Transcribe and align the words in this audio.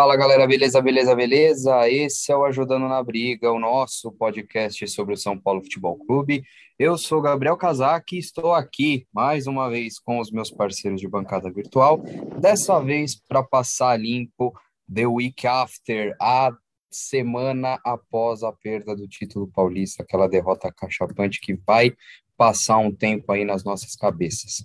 Fala 0.00 0.16
galera, 0.16 0.46
beleza, 0.46 0.80
beleza, 0.80 1.14
beleza? 1.14 1.86
Esse 1.86 2.32
é 2.32 2.34
o 2.34 2.46
Ajudando 2.46 2.88
na 2.88 3.02
Briga, 3.02 3.52
o 3.52 3.60
nosso 3.60 4.10
podcast 4.10 4.88
sobre 4.88 5.12
o 5.12 5.16
São 5.16 5.38
Paulo 5.38 5.60
Futebol 5.60 5.98
Clube. 5.98 6.42
Eu 6.78 6.96
sou 6.96 7.20
Gabriel 7.20 7.54
Casac 7.54 8.16
e 8.16 8.18
estou 8.18 8.54
aqui 8.54 9.06
mais 9.12 9.46
uma 9.46 9.68
vez 9.68 9.98
com 9.98 10.18
os 10.18 10.30
meus 10.30 10.50
parceiros 10.50 11.02
de 11.02 11.06
bancada 11.06 11.52
virtual, 11.52 11.98
dessa 12.40 12.80
vez 12.80 13.14
para 13.14 13.42
passar 13.42 14.00
limpo 14.00 14.54
The 14.90 15.06
Week 15.06 15.46
After, 15.46 16.16
a 16.18 16.50
semana 16.90 17.78
após 17.84 18.42
a 18.42 18.52
perda 18.52 18.96
do 18.96 19.06
título 19.06 19.48
paulista, 19.48 20.02
aquela 20.02 20.26
derrota 20.26 20.72
cachapante 20.72 21.42
que 21.42 21.52
vai 21.66 21.92
passar 22.38 22.78
um 22.78 22.90
tempo 22.90 23.30
aí 23.30 23.44
nas 23.44 23.64
nossas 23.64 23.94
cabeças. 23.96 24.64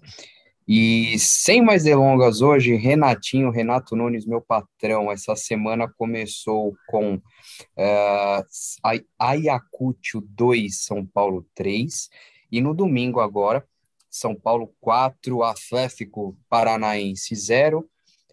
E 0.68 1.20
sem 1.20 1.62
mais 1.62 1.84
delongas, 1.84 2.42
hoje, 2.42 2.76
Renatinho, 2.76 3.52
Renato 3.52 3.96
Nunes, 3.96 4.26
meu 4.26 4.42
patrão, 4.42 5.12
essa 5.12 5.36
semana 5.36 5.88
começou 5.88 6.76
com 6.88 7.16
uh, 7.16 9.04
Ayacucho 9.20 10.22
2, 10.22 10.84
São 10.84 11.06
Paulo 11.06 11.46
3, 11.54 12.10
e 12.52 12.62
no 12.62 12.74
domingo 12.74 13.20
agora, 13.20 13.64
São 14.10 14.34
Paulo 14.34 14.74
4, 14.82 15.44
Atlético 15.44 16.36
Paranaense 16.50 17.36
0. 17.36 17.88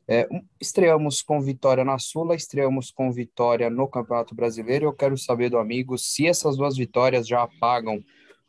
É, 0.08 0.26
estreamos 0.60 1.20
com 1.22 1.40
vitória 1.40 1.84
na 1.84 1.98
Sula, 1.98 2.34
estreamos 2.34 2.90
com 2.90 3.12
vitória 3.12 3.68
no 3.68 3.86
Campeonato 3.86 4.34
Brasileiro. 4.34 4.86
Eu 4.86 4.92
quero 4.92 5.18
saber 5.18 5.50
do 5.50 5.58
amigo 5.58 5.98
se 5.98 6.26
essas 6.26 6.56
duas 6.56 6.76
vitórias 6.76 7.28
já 7.28 7.42
apagam 7.42 8.02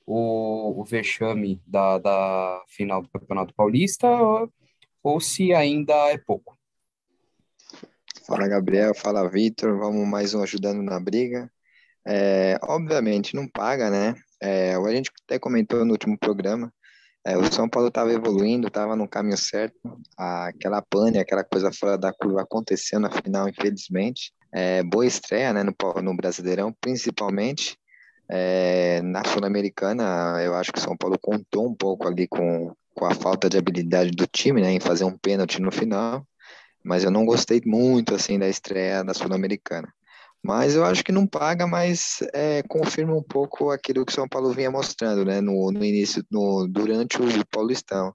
o, 0.05 0.81
o 0.81 0.83
vexame 0.83 1.61
da, 1.65 1.97
da 1.97 2.63
final 2.67 3.01
do 3.01 3.09
Campeonato 3.09 3.53
Paulista 3.53 4.07
ou, 4.07 4.51
ou 5.03 5.19
se 5.19 5.53
ainda 5.53 5.93
é 6.11 6.17
pouco. 6.17 6.57
Fala 8.25 8.47
Gabriel, 8.47 8.93
fala 8.95 9.29
Vitor, 9.29 9.77
vamos 9.77 10.07
mais 10.07 10.33
um 10.33 10.41
ajudando 10.41 10.81
na 10.81 10.99
briga. 10.99 11.51
É, 12.05 12.57
obviamente 12.63 13.35
não 13.35 13.47
paga, 13.47 13.89
né? 13.89 14.15
É, 14.41 14.75
a 14.75 14.91
gente 14.91 15.11
até 15.25 15.39
comentou 15.39 15.85
no 15.85 15.91
último 15.91 16.17
programa, 16.17 16.71
é, 17.25 17.37
o 17.37 17.51
São 17.51 17.69
Paulo 17.69 17.87
estava 17.87 18.11
evoluindo, 18.11 18.67
estava 18.67 18.97
no 18.97 19.07
caminho 19.07 19.37
certo, 19.37 19.77
aquela 20.17 20.81
pane, 20.81 21.17
aquela 21.17 21.43
coisa 21.43 21.71
fora 21.71 21.97
da 21.97 22.11
curva 22.11 22.41
aconteceu 22.41 22.99
na 22.99 23.09
final, 23.09 23.47
infelizmente. 23.47 24.33
É, 24.51 24.83
boa 24.83 25.05
estreia 25.05 25.53
né, 25.53 25.63
no, 25.63 25.73
no 26.01 26.15
Brasileirão, 26.15 26.73
principalmente, 26.81 27.77
é, 28.29 29.01
na 29.01 29.23
Sul-Americana, 29.23 30.41
eu 30.43 30.55
acho 30.55 30.71
que 30.71 30.79
São 30.79 30.95
Paulo 30.95 31.17
contou 31.19 31.67
um 31.67 31.75
pouco 31.75 32.07
ali 32.07 32.27
com, 32.27 32.73
com 32.93 33.05
a 33.05 33.13
falta 33.13 33.49
de 33.49 33.57
habilidade 33.57 34.11
do 34.11 34.25
time, 34.27 34.61
né, 34.61 34.71
em 34.71 34.79
fazer 34.79 35.03
um 35.03 35.17
pênalti 35.17 35.61
no 35.61 35.71
final, 35.71 36.25
mas 36.83 37.03
eu 37.03 37.11
não 37.11 37.25
gostei 37.25 37.61
muito, 37.65 38.15
assim, 38.15 38.37
da 38.37 38.47
estreia 38.47 39.03
da 39.03 39.13
Sul-Americana. 39.13 39.91
Mas 40.41 40.75
eu 40.75 40.83
acho 40.83 41.03
que 41.03 41.11
não 41.11 41.25
paga, 41.25 41.65
mas 41.65 42.19
é, 42.33 42.61
confirma 42.63 43.15
um 43.15 43.23
pouco 43.23 43.71
aquilo 43.71 44.05
que 44.05 44.11
São 44.11 44.27
Paulo 44.27 44.51
vinha 44.51 44.69
mostrando, 44.69 45.23
né, 45.23 45.39
no, 45.39 45.71
no 45.71 45.83
início, 45.85 46.25
no, 46.29 46.67
durante 46.67 47.21
o 47.21 47.45
Paulistão, 47.45 48.13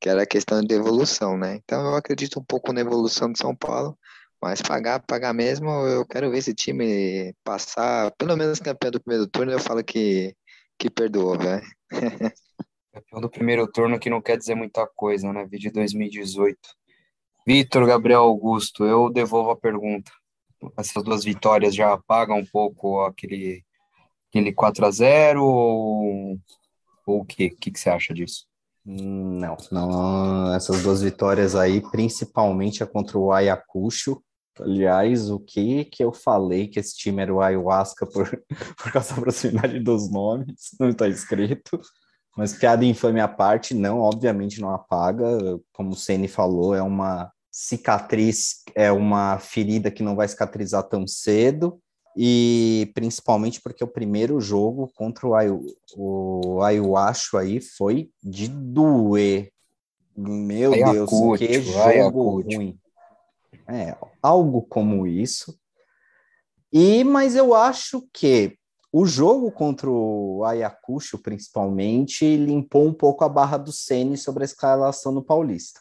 que 0.00 0.08
era 0.08 0.22
a 0.22 0.26
questão 0.26 0.60
de 0.60 0.74
evolução, 0.74 1.36
né. 1.36 1.58
Então 1.64 1.84
eu 1.84 1.96
acredito 1.96 2.38
um 2.38 2.44
pouco 2.44 2.72
na 2.72 2.80
evolução 2.80 3.30
do 3.32 3.38
São 3.38 3.54
Paulo, 3.56 3.98
mas 4.44 4.60
pagar, 4.60 5.00
pagar 5.00 5.32
mesmo, 5.32 5.70
eu 5.70 6.04
quero 6.04 6.30
ver 6.30 6.36
esse 6.36 6.52
time 6.52 7.34
passar, 7.42 8.10
pelo 8.18 8.36
menos 8.36 8.60
campeão 8.60 8.90
do 8.90 9.00
primeiro 9.00 9.26
turno, 9.26 9.50
eu 9.50 9.58
falo 9.58 9.82
que, 9.82 10.36
que 10.78 10.90
perdoou, 10.90 11.38
velho. 11.38 11.62
Campeão 12.92 13.22
do 13.22 13.30
primeiro 13.30 13.66
turno 13.66 13.98
que 13.98 14.10
não 14.10 14.20
quer 14.20 14.36
dizer 14.36 14.54
muita 14.54 14.86
coisa, 14.86 15.32
né? 15.32 15.46
Vídeo 15.46 15.72
2018. 15.72 16.58
Vitor 17.46 17.86
Gabriel 17.86 18.20
Augusto, 18.20 18.84
eu 18.84 19.10
devolvo 19.10 19.50
a 19.50 19.56
pergunta. 19.56 20.12
Essas 20.76 21.02
duas 21.02 21.24
vitórias 21.24 21.74
já 21.74 21.94
apagam 21.94 22.36
um 22.36 22.44
pouco 22.44 23.00
aquele, 23.00 23.64
aquele 24.28 24.52
4 24.52 24.84
a 24.84 24.90
0 24.90 25.42
ou, 25.42 26.38
ou 27.06 27.20
o 27.22 27.24
quê? 27.24 27.46
O 27.46 27.56
que, 27.58 27.70
que 27.70 27.80
você 27.80 27.88
acha 27.88 28.12
disso? 28.12 28.46
Não, 28.84 29.56
não, 29.72 30.54
essas 30.54 30.82
duas 30.82 31.00
vitórias 31.00 31.54
aí, 31.56 31.80
principalmente 31.90 32.82
a 32.82 32.86
contra 32.86 33.18
o 33.18 33.32
Ayacucho, 33.32 34.22
Aliás, 34.60 35.30
o 35.30 35.40
que 35.40 35.84
que 35.86 36.02
eu 36.04 36.12
falei 36.12 36.68
que 36.68 36.78
esse 36.78 36.96
time 36.96 37.22
era 37.22 37.34
o 37.34 37.40
Ayahuasca 37.40 38.06
por, 38.06 38.28
por 38.78 38.92
causa 38.92 39.14
da 39.14 39.20
proximidade 39.20 39.80
dos 39.80 40.10
nomes, 40.10 40.70
não 40.78 40.88
está 40.90 41.08
escrito. 41.08 41.80
Mas 42.36 42.52
piada 42.52 42.84
infame 42.84 43.20
à 43.20 43.28
parte, 43.28 43.74
não, 43.74 44.00
obviamente 44.00 44.60
não 44.60 44.70
apaga. 44.70 45.26
Como 45.72 45.90
o 45.90 45.96
Ceni 45.96 46.26
falou, 46.26 46.74
é 46.74 46.82
uma 46.82 47.30
cicatriz, 47.50 48.62
é 48.74 48.90
uma 48.90 49.38
ferida 49.38 49.90
que 49.90 50.02
não 50.02 50.16
vai 50.16 50.26
cicatrizar 50.26 50.82
tão 50.84 51.06
cedo. 51.06 51.78
E 52.16 52.92
principalmente 52.94 53.60
porque 53.60 53.82
o 53.82 53.88
primeiro 53.88 54.40
jogo 54.40 54.90
contra 54.94 55.26
o, 55.26 55.34
Ayu, 55.34 55.64
o 55.96 56.60
Ayahuasca 56.62 57.40
aí 57.40 57.60
foi 57.60 58.10
de 58.22 58.48
doer. 58.48 59.50
Meu 60.16 60.72
Ayacucho, 60.72 61.38
Deus, 61.38 61.38
que 61.38 61.60
jogo 61.62 61.80
Ayacucho. 61.80 62.56
ruim. 62.56 62.78
É, 63.68 63.96
algo 64.22 64.62
como 64.62 65.06
isso. 65.06 65.58
E 66.72 67.04
mas 67.04 67.36
eu 67.36 67.54
acho 67.54 68.06
que 68.12 68.58
o 68.92 69.06
jogo 69.06 69.50
contra 69.50 69.90
o 69.90 70.44
Ayacucho, 70.44 71.18
principalmente, 71.18 72.36
limpou 72.36 72.86
um 72.86 72.94
pouco 72.94 73.24
a 73.24 73.28
barra 73.28 73.56
do 73.56 73.72
Ceni 73.72 74.16
sobre 74.16 74.44
a 74.44 74.46
escalação 74.46 75.10
no 75.10 75.22
Paulista. 75.22 75.80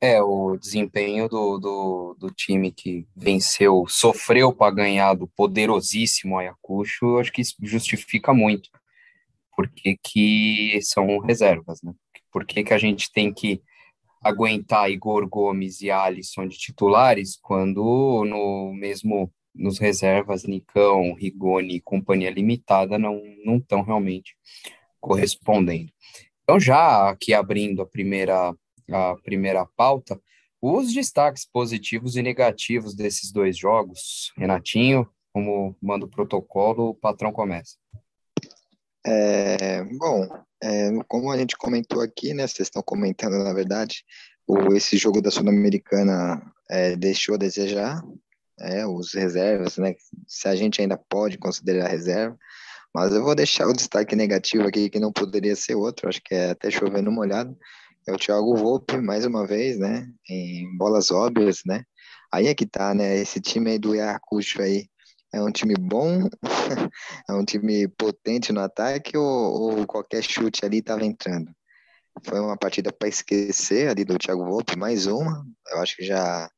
É, 0.00 0.20
o 0.20 0.56
desempenho 0.56 1.28
do, 1.28 1.58
do, 1.58 2.16
do 2.18 2.30
time 2.30 2.70
que 2.70 3.06
venceu, 3.16 3.84
sofreu 3.88 4.52
para 4.52 4.74
ganhar 4.74 5.14
do 5.14 5.26
poderosíssimo 5.28 6.38
Ayacucho, 6.38 7.18
acho 7.18 7.32
que 7.32 7.42
justifica 7.62 8.34
muito. 8.34 8.70
Porque 9.54 9.98
que 10.02 10.80
são 10.82 11.18
reservas, 11.18 11.80
né? 11.82 11.94
Por 12.30 12.44
que, 12.44 12.62
que 12.62 12.74
a 12.74 12.78
gente 12.78 13.10
tem 13.10 13.32
que 13.32 13.62
aguentar 14.26 14.90
Igor 14.90 15.28
Gomes 15.28 15.80
e 15.80 15.90
Alisson 15.90 16.46
de 16.46 16.58
titulares, 16.58 17.36
quando 17.36 18.24
no 18.24 18.72
mesmo 18.74 19.32
nos 19.54 19.78
reservas 19.78 20.44
Nicão, 20.44 21.14
Rigoni 21.14 21.76
e 21.76 21.80
companhia 21.80 22.30
limitada 22.30 22.98
não 22.98 23.22
não 23.44 23.56
estão 23.56 23.82
realmente 23.82 24.36
correspondendo. 25.00 25.90
Então 26.42 26.60
já 26.60 27.08
aqui 27.08 27.32
abrindo 27.32 27.82
a 27.82 27.86
primeira 27.86 28.54
a 28.90 29.16
primeira 29.16 29.66
pauta, 29.76 30.20
os 30.60 30.92
destaques 30.92 31.44
positivos 31.44 32.16
e 32.16 32.22
negativos 32.22 32.94
desses 32.94 33.32
dois 33.32 33.56
jogos, 33.58 34.32
Renatinho, 34.36 35.08
como 35.32 35.76
manda 35.82 36.06
o 36.06 36.08
protocolo, 36.08 36.90
o 36.90 36.94
patrão 36.94 37.32
começa. 37.32 37.76
É, 39.08 39.84
bom, 39.84 40.26
é, 40.60 40.90
como 41.06 41.30
a 41.30 41.38
gente 41.38 41.56
comentou 41.56 42.00
aqui, 42.00 42.34
né, 42.34 42.44
vocês 42.44 42.66
estão 42.66 42.82
comentando, 42.82 43.38
na 43.44 43.52
verdade, 43.52 44.04
o, 44.44 44.74
esse 44.74 44.96
jogo 44.96 45.22
da 45.22 45.30
Sul-Americana 45.30 46.42
é, 46.68 46.96
deixou 46.96 47.36
a 47.36 47.38
desejar, 47.38 48.02
é, 48.58 48.84
os 48.84 49.14
reservas, 49.14 49.76
né, 49.78 49.94
se 50.26 50.48
a 50.48 50.56
gente 50.56 50.80
ainda 50.80 50.98
pode 51.08 51.38
considerar 51.38 51.86
reserva, 51.88 52.36
mas 52.92 53.12
eu 53.12 53.22
vou 53.22 53.36
deixar 53.36 53.68
o 53.68 53.72
destaque 53.72 54.16
negativo 54.16 54.66
aqui, 54.66 54.90
que 54.90 54.98
não 54.98 55.12
poderia 55.12 55.54
ser 55.54 55.76
outro, 55.76 56.08
acho 56.08 56.20
que 56.24 56.34
é 56.34 56.50
até 56.50 56.68
chovendo 56.68 57.12
molhado, 57.12 57.56
é 58.08 58.12
o 58.12 58.18
Thiago 58.18 58.56
Volpe, 58.56 58.96
mais 58.96 59.24
uma 59.24 59.46
vez, 59.46 59.78
né, 59.78 60.08
em 60.28 60.76
bolas 60.76 61.12
óbvias, 61.12 61.60
né, 61.64 61.84
aí 62.32 62.48
é 62.48 62.54
que 62.56 62.66
tá, 62.66 62.92
né, 62.92 63.16
esse 63.18 63.40
time 63.40 63.70
aí 63.70 63.78
do 63.78 63.94
Iacucho 63.94 64.60
aí, 64.60 64.88
é 65.36 65.42
um 65.42 65.52
time 65.52 65.74
bom, 65.78 66.28
é 67.28 67.32
um 67.32 67.44
time 67.44 67.86
potente 67.88 68.52
no 68.52 68.60
ataque 68.60 69.16
ou, 69.16 69.78
ou 69.78 69.86
qualquer 69.86 70.22
chute 70.22 70.64
ali 70.64 70.78
estava 70.78 71.04
entrando? 71.04 71.50
Foi 72.24 72.40
uma 72.40 72.56
partida 72.56 72.92
para 72.92 73.08
esquecer 73.08 73.88
ali 73.88 74.04
do 74.04 74.18
Thiago 74.18 74.44
Volpe, 74.44 74.76
mais 74.76 75.06
uma. 75.06 75.44
Eu 75.70 75.80
acho 75.80 75.96
que 75.96 76.04
já 76.04 76.50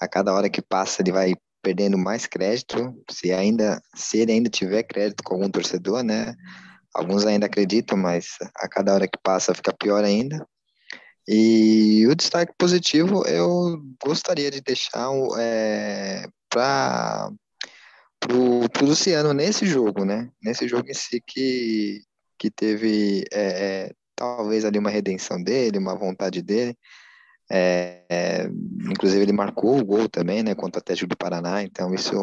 a 0.00 0.08
cada 0.08 0.32
hora 0.32 0.48
que 0.48 0.62
passa 0.62 1.02
ele 1.02 1.12
vai 1.12 1.34
perdendo 1.62 1.98
mais 1.98 2.26
crédito, 2.26 2.94
se 3.10 3.32
ainda 3.32 3.80
se 3.94 4.18
ele 4.18 4.32
ainda 4.32 4.50
tiver 4.50 4.82
crédito 4.84 5.24
com 5.24 5.34
algum 5.34 5.50
torcedor, 5.50 6.02
né? 6.02 6.34
Alguns 6.94 7.26
ainda 7.26 7.46
acreditam, 7.46 7.98
mas 7.98 8.36
a 8.56 8.68
cada 8.68 8.94
hora 8.94 9.08
que 9.08 9.18
passa 9.22 9.54
fica 9.54 9.72
pior 9.72 10.04
ainda. 10.04 10.46
E 11.26 12.06
o 12.06 12.14
destaque 12.14 12.52
positivo 12.56 13.26
eu 13.26 13.82
gostaria 14.04 14.50
de 14.50 14.60
deixar 14.60 15.10
é, 15.38 16.28
para 16.50 17.30
pro, 18.26 18.68
pro 18.70 18.86
Luciano 18.86 19.32
nesse 19.32 19.66
jogo, 19.66 20.04
né? 20.04 20.30
Nesse 20.42 20.66
jogo 20.66 20.88
em 20.88 20.94
si 20.94 21.20
que, 21.20 22.02
que 22.38 22.50
teve 22.50 23.24
é, 23.32 23.42
é, 23.42 23.92
talvez 24.16 24.64
ali 24.64 24.78
uma 24.78 24.90
redenção 24.90 25.42
dele, 25.42 25.78
uma 25.78 25.94
vontade 25.94 26.42
dele. 26.42 26.76
É, 27.50 28.02
é, 28.08 28.44
inclusive 28.90 29.22
ele 29.22 29.32
marcou 29.32 29.78
o 29.78 29.84
gol 29.84 30.08
também, 30.08 30.42
né? 30.42 30.54
Contra 30.54 30.78
o 30.78 30.82
Atlético 30.82 31.08
do 31.08 31.16
Paraná, 31.16 31.62
então 31.62 31.94
isso 31.94 32.14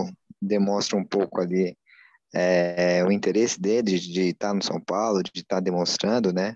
demonstra 0.41 0.97
um 0.97 1.05
pouco 1.05 1.39
ali 1.39 1.77
é, 2.33 3.03
o 3.05 3.11
interesse 3.11 3.59
dele 3.61 3.83
de, 3.83 4.11
de 4.11 4.21
estar 4.29 4.53
no 4.53 4.63
São 4.63 4.81
Paulo, 4.81 5.21
de 5.21 5.31
estar 5.35 5.59
demonstrando, 5.59 6.33
né? 6.33 6.55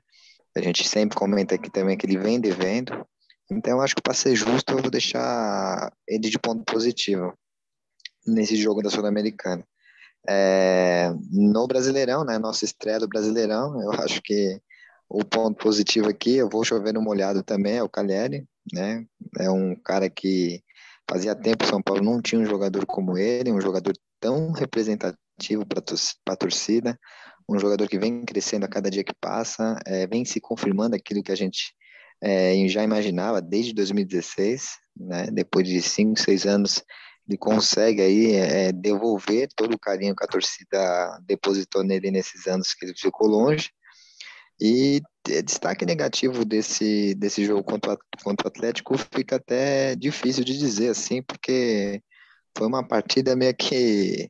A 0.57 0.62
gente 0.62 0.88
sempre 0.88 1.18
comenta 1.18 1.56
aqui 1.56 1.69
também 1.69 1.98
que 1.98 2.06
ele 2.06 2.18
vem 2.18 2.39
devendo, 2.39 3.06
Então, 3.51 3.81
acho 3.81 3.94
que 3.95 4.01
para 4.01 4.13
ser 4.13 4.36
justo, 4.36 4.74
eu 4.74 4.81
vou 4.81 4.89
deixar 4.89 5.91
ele 6.07 6.30
de 6.30 6.39
ponto 6.39 6.63
positivo 6.63 7.38
nesse 8.25 8.56
jogo 8.56 8.81
da 8.81 8.89
Sul-Americana. 8.89 9.66
É, 10.27 11.13
no 11.31 11.68
Brasileirão, 11.68 12.24
né, 12.25 12.39
nossa 12.39 12.66
estreia 12.66 13.00
do 13.00 13.07
Brasileirão, 13.07 13.81
eu 13.81 13.92
acho 14.01 14.22
que 14.22 14.60
o 15.07 15.24
ponto 15.24 15.62
positivo 15.62 16.10
aqui, 16.10 16.36
eu 16.36 16.50
vou 16.50 16.63
chover 16.63 16.94
no 16.94 17.01
molhado 17.01 17.44
também, 17.44 17.77
é 17.77 17.83
o 17.83 17.89
Cagliari, 17.89 18.48
né, 18.74 19.06
é 19.39 19.50
um 19.50 19.75
cara 19.75 20.10
que 20.10 20.63
fazia 21.10 21.36
tempo 21.36 21.63
que 21.63 21.69
São 21.69 21.81
Paulo 21.81 22.04
não 22.04 22.22
tinha 22.22 22.42
um 22.42 22.45
jogador 22.45 22.86
como 22.88 23.18
ele, 23.18 23.51
um 23.51 23.62
jogador 23.62 23.94
tão 24.19 24.51
representativo 24.51 25.63
para 25.66 25.83
a 26.33 26.36
torcida, 26.36 27.00
um 27.48 27.60
jogador 27.60 27.88
que 27.88 28.00
vem 28.00 28.25
crescendo 28.25 28.66
a 28.66 28.69
cada 28.69 28.89
dia 28.89 29.04
que 29.04 29.13
passa, 29.22 29.77
é, 29.86 30.07
vem 30.07 30.25
se 30.25 30.42
confirmando 30.42 30.95
aquilo 30.95 31.22
que 31.22 31.31
a 31.31 31.36
gente 31.36 31.75
é, 32.22 32.68
já 32.68 32.83
imaginava 32.83 33.39
desde 33.39 33.74
2016, 33.74 34.69
né, 34.98 35.27
depois 35.31 35.68
de 35.68 35.80
cinco, 35.83 36.19
seis 36.19 36.48
anos 36.48 36.83
ele 37.27 37.38
consegue 37.38 38.01
aí 38.01 38.33
é, 38.33 38.72
devolver 38.72 39.50
todo 39.56 39.74
o 39.74 39.80
carinho 39.80 40.16
que 40.16 40.24
a 40.24 40.27
torcida 40.27 41.19
depositou 41.24 41.83
nele 41.83 42.12
nesses 42.12 42.45
anos 42.48 42.74
que 42.74 42.86
ele 42.86 42.94
ficou 42.95 43.27
longe. 43.27 43.72
E 44.60 45.01
destaque 45.44 45.86
negativo 45.86 46.45
desse, 46.45 47.13
desse 47.16 47.44
jogo 47.44 47.63
contra, 47.63 47.98
contra 48.24 48.48
o 48.48 48.50
Atlético 48.50 48.95
fica 48.98 49.36
até 49.36 49.95
difícil 49.95 50.45
de 50.45 50.57
dizer, 50.57 50.89
assim, 50.89 51.22
porque 51.22 52.01
foi 52.57 52.68
uma 52.68 52.88
partida 52.88 53.36
meio 53.36 53.54
que 53.56 54.30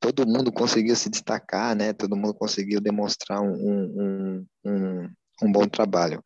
todo 0.00 0.26
mundo 0.26 0.52
conseguiu 0.52 0.94
se 0.96 1.10
destacar, 1.10 1.74
né? 1.74 1.92
Todo 1.92 2.16
mundo 2.16 2.32
conseguiu 2.34 2.80
demonstrar 2.80 3.42
um, 3.42 3.52
um, 3.52 4.46
um, 4.64 5.10
um 5.42 5.50
bom 5.50 5.66
trabalho. 5.66 6.22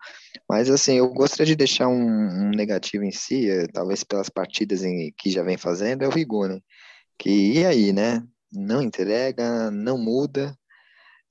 Mas, 0.48 0.70
assim, 0.70 0.94
eu 0.94 1.08
gostaria 1.12 1.52
de 1.52 1.56
deixar 1.56 1.88
um, 1.88 2.48
um 2.48 2.50
negativo 2.50 3.04
em 3.04 3.12
si, 3.12 3.50
eh, 3.50 3.66
talvez 3.72 4.04
pelas 4.04 4.28
partidas 4.28 4.82
em, 4.84 5.12
que 5.18 5.30
já 5.30 5.42
vem 5.42 5.56
fazendo, 5.56 6.02
é 6.02 6.08
o 6.08 6.10
Rigoni, 6.10 6.62
que, 7.18 7.30
e 7.30 7.66
aí, 7.66 7.92
né? 7.92 8.22
Não 8.52 8.82
entrega, 8.82 9.70
não 9.70 9.96
muda, 9.98 10.56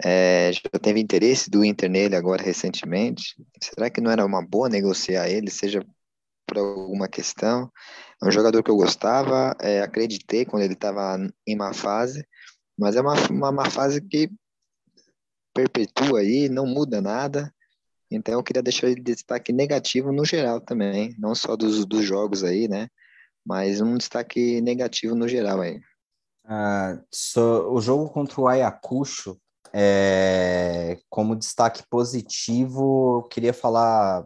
é, 0.04 0.52
já 0.54 0.80
teve 0.82 1.00
interesse 1.00 1.50
do 1.50 1.64
Inter 1.64 1.90
nele 1.90 2.16
agora 2.16 2.42
recentemente. 2.42 3.36
Será 3.62 3.90
que 3.90 4.00
não 4.00 4.10
era 4.10 4.26
uma 4.26 4.42
boa 4.42 4.70
negociar 4.70 5.30
ele, 5.30 5.52
seja 5.52 5.86
por 6.48 6.58
alguma 6.58 7.08
questão? 7.08 7.70
É 8.22 8.28
um 8.28 8.32
jogador 8.32 8.64
que 8.64 8.72
eu 8.72 8.78
gostava, 8.78 9.56
é, 9.60 9.82
acreditei 9.82 10.46
quando 10.46 10.64
ele 10.64 10.74
estava 10.74 11.18
em 11.46 11.56
má 11.56 11.74
fase, 11.74 12.26
mas 12.78 12.96
é 12.96 13.02
uma, 13.02 13.16
uma 13.30 13.52
má 13.52 13.70
fase 13.70 14.02
que 14.02 14.30
perpetua 15.54 16.20
aí, 16.20 16.48
não 16.48 16.66
muda 16.66 17.02
nada. 17.02 17.54
Então 18.12 18.36
eu 18.36 18.44
queria 18.44 18.64
deixar 18.64 18.88
ele 18.88 19.02
destaque 19.02 19.54
negativo 19.54 20.12
no 20.12 20.26
geral 20.26 20.60
também, 20.60 21.16
não 21.20 21.36
só 21.36 21.56
dos, 21.56 21.86
dos 21.86 22.04
jogos 22.04 22.44
aí, 22.44 22.68
né? 22.68 22.90
Mas 23.46 23.82
um 23.82 23.98
destaque 23.98 24.62
negativo 24.62 25.16
no 25.16 25.28
geral 25.28 25.62
aí. 25.62 25.78
Uh, 26.46 27.00
so, 27.12 27.72
o 27.72 27.80
jogo 27.80 28.10
contra 28.10 28.42
o 28.42 28.48
Ayacucho, 28.48 29.40
é, 29.72 30.98
como 31.10 31.36
destaque 31.36 31.84
positivo, 31.90 33.20
eu 33.20 33.24
queria 33.30 33.54
falar. 33.54 34.26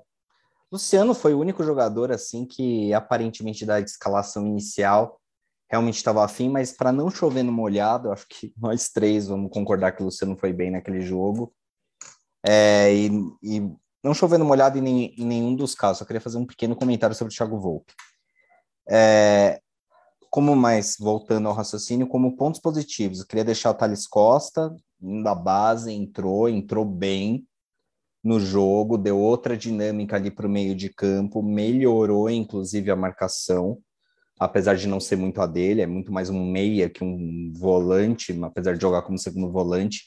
Luciano 0.71 1.13
foi 1.13 1.33
o 1.33 1.39
único 1.39 1.63
jogador 1.63 2.11
assim 2.11 2.45
que 2.45 2.93
aparentemente 2.93 3.65
da 3.65 3.79
escalação 3.79 4.47
inicial 4.47 5.19
realmente 5.69 5.97
estava 5.97 6.23
afim, 6.23 6.49
mas 6.49 6.71
para 6.71 6.91
não 6.91 7.09
chover 7.09 7.43
no 7.43 7.51
molhado, 7.51 8.11
acho 8.11 8.25
que 8.27 8.53
nós 8.57 8.89
três 8.89 9.27
vamos 9.27 9.51
concordar 9.51 9.91
que 9.91 10.01
o 10.01 10.05
Luciano 10.05 10.37
foi 10.37 10.53
bem 10.53 10.71
naquele 10.71 11.01
jogo. 11.01 11.53
É, 12.45 12.93
e, 12.93 13.07
e, 13.41 13.71
não 14.03 14.13
chovendo 14.13 14.43
molhado 14.43 14.77
em, 14.77 14.81
nem, 14.81 15.15
em, 15.17 15.25
nenhum 15.25 15.55
dos 15.55 15.73
casos, 15.73 16.01
eu 16.01 16.07
queria 16.07 16.21
fazer 16.21 16.37
um 16.37 16.45
pequeno 16.45 16.75
comentário 16.75 17.15
sobre 17.15 17.33
o 17.33 17.35
Thiago 17.35 17.59
Volpe. 17.59 17.93
É, 18.89 19.61
como 20.29 20.55
mais, 20.55 20.97
voltando 20.99 21.47
ao 21.47 21.53
raciocínio, 21.53 22.07
como 22.07 22.35
pontos 22.35 22.59
positivos, 22.59 23.19
eu 23.19 23.27
queria 23.27 23.45
deixar 23.45 23.71
o 23.71 23.75
Thales 23.75 24.07
Costa, 24.07 24.75
da 24.99 25.35
base, 25.35 25.91
entrou, 25.91 26.49
entrou 26.49 26.83
bem 26.83 27.45
no 28.23 28.39
jogo, 28.39 28.97
deu 28.97 29.19
outra 29.19 29.57
dinâmica 29.57 30.15
ali 30.15 30.31
para 30.31 30.47
o 30.47 30.49
meio 30.49 30.75
de 30.75 30.89
campo, 30.89 31.43
melhorou 31.43 32.29
inclusive 32.29 32.89
a 32.89 32.95
marcação, 32.95 33.77
apesar 34.39 34.75
de 34.75 34.87
não 34.87 34.99
ser 34.99 35.17
muito 35.17 35.41
a 35.41 35.45
dele, 35.45 35.81
é 35.81 35.85
muito 35.85 36.11
mais 36.11 36.29
um 36.29 36.49
meia 36.49 36.89
que 36.89 37.03
um 37.03 37.51
volante, 37.53 38.37
apesar 38.41 38.73
de 38.73 38.81
jogar 38.81 39.01
como 39.01 39.17
segundo 39.17 39.51
volante, 39.51 40.05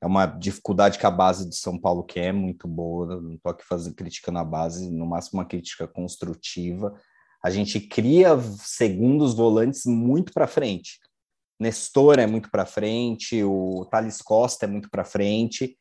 é 0.00 0.06
uma 0.06 0.26
dificuldade 0.26 0.98
que 0.98 1.06
a 1.06 1.10
base 1.10 1.48
de 1.48 1.56
São 1.56 1.78
Paulo 1.78 2.04
quer, 2.04 2.32
muito 2.32 2.68
boa, 2.68 3.20
não 3.20 3.34
estou 3.34 3.50
aqui 3.50 3.64
fazendo 3.64 3.94
crítica 3.94 4.30
na 4.30 4.44
base, 4.44 4.90
no 4.90 5.06
máximo 5.06 5.40
uma 5.40 5.46
crítica 5.46 5.86
construtiva. 5.86 6.94
A 7.42 7.50
gente 7.50 7.80
cria 7.80 8.38
segundos 8.58 9.34
volantes 9.34 9.86
muito 9.86 10.32
para 10.32 10.46
frente. 10.46 10.98
Nestor 11.58 12.18
é 12.18 12.26
muito 12.26 12.50
para 12.50 12.66
frente, 12.66 13.42
o 13.42 13.86
Thales 13.90 14.20
Costa 14.20 14.66
é 14.66 14.68
muito 14.68 14.90
para 14.90 15.04
frente, 15.04 15.76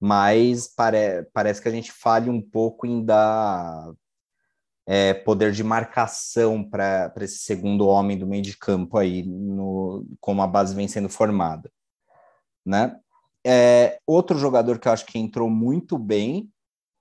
mas 0.00 0.66
pare, 0.66 1.24
parece 1.32 1.62
que 1.62 1.68
a 1.68 1.72
gente 1.72 1.92
falha 1.92 2.30
um 2.32 2.42
pouco 2.42 2.86
em 2.86 3.04
dar 3.04 3.92
é, 4.84 5.14
poder 5.14 5.52
de 5.52 5.62
marcação 5.62 6.68
para 6.68 7.12
esse 7.20 7.38
segundo 7.38 7.86
homem 7.86 8.18
do 8.18 8.26
meio 8.26 8.42
de 8.42 8.56
campo 8.56 8.98
aí, 8.98 9.22
no, 9.22 10.04
como 10.20 10.42
a 10.42 10.46
base 10.46 10.74
vem 10.74 10.88
sendo 10.88 11.08
formada. 11.08 11.70
Né? 12.66 12.96
É, 13.44 13.98
outro 14.06 14.38
jogador 14.38 14.78
que 14.78 14.88
eu 14.88 14.92
acho 14.92 15.06
que 15.06 15.18
entrou 15.18 15.50
muito 15.50 15.98
bem 15.98 16.48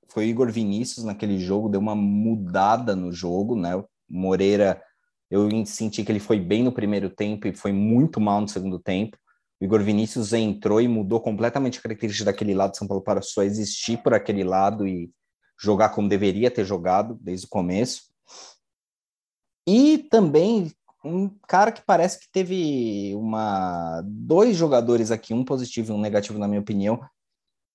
foi 0.10 0.26
o 0.26 0.28
Igor 0.28 0.52
Vinícius 0.52 1.06
naquele 1.06 1.40
jogo, 1.40 1.70
deu 1.70 1.80
uma 1.80 1.96
mudada 1.96 2.96
no 2.96 3.12
jogo, 3.12 3.56
né? 3.56 3.76
O 3.76 3.88
Moreira, 4.10 4.82
eu 5.30 5.50
senti 5.66 6.04
que 6.04 6.12
ele 6.12 6.20
foi 6.20 6.40
bem 6.40 6.64
no 6.64 6.72
primeiro 6.72 7.10
tempo 7.10 7.48
e 7.48 7.56
foi 7.56 7.72
muito 7.72 8.20
mal 8.20 8.42
no 8.42 8.48
segundo 8.48 8.78
tempo. 8.78 9.18
O 9.62 9.64
Igor 9.64 9.82
Vinícius 9.84 10.34
entrou 10.34 10.82
e 10.82 10.88
mudou 10.88 11.22
completamente 11.22 11.80
a 11.80 11.82
característica 11.82 12.26
daquele 12.26 12.54
lado. 12.54 12.76
São 12.76 12.88
Paulo 12.88 13.04
para 13.04 13.22
só 13.22 13.44
existir 13.44 14.02
por 14.02 14.14
aquele 14.14 14.44
lado 14.44 14.88
e 14.88 15.10
jogar 15.58 15.90
como 15.90 16.10
deveria 16.10 16.52
ter 16.52 16.66
jogado 16.66 17.18
desde 17.22 17.46
o 17.46 17.50
começo. 17.50 18.12
E 19.66 20.00
também 20.10 20.72
um 21.04 21.30
cara 21.48 21.72
que 21.72 21.82
parece 21.86 22.20
que 22.20 22.32
teve 22.32 23.14
uma 23.16 24.02
dois 24.06 24.56
jogadores 24.56 25.12
aqui, 25.12 25.34
um 25.34 25.44
positivo 25.44 25.92
e 25.92 25.96
um 25.96 26.00
negativo 26.00 26.38
na 26.38 26.48
minha 26.48 26.62
opinião, 26.62 27.00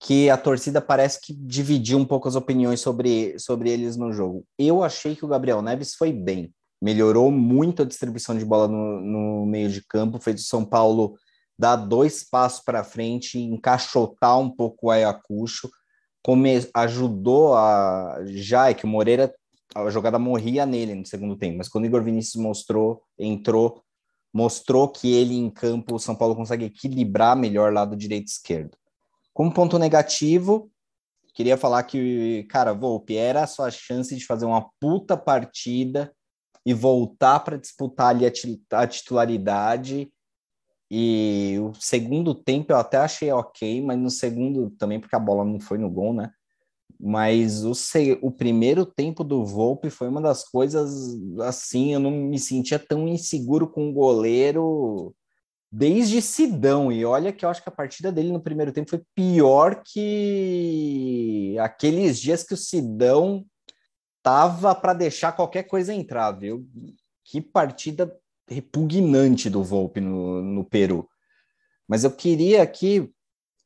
que 0.00 0.28
a 0.30 0.36
torcida 0.36 0.80
parece 0.80 1.20
que 1.20 1.32
dividiu 1.34 1.98
um 1.98 2.04
pouco 2.04 2.28
as 2.28 2.36
opiniões 2.36 2.80
sobre, 2.80 3.38
sobre 3.38 3.70
eles 3.70 3.96
no 3.96 4.12
jogo. 4.12 4.44
Eu 4.58 4.82
achei 4.82 5.16
que 5.16 5.24
o 5.24 5.28
Gabriel 5.28 5.62
Neves 5.62 5.94
foi 5.94 6.12
bem, 6.12 6.52
melhorou 6.80 7.30
muito 7.30 7.82
a 7.82 7.86
distribuição 7.86 8.36
de 8.36 8.44
bola 8.44 8.68
no, 8.68 9.00
no 9.00 9.46
meio 9.46 9.70
de 9.70 9.82
campo, 9.86 10.20
fez 10.20 10.42
o 10.42 10.44
São 10.44 10.64
Paulo 10.64 11.16
dar 11.58 11.76
dois 11.76 12.22
passos 12.22 12.62
para 12.62 12.84
frente, 12.84 13.38
encaixotar 13.38 14.38
um 14.38 14.50
pouco 14.50 14.86
o 14.86 14.90
Ayacucho, 14.90 15.70
come, 16.22 16.68
ajudou 16.74 17.54
a 17.54 18.20
já 18.26 18.68
é 18.68 18.74
que 18.74 18.84
o 18.84 18.88
Moreira 18.88 19.34
a 19.84 19.90
jogada 19.90 20.18
morria 20.18 20.64
nele 20.64 20.94
no 20.94 21.04
segundo 21.04 21.36
tempo, 21.36 21.58
mas 21.58 21.68
quando 21.68 21.84
o 21.84 21.86
Igor 21.86 22.02
Vinícius 22.02 22.42
mostrou, 22.42 23.02
entrou, 23.18 23.82
mostrou 24.32 24.88
que 24.88 25.12
ele 25.12 25.36
em 25.36 25.50
campo, 25.50 25.96
o 25.96 25.98
São 25.98 26.14
Paulo 26.14 26.34
consegue 26.34 26.64
equilibrar 26.64 27.36
melhor 27.36 27.72
lado 27.72 27.96
direito 27.96 28.28
e 28.28 28.30
esquerdo. 28.30 28.76
Como 29.34 29.52
ponto 29.52 29.78
negativo, 29.78 30.70
queria 31.34 31.58
falar 31.58 31.82
que, 31.82 32.44
cara, 32.48 32.72
Volpe, 32.72 33.16
era 33.16 33.42
a 33.42 33.46
sua 33.46 33.70
chance 33.70 34.16
de 34.16 34.24
fazer 34.24 34.46
uma 34.46 34.70
puta 34.80 35.16
partida 35.16 36.10
e 36.64 36.72
voltar 36.72 37.40
para 37.40 37.58
disputar 37.58 38.08
ali 38.08 38.24
a, 38.26 38.86
titularidade. 38.86 40.10
E 40.90 41.56
o 41.60 41.74
segundo 41.74 42.34
tempo 42.34 42.72
eu 42.72 42.76
até 42.76 42.96
achei 42.96 43.30
ok, 43.30 43.82
mas 43.82 43.98
no 43.98 44.10
segundo 44.10 44.70
também, 44.70 44.98
porque 44.98 45.14
a 45.14 45.20
bola 45.20 45.44
não 45.44 45.60
foi 45.60 45.76
no 45.76 45.90
gol, 45.90 46.14
né? 46.14 46.32
Mas 46.98 47.64
o, 47.64 47.72
o 48.22 48.30
primeiro 48.30 48.86
tempo 48.86 49.22
do 49.22 49.44
Volpe 49.44 49.90
foi 49.90 50.08
uma 50.08 50.20
das 50.20 50.44
coisas 50.48 50.90
assim, 51.40 51.92
eu 51.92 52.00
não 52.00 52.10
me 52.10 52.38
sentia 52.38 52.78
tão 52.78 53.06
inseguro 53.06 53.68
com 53.68 53.88
o 53.88 53.92
goleiro 53.92 55.14
desde 55.70 56.22
Sidão, 56.22 56.90
e 56.90 57.04
olha 57.04 57.32
que 57.32 57.44
eu 57.44 57.48
acho 57.48 57.62
que 57.62 57.68
a 57.68 57.72
partida 57.72 58.10
dele 58.10 58.32
no 58.32 58.40
primeiro 58.40 58.72
tempo 58.72 58.88
foi 58.88 59.02
pior 59.14 59.82
que 59.84 61.56
aqueles 61.60 62.18
dias 62.18 62.42
que 62.42 62.54
o 62.54 62.56
Sidão 62.56 63.44
tava 64.22 64.74
para 64.74 64.94
deixar 64.94 65.32
qualquer 65.32 65.64
coisa 65.64 65.92
entrar, 65.92 66.32
viu? 66.32 66.66
Que 67.24 67.40
partida 67.40 68.10
repugnante 68.48 69.50
do 69.50 69.62
Volpe 69.62 70.00
no, 70.00 70.42
no 70.42 70.64
Peru. 70.64 71.08
Mas 71.86 72.04
eu 72.04 72.10
queria 72.10 72.62
aqui 72.62 73.12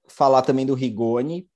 falar 0.08 0.42
também 0.42 0.66
do 0.66 0.74
Rigoni, 0.74 1.48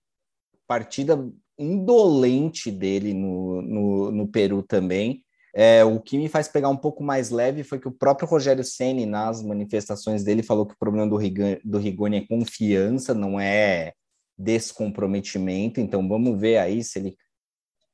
partida 0.66 1.16
indolente 1.58 2.70
dele 2.70 3.14
no, 3.14 3.62
no, 3.62 4.10
no 4.10 4.28
Peru 4.28 4.62
também. 4.62 5.22
É, 5.56 5.84
o 5.84 6.00
que 6.00 6.18
me 6.18 6.28
faz 6.28 6.48
pegar 6.48 6.68
um 6.68 6.76
pouco 6.76 7.04
mais 7.04 7.30
leve 7.30 7.62
foi 7.62 7.78
que 7.78 7.86
o 7.86 7.92
próprio 7.92 8.26
Rogério 8.26 8.64
Ceni 8.64 9.06
nas 9.06 9.40
manifestações 9.40 10.24
dele 10.24 10.42
falou 10.42 10.66
que 10.66 10.74
o 10.74 10.78
problema 10.78 11.08
do, 11.08 11.16
Rigoni, 11.16 11.60
do 11.64 11.78
Rigoni 11.78 12.16
é 12.16 12.26
confiança, 12.26 13.14
não 13.14 13.38
é 13.38 13.92
descomprometimento. 14.36 15.80
Então 15.80 16.06
vamos 16.08 16.40
ver 16.40 16.58
aí 16.58 16.82
se 16.82 16.98
ele 16.98 17.16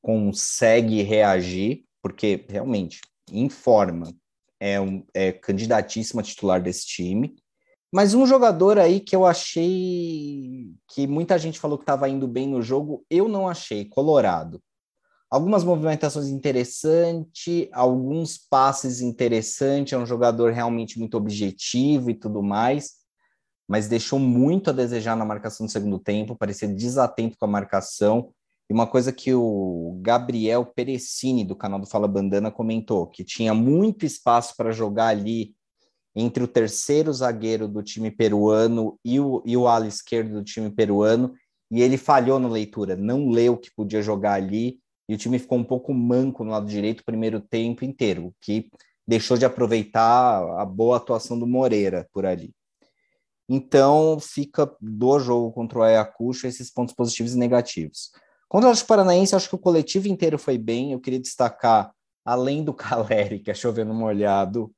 consegue 0.01 1.03
reagir, 1.03 1.85
porque 2.03 2.47
realmente, 2.49 3.01
em 3.31 3.51
forma, 3.51 4.11
é, 4.59 4.81
um, 4.81 5.05
é 5.13 5.31
candidatíssimo 5.31 6.21
a 6.21 6.23
titular 6.23 6.63
desse 6.63 6.87
time. 6.87 7.37
Mas 7.93 8.15
um 8.15 8.25
jogador 8.25 8.79
aí 8.79 9.01
que 9.01 9.17
eu 9.17 9.27
achei 9.27 10.73
que 10.89 11.07
muita 11.09 11.37
gente 11.39 11.59
falou 11.59 11.77
que 11.77 11.83
estava 11.83 12.09
indo 12.09 12.29
bem 12.29 12.47
no 12.47 12.63
jogo, 12.63 13.05
eu 13.11 13.29
não 13.29 13.49
achei, 13.49 13.85
Colorado. 13.85 14.63
Algumas 15.29 15.65
movimentações 15.65 16.29
interessantes, 16.29 17.69
alguns 17.73 18.39
passes 18.39 19.01
interessantes, 19.01 19.93
é 19.93 19.99
um 19.99 20.07
jogador 20.07 20.53
realmente 20.53 20.99
muito 20.99 21.17
objetivo 21.17 22.11
e 22.11 22.15
tudo 22.15 22.43
mais, 22.43 22.95
mas 23.69 23.89
deixou 23.89 24.19
muito 24.19 24.71
a 24.71 24.73
desejar 24.73 25.17
na 25.17 25.25
marcação 25.25 25.67
do 25.67 25.73
segundo 25.73 25.99
tempo, 25.99 26.37
parecia 26.37 26.69
desatento 26.69 27.37
com 27.39 27.45
a 27.45 27.49
marcação. 27.49 28.33
E 28.69 28.73
uma 28.73 28.87
coisa 28.87 29.13
que 29.13 29.35
o 29.35 29.99
Gabriel 30.01 30.65
Perecini, 30.65 31.45
do 31.45 31.57
canal 31.57 31.81
do 31.81 31.87
Fala 31.87 32.07
Bandana, 32.07 32.53
comentou, 32.53 33.07
que 33.07 33.25
tinha 33.25 33.53
muito 33.53 34.07
espaço 34.07 34.55
para 34.57 34.71
jogar 34.73 35.09
ali 35.09 35.55
entre 36.15 36.43
o 36.43 36.49
terceiro 36.49 37.13
zagueiro 37.13 37.69
do 37.69 37.83
time 37.83 38.11
peruano 38.11 38.99
e 39.05 39.21
o, 39.21 39.43
e 39.45 39.57
o 39.57 39.67
ala 39.67 39.87
esquerdo 39.87 40.35
do 40.35 40.45
time 40.45 40.71
peruano, 40.71 41.35
e 41.71 41.83
ele 41.83 41.97
falhou 41.97 42.39
na 42.39 42.49
leitura, 42.49 42.97
não 42.97 43.29
leu 43.29 43.57
que 43.57 43.71
podia 43.71 44.03
jogar 44.03 44.33
ali, 44.33 44.81
e 45.09 45.15
o 45.15 45.19
time 45.19 45.39
ficou 45.39 45.59
um 45.59 45.65
pouco 45.65 45.93
manco 45.95 46.45
no 46.45 46.51
lado 46.51 46.67
direito 46.67 47.01
o 47.01 47.05
primeiro 47.05 47.41
tempo 47.41 47.85
inteiro, 47.85 48.27
o 48.27 48.35
que 48.41 48.71
deixou 49.07 49.37
de 49.37 49.45
aproveitar 49.45 50.61
a 50.61 50.65
boa 50.65 50.97
atuação 50.97 51.39
do 51.39 51.47
Moreira 51.47 52.09
por 52.13 52.27
ali. 52.27 52.55
Então, 53.49 54.19
fica 54.21 54.73
do 54.81 55.19
jogo 55.19 55.51
contra 55.51 55.81
o 55.81 55.83
Ayacucho 55.83 56.47
esses 56.47 56.71
pontos 56.71 56.95
positivos 56.95 57.35
e 57.35 57.39
negativos. 57.39 58.13
Contra 58.49 58.69
o 58.69 58.71
Atlético 58.71 58.89
Paranaense, 58.89 59.35
acho 59.35 59.49
que 59.49 59.57
o 59.57 59.59
coletivo 59.59 60.07
inteiro 60.07 60.39
foi 60.39 60.57
bem. 60.57 60.93
Eu 60.93 61.01
queria 61.01 61.19
destacar, 61.19 61.93
além 62.25 62.63
do 62.63 62.73
Caleri, 62.75 63.41
que 63.41 63.51
é 63.51 63.55
chovendo 63.55 63.93
molhado, 63.93 64.73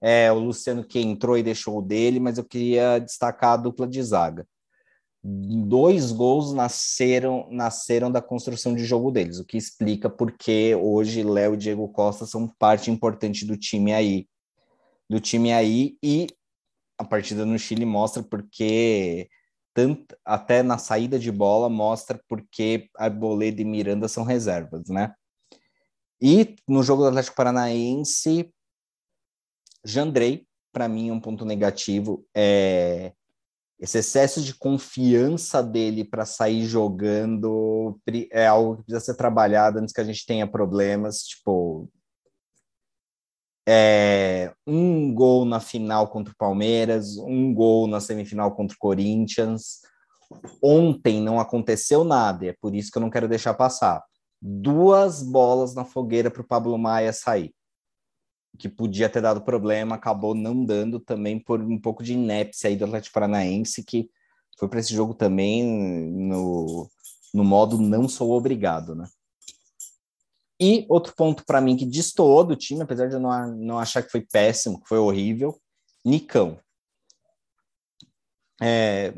é, 0.00 0.30
o 0.30 0.38
Luciano 0.38 0.84
que 0.84 1.00
entrou 1.00 1.36
e 1.36 1.42
deixou 1.42 1.78
o 1.78 1.82
dele, 1.82 2.20
mas 2.20 2.38
eu 2.38 2.44
queria 2.44 2.98
destacar 2.98 3.52
a 3.52 3.56
dupla 3.56 3.86
de 3.86 4.02
zaga. 4.02 4.46
Dois 5.22 6.12
gols 6.12 6.52
nasceram, 6.52 7.48
nasceram 7.50 8.10
da 8.12 8.22
construção 8.22 8.74
de 8.74 8.84
jogo 8.84 9.10
deles, 9.10 9.38
o 9.38 9.44
que 9.44 9.56
explica 9.56 10.08
porque 10.08 10.74
hoje 10.76 11.22
Léo 11.22 11.54
e 11.54 11.56
Diego 11.56 11.88
Costa 11.88 12.26
são 12.26 12.46
parte 12.46 12.90
importante 12.90 13.44
do 13.44 13.56
time 13.56 13.92
aí. 13.92 14.28
Do 15.08 15.20
time 15.20 15.52
aí, 15.52 15.96
e 16.02 16.26
a 16.98 17.04
partida 17.04 17.44
no 17.44 17.58
Chile 17.58 17.84
mostra 17.84 18.22
porque 18.22 19.28
tanto, 19.76 20.16
até 20.24 20.62
na 20.62 20.78
saída 20.78 21.18
de 21.18 21.30
bola 21.30 21.68
mostra 21.68 22.18
porque 22.28 22.88
Arboleda 22.96 23.60
e 23.60 23.64
Miranda 23.64 24.08
são 24.08 24.24
reservas, 24.24 24.88
né? 24.88 25.12
E 26.18 26.56
no 26.66 26.82
jogo 26.82 27.02
do 27.02 27.08
Atlético 27.08 27.36
Paranaense, 27.36 28.50
Jandrei, 29.86 30.46
para 30.72 30.88
mim, 30.88 31.08
é 31.08 31.12
um 31.12 31.20
ponto 31.20 31.44
negativo. 31.44 32.26
É 32.34 33.12
esse 33.78 33.98
excesso 33.98 34.40
de 34.40 34.54
confiança 34.54 35.62
dele 35.62 36.02
para 36.02 36.24
sair 36.24 36.64
jogando 36.64 38.00
é 38.30 38.46
algo 38.46 38.76
que 38.76 38.84
precisa 38.84 39.04
ser 39.04 39.16
trabalhado 39.16 39.78
antes 39.78 39.92
que 39.92 40.00
a 40.00 40.04
gente 40.04 40.24
tenha 40.24 40.46
problemas. 40.46 41.24
Tipo, 41.24 41.88
é, 43.68 44.54
um 44.66 45.12
gol 45.12 45.44
na 45.44 45.60
final 45.60 46.08
contra 46.08 46.32
o 46.32 46.36
Palmeiras, 46.36 47.18
um 47.18 47.52
gol 47.52 47.86
na 47.86 48.00
semifinal 48.00 48.54
contra 48.54 48.74
o 48.74 48.78
Corinthians. 48.78 49.80
Ontem 50.62 51.20
não 51.20 51.38
aconteceu 51.38 52.02
nada, 52.02 52.46
é 52.46 52.54
por 52.60 52.74
isso 52.74 52.90
que 52.90 52.96
eu 52.96 53.02
não 53.02 53.10
quero 53.10 53.28
deixar 53.28 53.54
passar. 53.54 54.02
Duas 54.40 55.22
bolas 55.22 55.74
na 55.74 55.84
fogueira 55.84 56.30
para 56.30 56.42
o 56.42 56.46
Pablo 56.46 56.76
Maia 56.78 57.12
sair, 57.12 57.54
que 58.56 58.68
podia 58.68 59.08
ter 59.08 59.20
dado 59.20 59.42
problema, 59.42 59.94
acabou 59.94 60.34
não 60.34 60.64
dando 60.64 60.98
também 60.98 61.38
por 61.38 61.60
um 61.60 61.78
pouco 61.78 62.02
de 62.02 62.14
inépcia 62.14 62.68
aí 62.68 62.76
do 62.76 62.84
Atlético 62.84 63.14
Paranaense, 63.14 63.84
que 63.84 64.10
foi 64.58 64.68
para 64.68 64.80
esse 64.80 64.94
jogo 64.94 65.14
também 65.14 65.64
no, 65.64 66.88
no 67.34 67.44
modo 67.44 67.78
não 67.78 68.08
sou 68.08 68.32
obrigado, 68.32 68.94
né? 68.94 69.06
E 70.58 70.86
outro 70.88 71.14
ponto 71.14 71.44
para 71.44 71.60
mim 71.60 71.76
que 71.76 71.84
destoou 71.84 72.42
do 72.42 72.56
time, 72.56 72.82
apesar 72.82 73.08
de 73.08 73.14
eu 73.14 73.20
não, 73.20 73.54
não 73.54 73.78
achar 73.78 74.02
que 74.02 74.10
foi 74.10 74.22
péssimo, 74.22 74.80
que 74.80 74.88
foi 74.88 74.98
horrível, 74.98 75.60
Nicão. 76.02 76.58
É, 78.60 79.12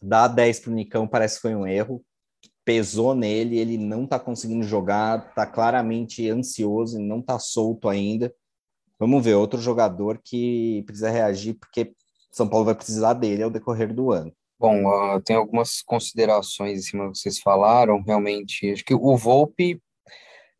dar 0.00 0.28
10 0.28 0.60
para 0.60 0.70
o 0.70 0.74
Nicão 0.74 1.08
parece 1.08 1.36
que 1.36 1.42
foi 1.42 1.54
um 1.54 1.66
erro. 1.66 2.04
Pesou 2.70 3.16
nele, 3.16 3.58
ele 3.58 3.76
não 3.76 4.04
está 4.04 4.16
conseguindo 4.16 4.62
jogar, 4.62 5.26
está 5.28 5.44
claramente 5.44 6.30
ansioso 6.30 7.00
e 7.00 7.02
não 7.02 7.18
está 7.18 7.36
solto 7.36 7.88
ainda. 7.88 8.32
Vamos 8.96 9.24
ver, 9.24 9.34
outro 9.34 9.60
jogador 9.60 10.20
que 10.22 10.84
precisa 10.86 11.10
reagir, 11.10 11.54
porque 11.54 11.92
São 12.30 12.48
Paulo 12.48 12.66
vai 12.66 12.76
precisar 12.76 13.14
dele 13.14 13.42
ao 13.42 13.50
decorrer 13.50 13.92
do 13.92 14.12
ano. 14.12 14.32
Bom, 14.56 14.84
uh, 14.86 15.20
tem 15.20 15.34
algumas 15.34 15.82
considerações 15.82 16.78
em 16.78 16.82
cima 16.82 17.10
que 17.10 17.18
vocês 17.18 17.40
falaram, 17.40 18.00
realmente. 18.06 18.70
Acho 18.70 18.84
que 18.84 18.94
o 18.94 19.16
Volpe 19.16 19.82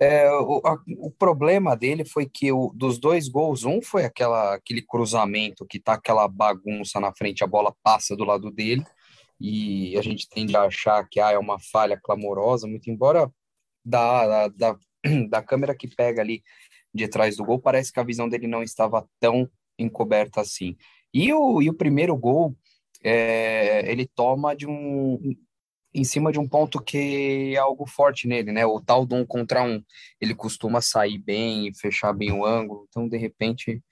é, 0.01 0.29
o, 0.33 0.61
a, 0.65 0.79
o, 0.99 1.13
problema 1.13 1.77
dele 1.77 2.05
foi 2.05 2.27
que 2.29 2.51
o, 2.51 2.73
dos 2.75 2.99
dois 2.99 3.29
gols, 3.29 3.63
um 3.63 3.81
foi 3.81 4.05
aquela, 4.05 4.55
aquele 4.55 4.83
cruzamento 4.83 5.65
que 5.65 5.79
tá 5.79 5.93
aquela 5.93 6.27
bagunça 6.27 6.99
na 6.99 7.15
frente, 7.15 7.45
a 7.45 7.47
bola 7.47 7.73
passa 7.85 8.17
do 8.17 8.25
lado 8.25 8.51
dele, 8.51 8.83
e 9.41 9.97
a 9.97 10.03
gente 10.03 10.29
tende 10.29 10.57
a 10.57 10.63
achar 10.63 11.09
que 11.09 11.19
ah, 11.19 11.31
é 11.31 11.39
uma 11.39 11.59
falha 11.59 11.99
clamorosa, 12.03 12.67
muito 12.67 12.91
embora 12.91 13.31
da, 13.85 14.49
da, 14.49 14.77
da 15.31 15.43
câmera 15.43 15.75
que 15.75 15.89
pega 15.89 16.21
ali 16.21 16.43
de 16.93 17.09
trás 17.09 17.37
do 17.37 17.45
gol, 17.45 17.61
parece 17.61 17.93
que 17.93 18.01
a 18.01 18.05
visão 18.05 18.29
dele 18.29 18.47
não 18.47 18.63
estava 18.63 19.09
tão 19.19 19.49
encoberta 19.79 20.41
assim. 20.41 20.77
E 21.15 21.33
o, 21.33 21.63
e 21.63 21.71
o 21.71 21.75
primeiro 21.75 22.17
gol, 22.17 22.57
é, 23.03 23.91
ele 23.91 24.07
toma 24.07 24.55
de 24.55 24.67
um, 24.67 25.19
em 25.95 26.05
cima 26.05 26.31
de 26.33 26.39
um 26.39 26.49
ponto 26.49 26.83
que 26.83 27.55
é 27.55 27.59
algo 27.59 27.87
forte 27.87 28.29
nele, 28.29 28.53
né? 28.53 28.67
O 28.67 28.81
tal 28.81 29.07
do 29.07 29.17
um 29.17 29.25
contra 29.27 29.63
um. 29.63 29.83
Ele 30.21 30.35
costuma 30.35 30.81
sair 30.81 31.19
bem 31.19 31.69
e 31.69 31.75
fechar 31.75 32.13
bem 32.13 32.33
o 32.33 32.45
ângulo, 32.45 32.87
então 32.89 33.09
de 33.09 33.17
repente. 33.17 33.83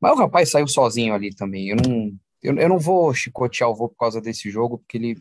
Mas 0.00 0.12
o 0.12 0.20
rapaz 0.20 0.50
saiu 0.50 0.68
sozinho 0.68 1.14
ali 1.14 1.34
também. 1.34 1.68
Eu 1.68 1.76
não, 1.76 2.12
eu, 2.44 2.56
eu 2.56 2.68
não 2.68 2.78
vou 2.78 3.12
chicotear 3.14 3.70
o 3.70 3.74
voo 3.74 3.88
por 3.88 3.96
causa 3.96 4.20
desse 4.20 4.50
jogo, 4.50 4.78
porque 4.78 4.98
ele, 4.98 5.18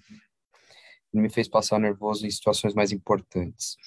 ele 1.13 1.23
me 1.23 1.29
fez 1.29 1.47
passar 1.47 1.79
nervoso 1.79 2.27
em 2.27 2.29
situações 2.29 2.73
mais 2.73 2.91
importantes. 2.91 3.77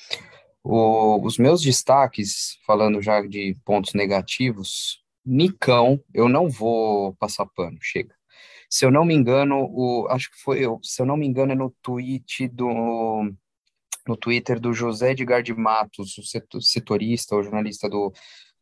O, 0.65 1.25
os 1.25 1.39
meus 1.39 1.61
destaques, 1.61 2.59
falando 2.67 3.01
já 3.03 3.21
de 3.21 3.55
pontos 3.65 3.95
negativos, 3.95 5.05
Nicão, 5.25 6.03
eu 6.15 6.29
não 6.29 6.49
vou 6.49 7.15
passar 7.17 7.47
pano, 7.47 7.79
chega. 7.81 8.15
Se 8.69 8.85
eu 8.85 8.91
não 8.91 9.05
me 9.05 9.15
engano, 9.15 9.69
o, 9.71 10.09
acho 10.09 10.31
que 10.31 10.39
foi, 10.39 10.63
se 10.83 11.03
eu 11.03 11.07
não 11.07 11.17
me 11.17 11.27
engano, 11.27 11.53
é 11.53 11.55
no 11.55 11.71
tweet 11.83 12.49
do 12.49 13.31
no 14.07 14.17
Twitter 14.17 14.61
do 14.61 14.73
José 14.73 15.11
Edgar 15.11 15.43
de 15.43 15.53
Matos, 15.53 16.17
o 16.17 16.63
setorista, 16.63 17.35
o 17.35 17.43
jornalista 17.43 17.89
do, 17.89 18.13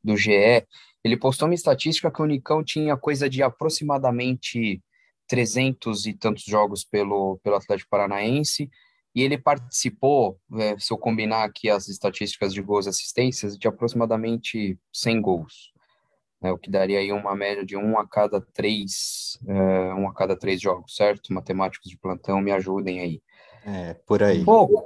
do 0.03 0.17
GE, 0.17 0.67
ele 1.05 1.17
postou 1.17 1.47
uma 1.47 1.55
estatística 1.55 2.11
que 2.11 2.21
o 2.21 2.25
Unicão 2.25 2.65
tinha 2.65 2.97
coisa 2.97 3.29
de 3.29 3.43
aproximadamente 3.43 4.83
300 5.29 6.07
e 6.07 6.15
tantos 6.15 6.45
jogos 6.45 6.85
pelo, 6.85 7.39
pelo 7.43 7.57
Atlético 7.57 7.91
Paranaense, 7.91 8.71
e 9.15 9.23
ele 9.23 9.39
participou, 9.39 10.41
é, 10.55 10.77
se 10.79 10.93
eu 10.93 10.99
combinar 10.99 11.45
aqui 11.45 11.71
as 11.71 11.89
estatísticas 11.89 12.53
de 12.53 12.61
gols 12.61 12.87
e 12.87 12.89
assistências, 12.89 13.57
de 13.57 13.69
aproximadamente 13.69 14.79
100 14.93 15.21
gols 15.21 15.75
né, 16.45 16.53
o 16.53 16.59
que 16.59 16.71
daria 16.71 16.99
aí 16.99 17.11
uma 17.11 17.35
média 17.35 17.65
de 17.65 17.75
um 17.75 17.99
a 17.99 18.07
cada 18.07 18.39
três, 18.39 19.39
é, 19.49 19.95
um 19.95 20.07
a 20.07 20.13
cada 20.13 20.37
três 20.37 20.61
jogos, 20.61 20.95
certo? 20.95 21.33
Matemáticos 21.33 21.91
de 21.91 21.97
plantão, 21.97 22.39
me 22.43 22.53
ajudem 22.53 23.01
aí. 23.01 23.23
É, 23.65 23.95
por 24.07 24.23
aí. 24.23 24.45
Pouco, 24.45 24.85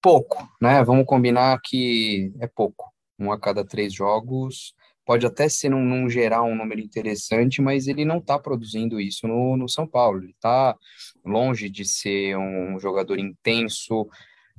pouco, 0.00 0.48
né? 0.60 0.82
Vamos 0.82 1.04
combinar 1.04 1.60
que 1.62 2.32
é 2.40 2.46
pouco. 2.46 2.90
Um 3.18 3.30
a 3.30 3.38
cada 3.38 3.62
três 3.62 3.92
jogos, 3.92 4.74
pode 5.04 5.26
até 5.26 5.48
ser 5.48 5.68
num, 5.68 5.84
num 5.84 6.08
geral 6.08 6.46
um 6.46 6.56
número 6.56 6.80
interessante, 6.80 7.60
mas 7.60 7.86
ele 7.86 8.04
não 8.04 8.18
está 8.18 8.38
produzindo 8.38 9.00
isso 9.00 9.28
no, 9.28 9.56
no 9.56 9.68
São 9.68 9.86
Paulo. 9.86 10.22
Ele 10.22 10.32
está 10.32 10.76
longe 11.24 11.68
de 11.68 11.84
ser 11.84 12.36
um 12.36 12.78
jogador 12.78 13.18
intenso, 13.18 14.08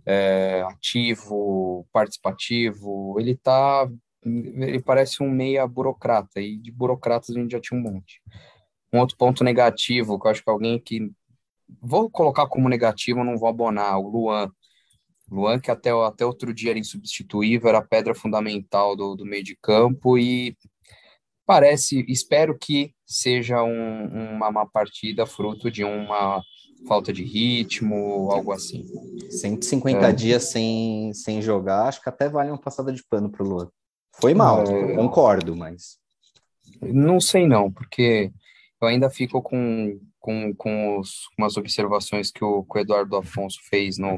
é, 0.05 0.63
ativo, 0.69 1.85
participativo. 1.91 3.19
Ele 3.19 3.31
está 3.31 3.89
ele 4.25 4.81
parece 4.81 5.21
um 5.21 5.29
meia 5.29 5.67
burocrata, 5.67 6.41
e 6.41 6.57
de 6.57 6.71
burocratas 6.71 7.29
a 7.29 7.39
gente 7.39 7.51
já 7.51 7.59
tinha 7.59 7.79
um 7.79 7.83
monte. 7.83 8.21
Um 8.91 8.99
outro 8.99 9.15
ponto 9.17 9.43
negativo, 9.43 10.19
que 10.19 10.27
eu 10.27 10.31
acho 10.31 10.43
que 10.43 10.49
alguém 10.49 10.79
que. 10.79 11.11
Vou 11.81 12.09
colocar 12.09 12.47
como 12.47 12.69
negativo, 12.69 13.23
não 13.23 13.37
vou 13.37 13.49
abonar, 13.49 13.99
o 13.99 14.07
Luan. 14.07 14.51
Luan, 15.29 15.59
que 15.59 15.71
até, 15.71 15.91
até 15.91 16.25
outro 16.25 16.53
dia 16.53 16.71
era 16.71 16.79
insubstituível, 16.79 17.69
era 17.69 17.79
a 17.79 17.85
pedra 17.85 18.13
fundamental 18.13 18.95
do, 18.95 19.15
do 19.15 19.25
meio 19.25 19.43
de 19.43 19.57
campo, 19.61 20.17
e 20.17 20.55
parece, 21.45 22.05
espero 22.07 22.57
que 22.57 22.93
seja 23.05 23.63
um, 23.63 24.35
uma 24.35 24.51
má 24.51 24.65
partida, 24.65 25.25
fruto 25.25 25.69
de 25.71 25.83
uma 25.83 26.41
falta 26.87 27.11
de 27.11 27.23
ritmo, 27.23 28.29
algo 28.31 28.51
assim. 28.51 28.85
150 29.29 30.07
é. 30.07 30.11
dias 30.11 30.43
sem, 30.45 31.13
sem 31.13 31.41
jogar, 31.41 31.87
acho 31.87 32.01
que 32.01 32.09
até 32.09 32.29
vale 32.29 32.49
uma 32.51 32.61
passada 32.61 32.91
de 32.91 33.03
pano 33.03 33.29
pro 33.29 33.47
Luan. 33.47 33.69
Foi 34.19 34.33
mal, 34.33 34.63
é... 34.63 34.95
concordo, 34.95 35.55
mas. 35.55 35.97
Não 36.81 37.19
sei 37.19 37.47
não, 37.47 37.71
porque 37.71 38.31
eu 38.81 38.87
ainda 38.87 39.09
fico 39.09 39.41
com, 39.41 39.99
com, 40.19 40.53
com 40.55 40.99
os, 40.99 41.27
umas 41.37 41.57
observações 41.57 42.31
que 42.31 42.43
o, 42.43 42.63
que 42.63 42.77
o 42.77 42.81
Eduardo 42.81 43.15
Afonso 43.15 43.59
fez 43.69 43.97
no, 43.97 44.17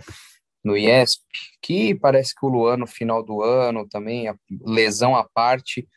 no 0.68 0.78
IESP, 0.78 1.24
que 1.62 1.96
parece 1.96 2.36
que 2.36 2.46
o 2.46 2.50
Luan 2.50 2.78
no 2.78 2.88
final 2.88 3.24
do 3.24 3.42
ano 3.42 3.88
também, 3.88 4.26
lesão 4.66 5.16
à 5.16 5.24
parte, 5.24 5.88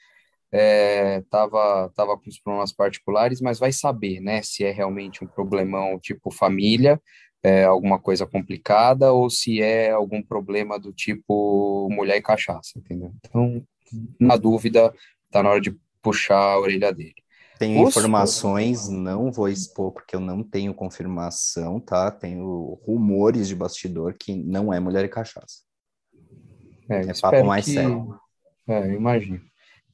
é, 0.52 1.22
tava, 1.30 1.90
com 1.94 2.28
os 2.28 2.38
problemas 2.38 2.72
particulares, 2.72 3.40
mas 3.40 3.58
vai 3.58 3.72
saber, 3.72 4.20
né, 4.20 4.42
se 4.42 4.64
é 4.64 4.70
realmente 4.70 5.24
um 5.24 5.26
problemão 5.26 5.98
tipo 5.98 6.30
família, 6.30 7.00
é, 7.42 7.64
alguma 7.64 7.98
coisa 7.98 8.26
complicada, 8.26 9.12
ou 9.12 9.28
se 9.28 9.60
é 9.60 9.90
algum 9.90 10.22
problema 10.22 10.78
do 10.78 10.92
tipo 10.92 11.88
mulher 11.90 12.16
e 12.16 12.22
cachaça, 12.22 12.78
entendeu? 12.78 13.12
Então, 13.18 13.64
na 14.20 14.36
dúvida, 14.36 14.94
tá 15.30 15.42
na 15.42 15.50
hora 15.50 15.60
de 15.60 15.74
puxar 16.02 16.38
a 16.38 16.60
orelha 16.60 16.92
dele. 16.92 17.14
Tenho 17.60 17.86
informações, 17.86 18.88
não 18.88 19.30
vou 19.30 19.46
expor 19.46 19.92
porque 19.92 20.16
eu 20.16 20.20
não 20.20 20.42
tenho 20.42 20.72
confirmação, 20.72 21.78
tá? 21.78 22.10
Tenho 22.10 22.80
rumores 22.86 23.48
de 23.48 23.54
bastidor 23.54 24.14
que 24.18 24.34
não 24.34 24.72
é 24.72 24.80
mulher 24.80 25.04
e 25.04 25.10
cachaça. 25.10 25.60
É, 26.88 27.02
é 27.02 27.20
papo 27.20 27.44
mais 27.44 27.66
que... 27.66 27.74
sério. 27.74 28.18
É, 28.66 28.78
eu 28.78 28.94
imagino. 28.94 29.42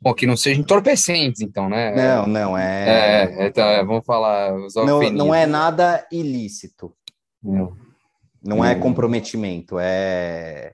Bom, 0.00 0.14
que 0.14 0.28
não 0.28 0.36
seja 0.36 0.60
entorpecentes, 0.60 1.40
então, 1.40 1.68
né? 1.68 1.92
Não, 1.92 2.26
não, 2.28 2.56
é. 2.56 3.24
É, 3.24 3.46
então, 3.48 3.64
é, 3.66 3.84
vamos 3.84 4.06
falar. 4.06 4.52
Não, 4.86 5.10
não 5.10 5.34
é 5.34 5.44
nada 5.44 6.06
ilícito. 6.12 6.96
Não. 7.42 7.76
Não 8.44 8.64
é 8.64 8.76
comprometimento, 8.76 9.76
é 9.80 10.72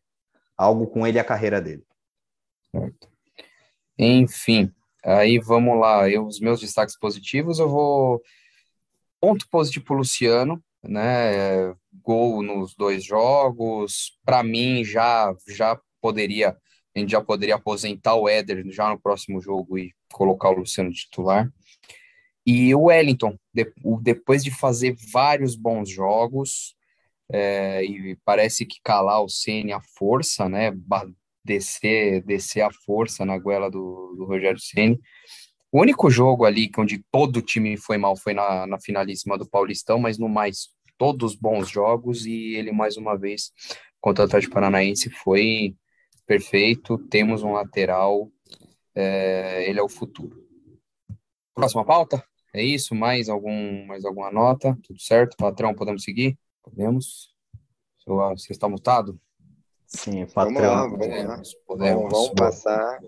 algo 0.58 0.86
com 0.88 1.06
ele 1.06 1.16
e 1.16 1.20
a 1.20 1.24
carreira 1.24 1.58
dele. 1.58 1.86
Certo. 2.70 3.08
Enfim, 3.98 4.70
aí 5.04 5.38
vamos 5.38 5.78
lá. 5.78 6.08
Eu, 6.08 6.26
os 6.26 6.40
meus 6.40 6.60
destaques 6.60 6.98
positivos, 6.98 7.58
eu 7.58 7.68
vou. 7.68 8.22
Ponto 9.20 9.48
positivo 9.48 9.84
para 9.84 9.96
Luciano, 9.96 10.62
né? 10.82 11.74
Gol 12.02 12.42
nos 12.42 12.74
dois 12.74 13.04
jogos. 13.04 14.18
Para 14.24 14.42
mim, 14.42 14.84
já, 14.84 15.34
já 15.48 15.78
poderia 16.00 16.56
a 16.94 16.98
gente 16.98 17.10
já 17.10 17.22
poderia 17.22 17.54
aposentar 17.54 18.14
o 18.14 18.28
Éder 18.28 18.64
já 18.70 18.90
no 18.90 19.00
próximo 19.00 19.40
jogo 19.40 19.78
e 19.78 19.94
colocar 20.12 20.50
o 20.50 20.58
Luciano 20.58 20.92
titular. 20.92 21.50
E 22.44 22.74
o 22.74 22.82
Wellington, 22.82 23.38
de, 23.54 23.72
depois 24.02 24.44
de 24.44 24.50
fazer 24.50 24.94
vários 25.10 25.56
bons 25.56 25.88
jogos, 25.88 26.74
é, 27.30 27.82
e 27.82 28.16
parece 28.24 28.66
que 28.66 28.80
calar 28.84 29.22
o 29.22 29.28
Ceni 29.28 29.72
a 29.72 29.80
força, 29.96 30.48
né? 30.48 30.70
Descer, 31.44 32.22
descer 32.22 32.62
a 32.62 32.70
força 32.70 33.24
na 33.24 33.36
goela 33.38 33.70
do, 33.70 34.14
do 34.16 34.24
Rogério 34.24 34.60
Ceni. 34.60 35.00
O 35.72 35.80
único 35.80 36.10
jogo 36.10 36.44
ali 36.44 36.70
onde 36.78 37.02
todo 37.10 37.38
o 37.38 37.42
time 37.42 37.76
foi 37.76 37.96
mal 37.96 38.16
foi 38.16 38.34
na, 38.34 38.66
na 38.66 38.78
finalíssima 38.78 39.38
do 39.38 39.48
Paulistão, 39.48 39.98
mas 39.98 40.18
no 40.18 40.28
mais, 40.28 40.68
todos 40.98 41.34
bons 41.34 41.68
jogos, 41.68 42.26
e 42.26 42.54
ele 42.54 42.70
mais 42.70 42.96
uma 42.96 43.16
vez 43.16 43.50
contra 44.00 44.24
o 44.24 44.26
Atlético 44.26 44.54
Paranaense 44.54 45.08
foi 45.08 45.74
perfeito, 46.26 46.98
temos 47.08 47.42
um 47.42 47.52
lateral, 47.52 48.30
é, 48.94 49.68
ele 49.68 49.78
é 49.78 49.82
o 49.82 49.88
futuro. 49.88 50.46
Próxima 51.54 51.84
pauta? 51.84 52.22
É 52.54 52.62
isso? 52.62 52.94
Mais 52.94 53.28
algum, 53.28 53.86
mais 53.86 54.04
alguma 54.04 54.30
nota? 54.30 54.78
Tudo 54.82 55.00
certo? 55.00 55.36
Patrão, 55.36 55.74
podemos 55.74 56.02
seguir? 56.02 56.38
Podemos? 56.62 57.34
Você 58.06 58.52
está 58.52 58.68
mutado? 58.68 59.18
Sim, 59.94 60.26
patrão. 60.26 60.54
Vamos 60.54 60.62
lá, 60.62 60.86
vamos, 60.86 60.92
lá. 60.92 61.42
podemos. 61.66 62.02
Vamos, 62.02 62.12
vamos 62.12 62.28
passar. 62.30 62.98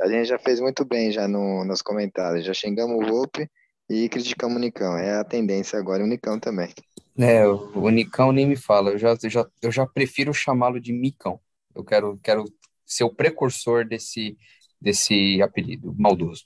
A 0.00 0.08
gente 0.08 0.26
já 0.26 0.38
fez 0.38 0.60
muito 0.60 0.84
bem 0.84 1.10
já 1.10 1.26
no, 1.26 1.64
nos 1.64 1.80
comentários. 1.80 2.44
Já 2.44 2.52
xingamos 2.52 3.02
o 3.02 3.08
Volpe 3.08 3.50
e 3.88 4.08
criticamos 4.08 4.56
o 4.56 4.60
Nicão. 4.60 4.96
É 4.96 5.18
a 5.18 5.24
tendência 5.24 5.78
agora, 5.78 6.04
o 6.04 6.06
Nicão 6.06 6.38
também. 6.38 6.72
É, 7.18 7.46
o 7.46 7.88
Nicão 7.88 8.30
nem 8.32 8.46
me 8.46 8.56
fala. 8.56 8.90
Eu 8.90 8.98
já, 8.98 9.16
eu 9.22 9.30
já, 9.30 9.46
eu 9.62 9.72
já 9.72 9.86
prefiro 9.86 10.34
chamá-lo 10.34 10.78
de 10.78 10.92
Micão. 10.92 11.40
Eu 11.74 11.82
quero, 11.82 12.18
quero 12.22 12.44
ser 12.84 13.04
o 13.04 13.14
precursor 13.14 13.86
desse, 13.86 14.36
desse 14.80 15.40
apelido 15.40 15.94
maldoso. 15.98 16.44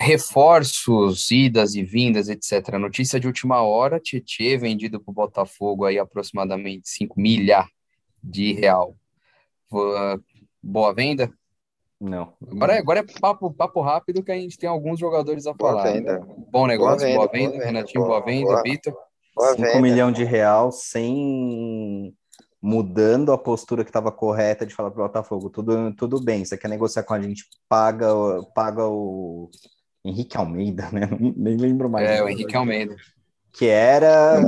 Reforços, 0.00 1.30
idas 1.30 1.74
e 1.74 1.84
vindas, 1.84 2.28
etc. 2.28 2.76
Notícia 2.78 3.20
de 3.20 3.28
última 3.28 3.62
hora: 3.62 4.00
Tietê 4.00 4.56
vendido 4.56 5.00
para 5.00 5.12
o 5.12 5.14
Botafogo 5.14 5.84
aí 5.84 5.98
aproximadamente 5.98 6.88
5 6.88 7.20
milha 7.20 7.64
de 8.22 8.52
real. 8.52 8.96
Boa 10.62 10.92
venda? 10.92 11.32
Não. 12.00 12.32
Agora, 12.50 12.74
é, 12.74 12.78
agora 12.78 13.00
é 13.00 13.20
papo, 13.20 13.52
papo 13.52 13.80
rápido 13.82 14.22
que 14.22 14.32
a 14.32 14.34
gente 14.34 14.56
tem 14.56 14.68
alguns 14.68 14.98
jogadores 14.98 15.46
a 15.46 15.52
boa 15.52 15.72
falar. 15.72 15.92
Venda. 15.92 16.26
Bom 16.50 16.66
negócio, 16.66 17.06
boa 17.14 17.26
venda, 17.26 17.26
boa 17.26 17.28
venda, 17.30 17.50
boa 17.50 17.58
venda 17.58 17.64
Renatinho, 17.66 18.04
boa, 18.04 18.20
boa 18.20 18.32
venda, 18.32 18.62
Vitor. 18.62 18.94
5 19.56 19.80
milhões 19.80 20.14
de 20.14 20.24
real 20.24 20.72
sem 20.72 22.14
mudando 22.62 23.32
a 23.32 23.38
postura 23.38 23.84
que 23.84 23.90
estava 23.90 24.12
correta 24.12 24.66
de 24.66 24.74
falar 24.74 24.90
para 24.90 25.02
o 25.02 25.06
Botafogo, 25.06 25.48
tudo, 25.48 25.94
tudo 25.94 26.20
bem, 26.22 26.44
você 26.44 26.58
quer 26.58 26.68
negociar 26.68 27.02
com 27.04 27.14
a 27.14 27.20
gente, 27.20 27.44
paga, 27.68 28.08
paga 28.54 28.86
o 28.86 29.50
Henrique 30.04 30.36
Almeida, 30.36 30.90
né? 30.92 31.08
Nem 31.36 31.56
lembro 31.56 31.88
mais. 31.88 32.08
É, 32.08 32.22
o 32.22 32.28
Henrique 32.28 32.54
Almeida. 32.54 32.96
Que 33.52 33.66
era... 33.66 34.40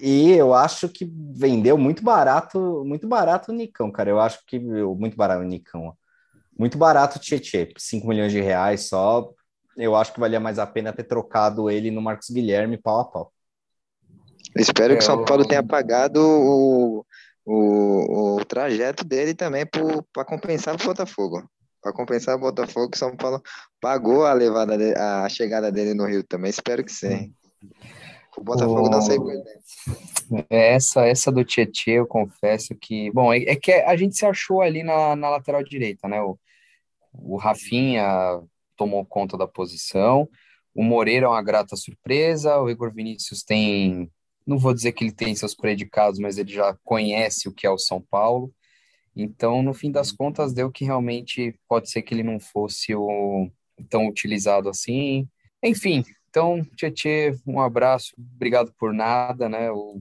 e 0.00 0.32
eu 0.32 0.52
acho 0.52 0.88
que 0.88 1.10
vendeu 1.34 1.78
muito 1.78 2.02
barato, 2.02 2.84
muito 2.84 3.08
barato 3.08 3.50
o 3.50 3.54
Nicão, 3.54 3.90
cara. 3.90 4.10
Eu 4.10 4.20
acho 4.20 4.44
que 4.46 4.58
muito 4.58 5.16
barato 5.16 5.40
o 5.42 5.46
Nicão. 5.46 5.96
Muito 6.58 6.76
barato 6.76 7.18
o 7.18 7.20
Tietê, 7.20 7.72
5 7.76 8.06
milhões 8.06 8.32
de 8.32 8.40
reais 8.40 8.88
só. 8.88 9.30
Eu 9.76 9.94
acho 9.94 10.12
que 10.12 10.20
valia 10.20 10.40
mais 10.40 10.58
a 10.58 10.66
pena 10.66 10.92
ter 10.92 11.04
trocado 11.04 11.70
ele 11.70 11.90
no 11.90 12.00
Marcos 12.00 12.30
Guilherme 12.30 12.78
pau 12.78 13.00
a 13.00 13.04
pau. 13.04 13.32
Espero 14.54 14.94
é, 14.94 14.96
que 14.96 15.02
o 15.02 15.06
São 15.06 15.24
Paulo 15.24 15.46
tenha 15.46 15.62
pagado 15.62 16.20
o, 16.20 17.06
o, 17.44 18.36
o 18.36 18.44
trajeto 18.44 19.04
dele 19.04 19.34
também 19.34 19.66
para 20.12 20.24
compensar 20.24 20.74
o 20.74 20.84
Botafogo. 20.84 21.48
Para 21.82 21.92
compensar 21.92 22.36
o 22.36 22.40
Botafogo, 22.40 22.90
que 22.90 22.96
o 22.96 22.98
São 22.98 23.14
Paulo 23.16 23.42
pagou 23.80 24.26
a 24.26 24.32
levada 24.32 24.78
de, 24.78 24.94
a 24.94 25.28
chegada 25.28 25.70
dele 25.70 25.94
no 25.94 26.06
Rio 26.06 26.24
também. 26.24 26.50
Espero 26.50 26.82
que 26.82 26.92
sim. 26.92 27.32
O 28.36 28.42
Botafogo 28.42 28.88
o... 28.88 28.90
não 28.90 29.00
sei 29.00 29.18
Essa, 30.48 31.06
essa 31.06 31.32
do 31.32 31.44
Tietchan, 31.44 31.92
eu 31.92 32.06
confesso 32.06 32.74
que. 32.74 33.10
Bom, 33.12 33.32
é, 33.32 33.38
é, 33.44 33.56
que 33.56 33.72
a 33.72 33.96
gente 33.96 34.16
se 34.16 34.26
achou 34.26 34.60
ali 34.60 34.82
na, 34.82 35.16
na 35.16 35.30
lateral 35.30 35.62
direita, 35.62 36.08
né? 36.08 36.20
O, 36.20 36.38
o 37.12 37.36
Rafinha 37.36 38.40
tomou 38.76 39.04
conta 39.04 39.36
da 39.36 39.46
posição. 39.46 40.28
O 40.74 40.82
Moreira 40.82 41.26
é 41.26 41.28
uma 41.28 41.42
grata 41.42 41.74
surpresa. 41.76 42.60
O 42.60 42.68
Igor 42.68 42.92
Vinícius 42.92 43.42
tem 43.42 44.10
não 44.46 44.58
vou 44.58 44.72
dizer 44.72 44.92
que 44.92 45.02
ele 45.02 45.12
tem 45.12 45.34
seus 45.34 45.54
predicados, 45.54 46.20
mas 46.20 46.38
ele 46.38 46.52
já 46.52 46.72
conhece 46.84 47.48
o 47.48 47.52
que 47.52 47.66
é 47.66 47.70
o 47.70 47.78
São 47.78 48.00
Paulo. 48.00 48.54
Então, 49.14 49.62
no 49.62 49.74
fim 49.74 49.90
das 49.90 50.12
contas, 50.12 50.52
deu 50.52 50.70
que 50.70 50.84
realmente 50.84 51.58
pode 51.68 51.90
ser 51.90 52.02
que 52.02 52.14
ele 52.14 52.22
não 52.22 52.38
fosse 52.38 52.94
o 52.94 53.50
tão 53.88 54.06
utilizado 54.06 54.68
assim. 54.68 55.28
Enfim, 55.62 56.04
então, 56.36 56.62
Tietê, 56.76 57.34
um 57.46 57.60
abraço, 57.60 58.12
obrigado 58.18 58.70
por 58.78 58.92
nada, 58.92 59.48
né? 59.48 59.70
O, 59.70 59.98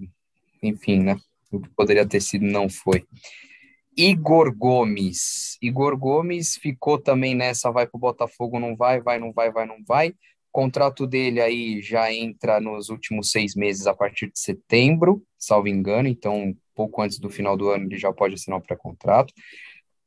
enfim, 0.62 1.00
né? 1.00 1.18
O 1.50 1.62
que 1.62 1.70
poderia 1.70 2.06
ter 2.06 2.20
sido 2.20 2.46
não 2.46 2.68
foi. 2.68 3.06
Igor 3.96 4.54
Gomes. 4.54 5.58
Igor 5.62 5.98
Gomes 5.98 6.58
ficou 6.58 6.98
também 6.98 7.34
nessa, 7.34 7.72
vai 7.72 7.88
para 7.88 7.98
o 7.98 8.02
Botafogo, 8.02 8.60
não 8.60 8.76
vai, 8.76 9.00
vai, 9.00 9.18
não 9.18 9.32
vai, 9.32 9.50
vai, 9.50 9.66
não 9.66 9.78
vai 9.88 10.14
contrato 10.56 11.06
dele 11.06 11.42
aí 11.42 11.82
já 11.82 12.14
entra 12.14 12.62
nos 12.62 12.88
últimos 12.88 13.30
seis 13.30 13.56
meses 13.56 13.88
a 13.88 13.94
partir 13.94 14.32
de 14.32 14.40
setembro, 14.40 15.22
salvo 15.38 15.68
engano, 15.68 16.08
então 16.08 16.56
pouco 16.74 17.02
antes 17.02 17.20
do 17.20 17.30
final 17.30 17.58
do 17.58 17.70
ano 17.70 17.88
ele 17.88 17.98
já 17.98 18.14
pode 18.14 18.36
assinar 18.36 18.60
o 18.60 18.62
pré-contrato. 18.62 19.34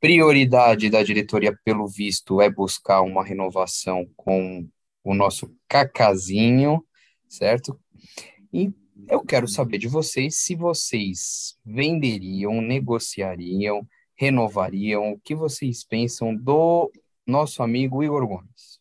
Prioridade 0.00 0.88
da 0.88 1.02
diretoria, 1.02 1.54
pelo 1.62 1.86
visto, 1.86 2.40
é 2.40 2.48
buscar 2.48 3.02
uma 3.02 3.22
renovação 3.22 4.08
com 4.16 4.66
o 5.08 5.14
nosso 5.14 5.50
Cacazinho, 5.66 6.84
certo? 7.26 7.80
E 8.52 8.70
eu 9.08 9.22
quero 9.22 9.48
saber 9.48 9.78
de 9.78 9.88
vocês 9.88 10.36
se 10.36 10.54
vocês 10.54 11.56
venderiam, 11.64 12.60
negociariam, 12.60 13.88
renovariam, 14.14 15.12
o 15.12 15.18
que 15.18 15.34
vocês 15.34 15.82
pensam 15.82 16.34
do 16.36 16.92
nosso 17.26 17.62
amigo 17.62 18.02
Igor 18.02 18.26
Gomes. 18.26 18.80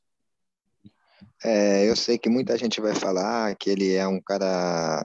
É, 1.46 1.90
eu 1.90 1.96
sei 1.96 2.18
que 2.18 2.28
muita 2.28 2.58
gente 2.58 2.82
vai 2.82 2.94
falar 2.94 3.56
que 3.56 3.70
ele 3.70 3.94
é 3.94 4.06
um 4.06 4.20
cara 4.20 5.02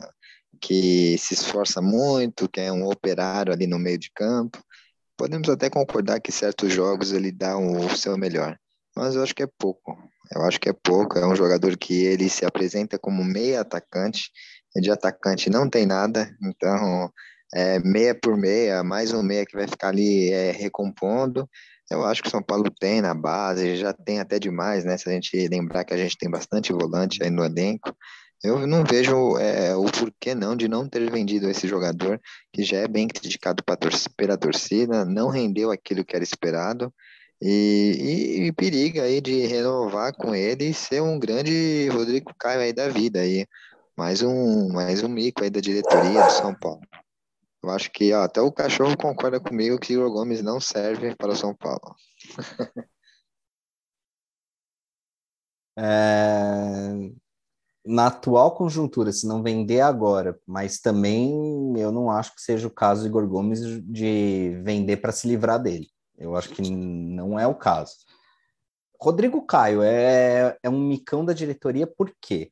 que 0.61 1.17
se 1.19 1.35
esforça 1.35 1.81
muito, 1.81 2.49
que 2.49 2.61
é 2.61 2.73
um 2.73 2.89
operário 2.89 3.53
ali 3.53 3.69
no 3.69 3.79
meio 3.79 3.99
de 3.99 4.11
campo. 4.13 4.61
Podemos 5.17 5.49
até 5.49 5.71
concordar 5.71 6.21
que 6.21 6.33
certos 6.33 6.73
jogos 6.73 7.13
ele 7.13 7.31
dá 7.31 7.57
o 7.57 7.89
seu 7.97 8.19
melhor. 8.19 8.59
mas 8.97 9.15
eu 9.15 9.23
acho 9.23 9.35
que 9.37 9.45
é 9.45 9.49
pouco. 9.57 9.97
Eu 10.35 10.43
acho 10.43 10.59
que 10.59 10.69
é 10.69 10.73
pouco. 10.73 11.19
É 11.19 11.27
um 11.27 11.37
jogador 11.37 11.77
que 11.77 12.05
ele 12.05 12.29
se 12.29 12.45
apresenta 12.45 12.99
como 12.99 13.25
meia 13.25 13.61
atacante, 13.61 14.31
de 14.75 14.91
atacante 14.91 15.51
não 15.51 15.69
tem 15.69 15.85
nada, 15.85 16.35
então 16.43 17.11
é 17.55 17.79
meia 17.81 18.15
por 18.15 18.37
meia, 18.37 18.83
mais 18.83 19.13
um 19.13 19.23
meia 19.23 19.45
que 19.45 19.55
vai 19.55 19.69
ficar 19.69 19.89
ali 19.89 20.31
é, 20.33 20.51
recompondo. 20.51 21.49
Eu 21.91 22.05
acho 22.07 22.23
que 22.23 22.29
o 22.29 22.31
São 22.31 22.43
Paulo 22.43 22.71
tem 22.81 23.03
na 23.03 23.13
base, 23.13 23.77
já 23.77 23.93
tem 23.93 24.19
até 24.19 24.39
demais, 24.39 24.85
né? 24.85 24.97
Se 24.97 25.09
a 25.11 25.13
gente 25.13 25.37
lembrar 25.49 25.85
que 25.85 25.93
a 25.93 25.97
gente 25.99 26.17
tem 26.17 26.31
bastante 26.31 26.73
volante 26.73 27.23
aí 27.23 27.31
no 27.31 27.45
elenco. 27.45 27.95
Eu 28.43 28.67
não 28.67 28.83
vejo 28.83 29.37
é, 29.39 29.77
o 29.77 29.85
porquê 29.85 30.35
não 30.35 30.57
de 30.57 30.67
não 30.67 30.89
ter 30.89 31.09
vendido 31.11 31.49
esse 31.49 31.69
jogador, 31.69 32.21
que 32.53 32.65
já 32.65 32.79
é 32.79 32.89
bem 32.89 33.07
criticado 33.07 33.63
pela 34.17 34.37
torcida, 34.37 35.05
não 35.05 35.29
rendeu 35.29 35.71
aquilo 35.71 36.05
que 36.05 36.17
era 36.17 36.25
esperado, 36.25 36.93
e, 37.45 38.39
e, 38.45 38.47
e, 38.47 38.53
periga 38.53 39.03
aí 39.03 39.21
de 39.21 39.45
renovar 39.47 40.15
com 40.15 40.33
ele 40.33 40.67
e 40.67 40.75
ser 40.75 41.03
um 41.03 41.19
grande 41.19 41.89
Rodrigo 41.89 42.33
Caio 42.39 42.61
aí 42.61 42.73
da 42.73 42.89
vida 42.89 43.19
aí. 43.19 43.45
Mais 43.97 44.23
um, 44.23 44.73
mais 44.73 45.03
um 45.03 45.09
mico 45.09 45.43
aí 45.43 45.51
da 45.51 45.59
diretoria 45.59 46.25
do 46.25 46.31
São 46.31 46.55
Paulo. 46.55 46.83
Eu 47.61 47.71
acho 47.71 47.91
que 47.91 48.13
ó, 48.13 48.23
até 48.23 48.41
o 48.41 48.53
cachorro 48.53 48.97
concorda 48.97 49.41
comigo 49.41 49.77
que 49.77 49.97
o 49.97 50.09
Gomes 50.09 50.41
não 50.41 50.61
serve 50.61 51.17
para 51.17 51.33
o 51.33 51.37
São 51.37 51.53
Paulo. 51.53 51.97
é... 55.77 56.93
Na 57.85 58.07
atual 58.07 58.55
conjuntura, 58.55 59.11
se 59.11 59.27
não 59.27 59.43
vender 59.43 59.81
agora, 59.81 60.39
mas 60.47 60.79
também 60.81 61.77
eu 61.77 61.91
não 61.91 62.09
acho 62.09 62.37
que 62.37 62.41
seja 62.41 62.69
o 62.69 62.71
caso 62.71 63.03
do 63.03 63.09
Igor 63.09 63.27
Gomes 63.27 63.59
de 63.85 64.61
vender 64.63 64.99
para 64.99 65.11
se 65.11 65.27
livrar 65.27 65.61
dele. 65.61 65.89
Eu 66.23 66.37
acho 66.37 66.51
que 66.51 66.63
não 66.63 67.39
é 67.39 67.47
o 67.47 67.55
caso. 67.55 67.97
Rodrigo 69.01 69.45
Caio 69.45 69.83
é, 69.83 70.57
é 70.63 70.71
um 70.71 70.79
micão 70.79 71.25
da 71.25 71.33
diretoria, 71.33 71.87
por 71.87 72.15
quê? 72.21 72.49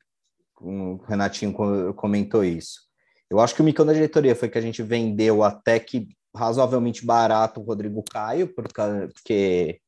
O 0.59 0.97
Renatinho 1.07 1.53
comentou 1.95 2.43
isso. 2.43 2.81
Eu 3.29 3.39
acho 3.39 3.55
que 3.55 3.61
o 3.61 3.63
micão 3.63 3.85
da 3.85 3.93
diretoria 3.93 4.35
foi 4.35 4.49
que 4.49 4.57
a 4.57 4.61
gente 4.61 4.83
vendeu 4.83 5.41
até 5.41 5.79
que 5.79 6.09
razoavelmente 6.35 7.05
barato 7.05 7.61
o 7.61 7.63
Rodrigo 7.63 8.03
Caio, 8.03 8.53
porque 8.53 9.79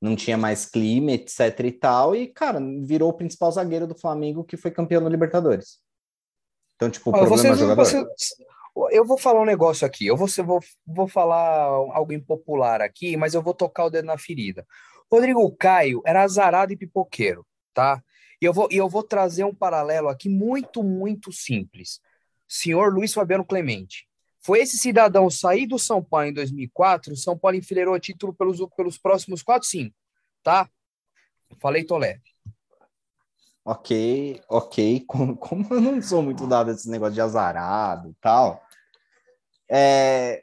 não 0.00 0.14
tinha 0.14 0.36
mais 0.36 0.66
clima, 0.66 1.12
etc 1.12 1.60
e 1.60 1.72
tal, 1.72 2.14
e, 2.14 2.26
cara, 2.26 2.60
virou 2.82 3.08
o 3.08 3.16
principal 3.16 3.50
zagueiro 3.50 3.86
do 3.86 3.98
Flamengo 3.98 4.44
que 4.44 4.56
foi 4.56 4.70
campeão 4.70 5.00
no 5.00 5.08
Libertadores. 5.08 5.78
Então, 6.76 6.90
tipo, 6.90 7.08
o 7.08 7.12
problema 7.12 7.36
vocês, 7.36 7.54
é 7.54 7.58
jogador. 7.58 7.84
Eu 8.90 9.04
vou 9.04 9.18
falar 9.18 9.40
um 9.40 9.44
negócio 9.44 9.86
aqui, 9.86 10.06
eu 10.06 10.16
vou, 10.16 10.28
vou, 10.44 10.60
vou 10.86 11.08
falar 11.08 11.64
algo 11.64 12.12
impopular 12.12 12.80
aqui, 12.80 13.16
mas 13.16 13.34
eu 13.34 13.42
vou 13.42 13.54
tocar 13.54 13.84
o 13.84 13.90
dedo 13.90 14.06
na 14.06 14.18
ferida. 14.18 14.66
Rodrigo 15.10 15.50
Caio 15.56 16.02
era 16.06 16.22
azarado 16.22 16.72
e 16.72 16.76
pipoqueiro, 16.76 17.46
tá? 17.74 18.02
E 18.40 18.44
eu 18.44 18.52
vou, 18.52 18.68
e 18.70 18.76
eu 18.76 18.88
vou 18.88 19.02
trazer 19.02 19.44
um 19.44 19.54
paralelo 19.54 20.08
aqui 20.08 20.28
muito, 20.28 20.82
muito 20.82 21.32
simples. 21.32 22.00
Senhor 22.48 22.92
Luiz 22.92 23.12
Fabiano 23.12 23.44
Clemente. 23.44 24.08
Foi 24.42 24.60
esse 24.60 24.78
cidadão 24.78 25.28
sair 25.28 25.66
do 25.66 25.78
São 25.78 26.02
Paulo 26.02 26.26
em 26.26 26.32
2004, 26.32 27.12
o 27.12 27.16
São 27.16 27.36
Paulo 27.36 27.56
enfileirou 27.56 27.98
título 28.00 28.32
pelos, 28.32 28.58
pelos 28.74 28.96
próximos 28.96 29.42
4, 29.42 29.68
5, 29.68 29.94
tá? 30.42 30.68
Falei, 31.60 31.84
tô 31.84 31.98
leve. 31.98 32.22
Ok, 33.64 34.40
ok. 34.48 35.04
Como, 35.08 35.36
como 35.36 35.66
eu 35.70 35.80
não 35.80 36.02
sou 36.02 36.22
muito 36.22 36.46
dado 36.46 36.70
a 36.70 36.74
esse 36.74 36.88
negócio 36.88 37.14
de 37.14 37.20
azarado 37.20 38.08
e 38.08 38.14
tal, 38.20 38.62
é, 39.70 40.42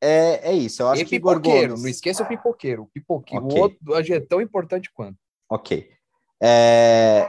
é, 0.00 0.50
é 0.50 0.52
isso. 0.52 0.82
Eu 0.82 0.88
acho 0.88 1.02
e 1.02 1.04
que 1.04 1.10
pipoqueiro, 1.10 1.68
Gomes... 1.68 1.82
não 1.82 1.90
esqueça 1.90 2.22
o 2.22 2.26
pipoqueiro. 2.26 2.82
O 2.82 2.86
pipoqueiro, 2.86 3.44
okay. 3.46 3.58
o 3.58 3.62
outro 3.62 4.14
é 4.14 4.20
tão 4.20 4.40
importante 4.40 4.90
quanto. 4.92 5.18
Ok. 5.50 5.90
É, 6.42 7.28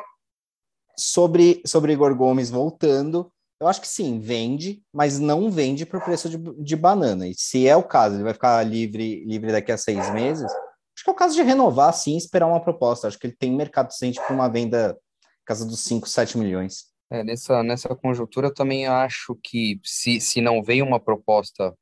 sobre, 0.98 1.62
sobre 1.66 1.94
Igor 1.94 2.16
Gomes 2.16 2.50
voltando, 2.50 3.32
eu 3.60 3.68
acho 3.68 3.80
que 3.80 3.88
sim, 3.88 4.20
vende, 4.20 4.82
mas 4.92 5.20
não 5.20 5.52
vende 5.52 5.86
por 5.86 6.02
preço 6.02 6.30
de, 6.30 6.38
de 6.38 6.76
banana. 6.76 7.28
E 7.28 7.34
se 7.36 7.68
é 7.68 7.76
o 7.76 7.84
caso, 7.84 8.16
ele 8.16 8.24
vai 8.24 8.34
ficar 8.34 8.64
livre, 8.64 9.24
livre 9.26 9.52
daqui 9.52 9.72
a 9.72 9.78
seis 9.78 10.12
meses. 10.12 10.52
Acho 10.96 11.04
que 11.04 11.10
é 11.10 11.14
o 11.14 11.16
caso 11.16 11.36
de 11.36 11.42
renovar, 11.42 11.94
sim, 11.94 12.16
esperar 12.16 12.48
uma 12.48 12.62
proposta. 12.62 13.08
Acho 13.08 13.18
que 13.18 13.28
ele 13.28 13.36
tem 13.36 13.52
mercado 13.52 13.88
decente 13.88 14.20
para 14.20 14.34
uma 14.34 14.48
venda 14.48 14.98
casa 15.46 15.66
dos 15.66 15.82
5, 15.82 16.08
7 16.08 16.38
milhões. 16.38 16.86
É, 17.10 17.24
nessa, 17.24 17.62
nessa 17.64 17.96
conjuntura, 17.96 18.48
eu 18.48 18.54
também 18.54 18.88
acho 18.88 19.38
que 19.44 19.80
se, 19.84 20.20
se 20.20 20.42
não 20.42 20.64
veio 20.64 20.86
uma 20.86 21.00
proposta 21.00 21.76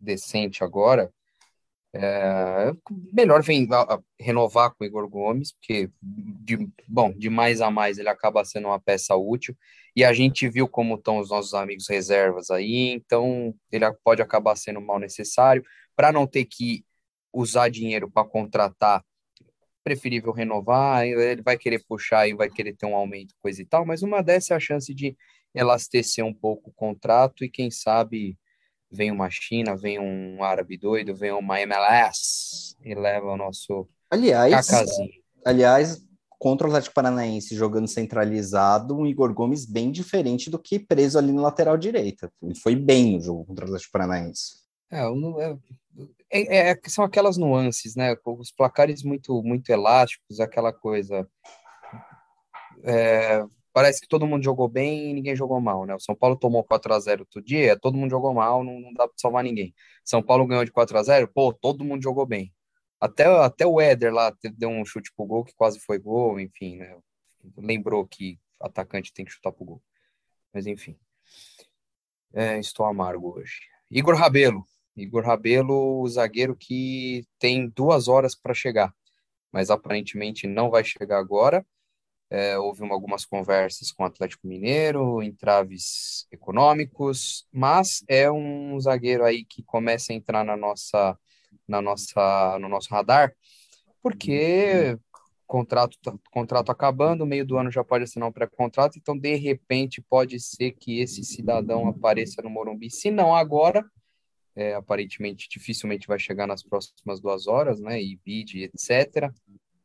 decente 0.00 0.62
agora, 0.62 1.12
é, 1.94 2.72
melhor 3.12 3.42
vem 3.42 3.66
renovar 4.20 4.70
com 4.70 4.84
o 4.84 4.86
Igor 4.86 5.08
Gomes, 5.08 5.52
porque 5.52 5.90
de, 6.00 6.68
bom, 6.86 7.12
de 7.12 7.30
mais 7.30 7.60
a 7.60 7.70
mais 7.70 7.98
ele 7.98 8.08
acaba 8.08 8.44
sendo 8.44 8.68
uma 8.68 8.80
peça 8.80 9.16
útil, 9.16 9.56
e 9.96 10.04
a 10.04 10.12
gente 10.12 10.48
viu 10.48 10.68
como 10.68 10.94
estão 10.94 11.18
os 11.18 11.30
nossos 11.30 11.54
amigos 11.54 11.88
reservas 11.88 12.50
aí, 12.50 12.90
então 12.90 13.54
ele 13.72 13.90
pode 14.04 14.22
acabar 14.22 14.54
sendo 14.56 14.80
mal 14.80 14.98
necessário, 14.98 15.64
para 15.96 16.12
não 16.12 16.26
ter 16.26 16.44
que 16.44 16.84
usar 17.38 17.68
dinheiro 17.68 18.10
para 18.10 18.28
contratar 18.28 19.04
preferível 19.84 20.32
renovar, 20.32 21.06
ele 21.06 21.40
vai 21.40 21.56
querer 21.56 21.82
puxar 21.88 22.28
e 22.28 22.34
vai 22.34 22.50
querer 22.50 22.74
ter 22.74 22.84
um 22.84 22.94
aumento, 22.94 23.34
coisa 23.40 23.62
e 23.62 23.64
tal, 23.64 23.86
mas 23.86 24.02
uma 24.02 24.22
dessa 24.22 24.52
é 24.52 24.56
a 24.56 24.60
chance 24.60 24.92
de 24.92 25.16
elastecer 25.54 26.24
um 26.24 26.34
pouco 26.34 26.70
o 26.70 26.72
contrato 26.74 27.44
e 27.44 27.48
quem 27.48 27.70
sabe 27.70 28.36
vem 28.90 29.10
uma 29.10 29.30
China, 29.30 29.76
vem 29.76 29.98
um 29.98 30.42
árabe 30.42 30.76
doido, 30.76 31.14
vem 31.14 31.32
uma 31.32 31.60
MLS 31.60 32.76
e 32.84 32.94
leva 32.94 33.32
o 33.32 33.36
nosso 33.36 33.88
aliás, 34.10 34.66
cacazinho. 34.66 35.10
Aliás, 35.44 36.02
contra 36.38 36.66
o 36.66 36.70
Atlético 36.70 36.94
Paranaense 36.94 37.54
jogando 37.54 37.88
centralizado, 37.88 38.94
um 38.94 39.06
Igor 39.06 39.32
Gomes 39.32 39.64
bem 39.64 39.90
diferente 39.90 40.50
do 40.50 40.58
que 40.58 40.78
preso 40.78 41.18
ali 41.18 41.32
no 41.32 41.40
lateral 41.40 41.78
direita. 41.78 42.30
Ele 42.42 42.54
foi 42.54 42.76
bem 42.76 43.12
no 43.12 43.20
jogo 43.20 43.44
contra 43.46 43.64
o 43.64 43.68
Atlético 43.68 43.92
Paranaense. 43.92 44.68
É, 44.90 45.00
é, 45.00 45.56
é, 46.30 46.70
é, 46.70 46.80
são 46.86 47.04
aquelas 47.04 47.36
nuances, 47.36 47.94
né? 47.96 48.14
Os 48.24 48.50
placares 48.50 49.02
muito, 49.02 49.42
muito 49.42 49.70
elásticos, 49.70 50.40
aquela 50.40 50.72
coisa. 50.72 51.28
É, 52.84 53.44
parece 53.72 54.00
que 54.00 54.08
todo 54.08 54.26
mundo 54.26 54.44
jogou 54.44 54.68
bem 54.68 55.10
e 55.10 55.14
ninguém 55.14 55.36
jogou 55.36 55.60
mal, 55.60 55.86
né? 55.86 55.94
O 55.94 56.00
São 56.00 56.14
Paulo 56.14 56.36
tomou 56.36 56.64
4 56.64 56.94
a 56.94 57.00
0 57.00 57.22
outro 57.22 57.42
dia, 57.42 57.78
todo 57.78 57.96
mundo 57.96 58.10
jogou 58.10 58.34
mal, 58.34 58.64
não, 58.64 58.80
não 58.80 58.92
dá 58.92 59.06
para 59.06 59.16
salvar 59.16 59.44
ninguém. 59.44 59.74
São 60.04 60.22
Paulo 60.22 60.46
ganhou 60.46 60.64
de 60.64 60.72
4 60.72 60.98
a 60.98 61.02
0 61.02 61.28
pô, 61.28 61.52
todo 61.52 61.84
mundo 61.84 62.02
jogou 62.02 62.26
bem. 62.26 62.52
Até, 63.00 63.24
até 63.26 63.66
o 63.66 63.80
Éder 63.80 64.12
lá 64.12 64.34
deu 64.56 64.68
um 64.68 64.84
chute 64.84 65.12
pro 65.16 65.26
gol 65.26 65.44
que 65.44 65.54
quase 65.54 65.78
foi 65.80 65.98
gol, 65.98 66.40
enfim, 66.40 66.76
né? 66.78 66.96
Lembrou 67.56 68.06
que 68.06 68.38
atacante 68.60 69.12
tem 69.12 69.24
que 69.24 69.30
chutar 69.30 69.52
pro 69.52 69.64
gol. 69.64 69.82
Mas 70.52 70.66
enfim. 70.66 70.98
É, 72.32 72.58
estou 72.58 72.84
amargo 72.86 73.38
hoje. 73.38 73.60
Igor 73.90 74.16
Rabelo, 74.16 74.66
Igor 74.98 75.24
Rabelo, 75.24 76.00
o 76.00 76.08
zagueiro 76.08 76.56
que 76.56 77.24
tem 77.38 77.68
duas 77.68 78.08
horas 78.08 78.34
para 78.34 78.54
chegar, 78.54 78.92
mas 79.52 79.70
aparentemente 79.70 80.46
não 80.46 80.70
vai 80.70 80.84
chegar 80.84 81.18
agora. 81.18 81.64
É, 82.30 82.58
houve 82.58 82.82
uma, 82.82 82.94
algumas 82.94 83.24
conversas 83.24 83.90
com 83.90 84.02
o 84.02 84.06
Atlético 84.06 84.46
Mineiro, 84.46 85.22
entraves 85.22 86.26
econômicos, 86.30 87.46
mas 87.50 88.04
é 88.06 88.30
um 88.30 88.78
zagueiro 88.78 89.24
aí 89.24 89.44
que 89.44 89.62
começa 89.62 90.12
a 90.12 90.16
entrar 90.16 90.44
na 90.44 90.56
nossa, 90.56 91.18
na 91.66 91.80
nossa, 91.80 92.58
no 92.60 92.68
nosso 92.68 92.90
radar, 92.90 93.34
porque 94.02 94.98
contrato 95.46 95.96
tá, 96.02 96.14
contrato 96.30 96.70
acabando, 96.70 97.24
meio 97.24 97.46
do 97.46 97.56
ano 97.56 97.70
já 97.70 97.82
pode 97.82 98.04
assinar 98.04 98.28
um 98.28 98.32
pré-contrato, 98.32 98.98
então 98.98 99.16
de 99.16 99.34
repente 99.34 100.02
pode 100.02 100.38
ser 100.38 100.72
que 100.72 101.00
esse 101.00 101.24
cidadão 101.24 101.88
apareça 101.88 102.42
no 102.42 102.50
Morumbi, 102.50 102.90
se 102.90 103.10
não 103.10 103.34
agora, 103.34 103.82
é, 104.58 104.74
aparentemente 104.74 105.48
dificilmente 105.48 106.08
vai 106.08 106.18
chegar 106.18 106.44
nas 106.44 106.64
próximas 106.64 107.20
duas 107.20 107.46
horas, 107.46 107.78
né? 107.78 108.02
E 108.02 108.18
bid, 108.24 108.64
etc. 108.64 109.32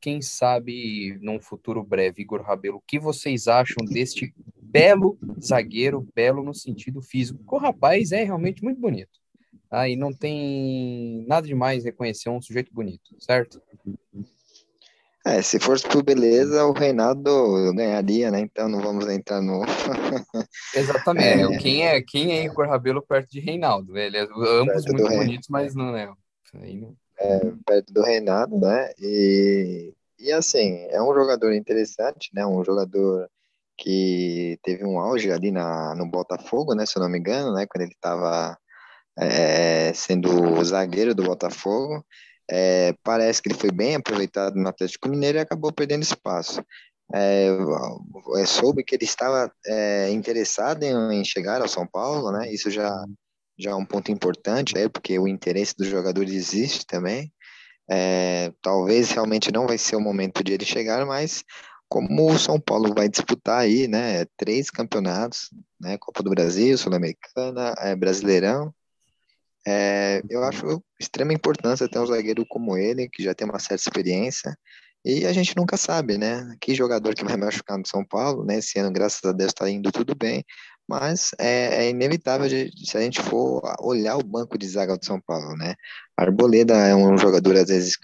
Quem 0.02 0.20
sabe 0.20 1.16
num 1.22 1.40
futuro 1.40 1.84
breve, 1.84 2.24
Igor 2.24 2.42
Rabelo, 2.42 2.78
o 2.78 2.84
que 2.86 3.00
vocês 3.00 3.48
acham 3.48 3.86
deste 3.86 4.34
belo 4.60 5.16
zagueiro, 5.40 6.08
belo 6.16 6.44
no 6.44 6.56
sentido 6.56 7.04
físico? 7.04 7.40
o 7.56 7.60
rapaz 7.60 8.12
é 8.12 8.24
realmente 8.24 8.64
muito 8.64 8.82
bonito. 8.82 9.22
Aí 9.70 9.94
tá? 9.94 10.02
não 10.02 10.12
tem 10.12 11.24
nada 11.28 11.46
demais 11.46 11.86
reconhecer 11.86 12.30
um 12.30 12.42
sujeito 12.42 12.74
bonito, 12.74 13.16
certo? 13.20 13.62
É, 15.26 15.42
se 15.42 15.58
fosse 15.58 15.88
por 15.88 16.04
beleza, 16.04 16.66
o 16.66 16.74
Reinaldo 16.74 17.74
ganharia, 17.74 18.30
né? 18.30 18.42
Então 18.42 18.68
não 18.68 18.82
vamos 18.82 19.08
entrar 19.08 19.42
no. 19.42 19.62
Exatamente. 20.76 21.56
É. 21.56 21.58
Quem, 21.58 21.88
é, 21.88 22.02
quem 22.02 22.32
é 22.34 22.44
Igor 22.44 22.68
Rabelo 22.68 23.02
perto 23.02 23.32
de 23.32 23.40
Reinaldo? 23.40 23.98
Ele 23.98 24.18
é 24.18 24.24
ambos 24.24 24.86
muito 24.86 25.08
bonitos, 25.08 25.48
mas 25.50 25.74
não 25.74 25.96
é. 25.96 26.12
é. 27.20 27.40
Perto 27.66 27.94
do 27.94 28.02
Reinaldo, 28.02 28.60
né? 28.60 28.92
E, 29.00 29.94
e 30.20 30.32
assim, 30.34 30.86
é 30.90 31.02
um 31.02 31.14
jogador 31.14 31.54
interessante, 31.54 32.30
né? 32.34 32.46
Um 32.46 32.62
jogador 32.62 33.30
que 33.78 34.60
teve 34.62 34.84
um 34.84 35.00
auge 35.00 35.32
ali 35.32 35.52
na, 35.52 35.96
no 35.96 36.06
Botafogo, 36.06 36.76
né? 36.76 36.86
Se 36.86 36.98
eu 36.98 37.02
não 37.02 37.10
me 37.10 37.20
engano, 37.20 37.54
né? 37.54 37.66
Quando 37.66 37.84
ele 37.84 37.94
estava 37.94 38.58
é, 39.18 39.94
sendo 39.94 40.62
zagueiro 40.64 41.16
do 41.16 41.24
Botafogo. 41.24 42.06
É, 42.50 42.94
parece 43.04 43.42
que 43.42 43.50
ele 43.50 43.58
foi 43.58 43.72
bem 43.72 43.96
aproveitado 43.96 44.56
no 44.56 44.68
Atlético 44.68 45.10
Mineiro 45.10 45.38
e 45.38 45.42
acabou 45.42 45.72
perdendo 45.72 46.04
espaço. 46.04 46.64
É, 47.14 47.48
é, 48.38 48.46
soube 48.46 48.84
que 48.84 48.96
ele 48.96 49.06
estava 49.06 49.52
é, 49.68 50.10
interessado 50.12 50.84
em, 50.84 51.20
em, 51.20 51.26
chegar 51.26 51.62
ao 51.62 51.68
São 51.68 51.86
Paulo, 51.86 52.32
né? 52.32 52.52
Isso 52.52 52.72
já, 52.72 52.92
já 53.58 53.72
é 53.72 53.76
um 53.76 53.86
ponto 53.86 54.12
importante, 54.12 54.78
é, 54.78 54.90
porque 54.90 55.18
o 55.20 55.28
interesse 55.28 55.76
dos 55.78 55.88
jogadores 55.88 56.34
existe 56.34 56.86
também. 56.86 57.32
É, 57.90 58.52
talvez 58.62 59.12
realmente 59.12 59.52
não 59.52 59.68
vai 59.68 59.78
ser 59.78 59.96
o 59.96 60.02
momento 60.02 60.44
de 60.44 60.54
ele 60.54 60.66
chegar, 60.66 61.06
mas 61.06 61.44
como 61.90 62.32
o 62.32 62.40
São 62.40 62.60
Paulo 62.60 62.94
vai 62.96 63.08
disputar 63.08 63.60
aí, 63.60 63.88
né, 63.88 64.26
três 64.38 64.72
campeonatos, 64.72 65.50
né, 65.80 65.98
Copa 66.00 66.24
do 66.24 66.32
Brasil, 66.32 66.78
Sul-Americana, 66.78 67.76
é, 67.78 67.96
Brasileirão, 67.96 68.74
é, 69.68 70.22
eu 70.30 70.44
acho 70.44 70.84
extrema 71.00 71.34
importância 71.34 71.88
ter 71.90 72.00
um 72.00 72.06
zagueiro 72.06 72.46
como 72.48 72.78
ele, 72.78 73.10
que 73.10 73.24
já 73.24 73.34
tem 73.34 73.48
uma 73.48 73.60
certa 73.60 73.84
experiência, 73.84 74.58
e 75.06 75.26
a 75.26 75.34
gente 75.34 75.56
nunca 75.58 75.76
sabe, 75.78 76.18
né? 76.18 76.56
Que 76.62 76.74
jogador 76.74 77.14
que 77.14 77.26
vai 77.26 77.36
machucar 77.38 77.78
no 77.78 77.86
São 77.88 78.06
Paulo, 78.06 78.46
né? 78.46 78.58
Esse 78.58 78.80
ano, 78.80 78.92
graças 78.92 79.24
a 79.24 79.32
Deus, 79.34 79.50
está 79.50 79.70
indo 79.70 79.92
tudo 79.92 80.16
bem, 80.16 80.46
mas 80.88 81.32
é, 81.40 81.86
é 81.86 81.90
inevitável 81.90 82.48
de, 82.48 82.72
se 82.86 82.98
a 82.98 83.02
gente 83.02 83.22
for 83.22 83.62
olhar 83.82 84.18
o 84.18 84.24
banco 84.24 84.58
de 84.58 84.68
zaga 84.68 84.98
do 84.98 85.06
São 85.06 85.20
Paulo, 85.22 85.56
né? 85.58 85.76
Arboleda 86.18 86.76
é 86.76 86.96
um 86.96 87.18
jogador 87.18 87.56
às 87.58 87.68
vezes 87.68 87.98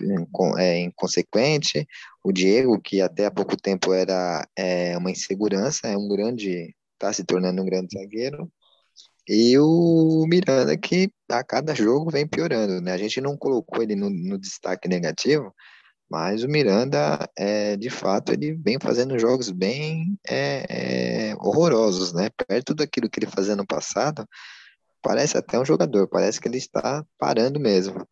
é 0.58 0.80
inconsequente, 0.80 1.88
o 2.24 2.32
Diego, 2.32 2.80
que 2.82 3.02
até 3.02 3.26
há 3.26 3.32
pouco 3.32 3.56
tempo 3.58 3.94
era 3.94 4.46
é, 4.58 4.98
uma 4.98 5.12
insegurança, 5.12 5.88
é 5.88 5.98
um 5.98 6.08
grande, 6.08 6.76
está 6.94 7.14
se 7.14 7.24
tornando 7.24 7.62
um 7.62 7.66
grande 7.66 7.90
zagueiro, 7.94 8.52
e 9.28 9.58
o 9.60 10.26
Miranda, 10.28 10.76
que 10.78 11.12
a 11.30 11.44
cada 11.44 11.76
jogo 11.76 12.12
vem 12.12 12.28
piorando, 12.28 12.82
né? 12.82 12.94
A 12.94 12.98
gente 12.98 13.22
não 13.22 13.38
colocou 13.38 13.84
ele 13.84 13.96
no, 13.96 14.10
no 14.10 14.38
destaque 14.38 14.88
negativo, 14.88 15.54
mas 16.10 16.44
o 16.44 16.48
Miranda, 16.48 17.30
é, 17.38 17.78
de 17.78 17.90
fato, 17.90 18.34
ele 18.34 18.54
vem 18.56 18.80
fazendo 18.80 19.20
jogos 19.20 19.52
bem 19.52 20.18
é, 20.28 21.32
é, 21.32 21.36
horrorosos, 21.36 22.14
né? 22.14 22.30
Perto 22.48 22.74
daquilo 22.74 23.10
que 23.10 23.20
ele 23.20 23.32
fazia 23.32 23.56
no 23.56 23.66
passado, 23.66 24.28
parece 25.02 25.38
até 25.38 25.60
um 25.60 25.66
jogador, 25.66 26.08
parece 26.08 26.40
que 26.40 26.48
ele 26.48 26.58
está 26.58 27.06
parando 27.18 27.60
mesmo. 27.60 28.08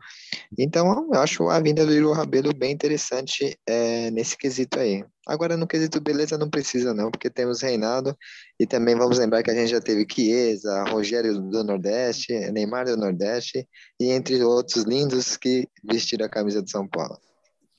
Então, 0.58 1.08
eu 1.14 1.20
acho 1.20 1.50
a 1.50 1.60
vinda 1.60 1.86
do 1.86 1.94
Igor 1.94 2.16
Rabelo 2.16 2.54
bem 2.54 2.72
interessante 2.72 3.58
é, 3.68 4.10
nesse 4.12 4.38
quesito 4.38 4.80
aí. 4.80 5.04
Agora, 5.28 5.58
no 5.58 5.68
quesito 5.68 6.00
beleza, 6.00 6.38
não 6.38 6.50
precisa 6.50 6.94
não, 6.94 7.12
porque 7.12 7.30
temos 7.30 7.62
Reinaldo 7.62 8.18
e 8.60 8.66
também 8.66 8.96
vamos 8.96 9.20
lembrar 9.20 9.44
que 9.44 9.52
a 9.52 9.56
gente 9.56 9.70
já 9.70 9.82
teve 9.82 10.08
Chiesa, 10.10 10.86
Rogério 10.86 11.42
do 11.42 11.64
Nordeste, 11.64 12.34
Neymar 12.52 12.86
do 12.86 12.96
Nordeste 12.96 13.68
e 14.00 14.10
entre 14.12 14.42
outros 14.42 14.84
lindos 14.84 15.36
que 15.36 15.68
vestiram 15.84 16.26
a 16.26 16.30
camisa 16.30 16.64
de 16.64 16.72
São 16.72 16.88
Paulo. 16.88 17.20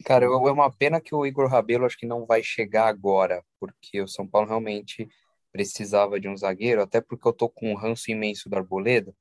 Cara, 0.05 0.27
é 0.27 0.29
uma 0.29 0.71
pena 0.71 1.01
que 1.01 1.15
o 1.15 1.27
Igor 1.27 1.49
Rabelo 1.49 1.85
acho 1.85 1.99
que 1.99 2.07
não 2.07 2.25
vai 2.25 2.43
chegar 2.43 2.87
agora, 2.87 3.43
porque 3.59 4.01
o 4.01 4.07
São 4.07 4.27
Paulo 4.27 4.47
realmente 4.47 5.09
precisava 5.59 6.21
de 6.21 6.29
um 6.29 6.37
zagueiro, 6.37 6.81
até 6.81 7.01
porque 7.01 7.27
eu 7.27 7.33
tô 7.33 7.49
com 7.49 7.73
um 7.73 7.75
ranço 7.75 8.13
imenso 8.13 8.49
do 8.49 8.55
Arboleda, 8.57 9.13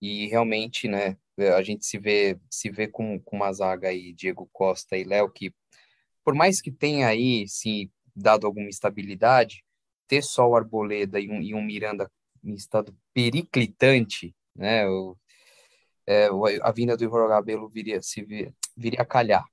e 0.00 0.26
realmente, 0.26 0.88
né, 0.88 1.18
a 1.54 1.62
gente 1.62 1.84
se 1.84 1.98
vê 1.98 2.38
se 2.50 2.70
vê 2.70 2.88
com, 2.88 3.20
com 3.20 3.36
uma 3.36 3.52
zaga 3.52 3.88
aí, 3.88 4.14
Diego 4.14 4.48
Costa 4.50 4.96
e 4.96 5.04
Léo, 5.04 5.30
que 5.30 5.52
por 6.24 6.34
mais 6.34 6.62
que 6.62 6.72
tenha 6.72 7.06
aí, 7.06 7.46
sim, 7.46 7.90
dado 8.16 8.46
alguma 8.46 8.70
estabilidade, 8.70 9.62
ter 10.06 10.22
só 10.22 10.48
o 10.48 10.56
Arboleda 10.56 11.20
e 11.20 11.28
um, 11.28 11.42
e 11.42 11.54
um 11.54 11.62
Miranda 11.62 12.10
em 12.42 12.54
estado 12.54 12.96
periclitante, 13.12 14.34
né, 14.56 14.88
o, 14.88 15.18
é, 16.06 16.28
a 16.62 16.72
vinda 16.72 16.96
do 16.96 17.04
Igor 17.04 17.28
Rabelo 17.28 17.68
viria, 17.68 18.00
se 18.00 18.22
vir, 18.24 18.54
viria 18.74 19.02
a 19.02 19.04
calhar, 19.04 19.44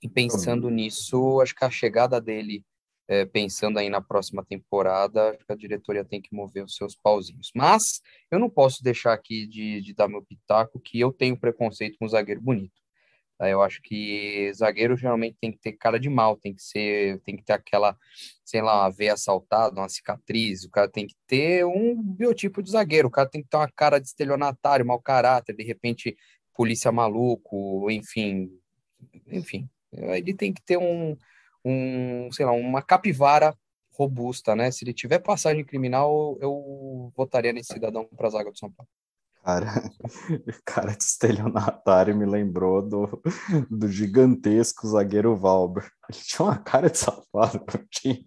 e 0.00 0.08
pensando 0.08 0.70
nisso, 0.70 1.40
acho 1.40 1.56
que 1.56 1.64
a 1.64 1.70
chegada 1.70 2.20
dele, 2.20 2.64
é, 3.06 3.24
pensando 3.24 3.78
aí 3.78 3.88
na 3.88 4.00
próxima 4.00 4.44
temporada, 4.44 5.30
acho 5.30 5.44
que 5.44 5.52
a 5.52 5.56
diretoria 5.56 6.04
tem 6.04 6.20
que 6.20 6.34
mover 6.34 6.64
os 6.64 6.74
seus 6.76 6.96
pauzinhos. 6.96 7.50
Mas 7.54 8.00
eu 8.30 8.38
não 8.38 8.48
posso 8.48 8.82
deixar 8.82 9.12
aqui 9.12 9.46
de, 9.46 9.80
de 9.80 9.94
dar 9.94 10.08
meu 10.08 10.22
pitaco 10.22 10.80
que 10.80 10.98
eu 11.00 11.12
tenho 11.12 11.38
preconceito 11.38 11.96
com 11.98 12.08
zagueiro 12.08 12.40
bonito. 12.40 12.84
Tá? 13.38 13.48
Eu 13.48 13.62
acho 13.62 13.82
que 13.82 14.50
zagueiro 14.54 14.96
geralmente 14.96 15.36
tem 15.40 15.52
que 15.52 15.58
ter 15.58 15.72
cara 15.72 15.98
de 15.98 16.08
mal, 16.08 16.36
tem 16.36 16.54
que 16.54 16.62
ser, 16.62 17.20
tem 17.22 17.36
que 17.36 17.44
ter 17.44 17.52
aquela, 17.52 17.96
sei 18.44 18.62
lá, 18.62 18.82
uma 18.82 18.90
veia 18.90 19.14
assaltada, 19.14 19.80
uma 19.80 19.88
cicatriz, 19.88 20.64
o 20.64 20.70
cara 20.70 20.88
tem 20.88 21.06
que 21.06 21.14
ter 21.26 21.64
um 21.66 22.00
biotipo 22.02 22.62
de 22.62 22.70
zagueiro, 22.70 23.08
o 23.08 23.10
cara 23.10 23.28
tem 23.28 23.42
que 23.42 23.48
ter 23.48 23.56
uma 23.56 23.70
cara 23.70 23.98
de 23.98 24.06
estelionatário, 24.06 24.86
mau 24.86 25.00
caráter, 25.00 25.54
de 25.54 25.64
repente 25.64 26.16
polícia 26.54 26.92
maluco, 26.92 27.90
enfim, 27.90 28.48
enfim, 29.26 29.68
ele 29.92 30.32
tem 30.32 30.52
que 30.52 30.62
ter 30.62 30.76
um, 30.78 31.16
um, 31.64 32.30
sei 32.32 32.44
lá, 32.44 32.52
uma 32.52 32.82
capivara 32.82 33.56
robusta, 33.92 34.54
né? 34.54 34.70
Se 34.70 34.84
ele 34.84 34.92
tiver 34.92 35.20
passagem 35.20 35.64
criminal, 35.64 36.36
eu 36.40 37.12
votaria 37.16 37.52
nesse 37.52 37.72
cidadão 37.72 38.04
para 38.16 38.26
a 38.26 38.30
zaga 38.30 38.50
do 38.50 38.58
São 38.58 38.70
Paulo. 38.70 38.88
Cara, 39.44 39.66
cara 40.64 40.96
de 40.96 41.04
estelionatário 41.04 42.16
me 42.16 42.24
lembrou 42.24 42.80
do, 42.80 43.22
do 43.70 43.88
gigantesco 43.88 44.88
zagueiro 44.88 45.36
Valber. 45.36 45.88
Ele 46.10 46.18
tinha 46.18 46.46
uma 46.46 46.58
cara 46.58 46.90
de 46.90 46.98
safado, 46.98 47.62
tinha. 47.90 48.24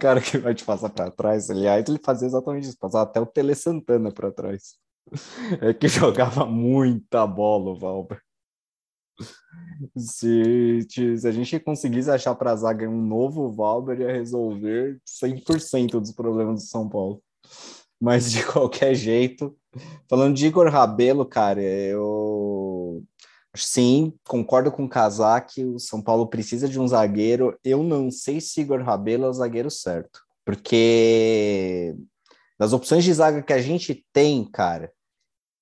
Cara 0.00 0.20
que 0.20 0.38
vai 0.38 0.54
te 0.54 0.64
passar 0.64 0.88
para 0.90 1.10
trás, 1.10 1.50
aliás, 1.50 1.84
ele 1.88 1.98
fazia 2.02 2.28
exatamente 2.28 2.68
isso, 2.68 2.78
passava 2.78 3.04
até 3.04 3.20
o 3.20 3.26
Tele 3.26 3.54
Santana 3.54 4.12
para 4.12 4.30
trás. 4.30 4.76
É 5.60 5.74
que 5.74 5.88
jogava 5.88 6.46
muita 6.46 7.26
bola 7.26 7.72
o 7.72 7.78
Valber. 7.78 8.20
Se, 9.96 10.86
se 10.88 11.26
a 11.26 11.30
gente 11.30 11.58
conseguisse 11.60 12.10
achar 12.10 12.34
para 12.34 12.52
a 12.52 12.56
zaga 12.56 12.88
um 12.88 13.02
novo 13.02 13.52
Valber, 13.52 14.00
ia 14.00 14.12
resolver 14.12 15.00
100% 15.06 16.00
dos 16.00 16.12
problemas 16.12 16.62
do 16.62 16.68
São 16.68 16.88
Paulo. 16.88 17.22
Mas 18.00 18.30
de 18.30 18.44
qualquer 18.46 18.94
jeito, 18.94 19.56
falando 20.08 20.34
de 20.34 20.46
Igor 20.46 20.70
Rabelo, 20.70 21.24
cara, 21.24 21.62
eu 21.62 23.02
sim, 23.54 24.12
concordo 24.26 24.70
com 24.70 24.84
o 24.84 24.88
Casac, 24.88 25.64
o 25.64 25.78
São 25.78 26.02
Paulo 26.02 26.26
precisa 26.26 26.68
de 26.68 26.78
um 26.78 26.86
zagueiro. 26.86 27.58
Eu 27.64 27.82
não 27.82 28.10
sei 28.10 28.40
se 28.40 28.60
Igor 28.60 28.82
Rabelo 28.82 29.24
é 29.24 29.28
o 29.28 29.32
zagueiro 29.32 29.70
certo, 29.70 30.20
porque 30.44 31.94
das 32.58 32.72
opções 32.72 33.04
de 33.04 33.12
zaga 33.12 33.42
que 33.42 33.52
a 33.52 33.60
gente 33.60 34.04
tem, 34.12 34.44
cara, 34.50 34.92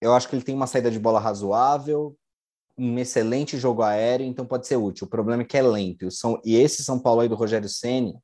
eu 0.00 0.12
acho 0.12 0.28
que 0.28 0.36
ele 0.36 0.44
tem 0.44 0.54
uma 0.54 0.66
saída 0.66 0.90
de 0.90 0.98
bola 0.98 1.20
razoável, 1.20 2.16
um 2.76 2.98
excelente 2.98 3.56
jogo 3.56 3.82
aéreo, 3.82 4.26
então 4.26 4.46
pode 4.46 4.66
ser 4.66 4.76
útil. 4.76 5.06
O 5.06 5.10
problema 5.10 5.42
é 5.42 5.46
que 5.46 5.56
é 5.56 5.62
lento. 5.62 6.10
São, 6.10 6.40
e 6.44 6.56
esse 6.56 6.82
São 6.84 6.98
Paulo 6.98 7.20
aí 7.20 7.28
do 7.28 7.34
Rogério 7.34 7.68
Ceni 7.68 8.14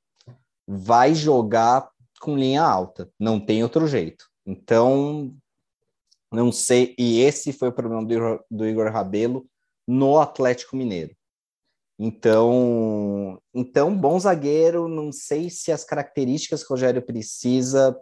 vai 0.67 1.15
jogar 1.15 1.89
com 2.21 2.37
linha 2.37 2.63
alta, 2.63 3.11
não 3.19 3.41
tem 3.41 3.63
outro 3.63 3.87
jeito. 3.87 4.27
Então, 4.47 5.35
não 6.33 6.53
sei. 6.53 6.95
E 6.99 7.21
esse 7.21 7.53
foi 7.53 7.69
o 7.69 7.73
problema 7.73 8.05
do 8.05 8.45
do 8.51 8.67
Igor 8.67 8.91
Rabelo 8.91 9.47
no 9.87 10.19
Atlético 10.19 10.77
Mineiro. 10.77 11.15
Então, 11.99 13.39
então, 13.53 13.95
bom 13.95 14.19
zagueiro, 14.19 14.89
não 14.89 15.13
sei 15.13 15.51
se 15.51 15.71
as 15.71 15.85
características 15.85 16.63
que 16.63 16.73
o 16.73 16.75
Rogério 16.75 17.03
precisa 17.03 17.95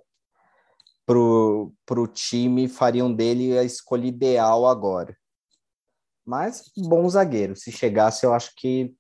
para 1.05 1.19
o 1.19 2.07
time 2.07 2.69
fariam 2.69 3.13
dele 3.13 3.59
a 3.59 3.65
escolha 3.65 4.07
ideal 4.07 4.67
agora. 4.67 5.17
Mas 6.29 6.71
bom 6.77 7.09
zagueiro. 7.09 7.57
Se 7.57 7.73
chegasse, 7.73 8.27
eu 8.27 8.35
acho 8.35 8.55
que 8.55 8.95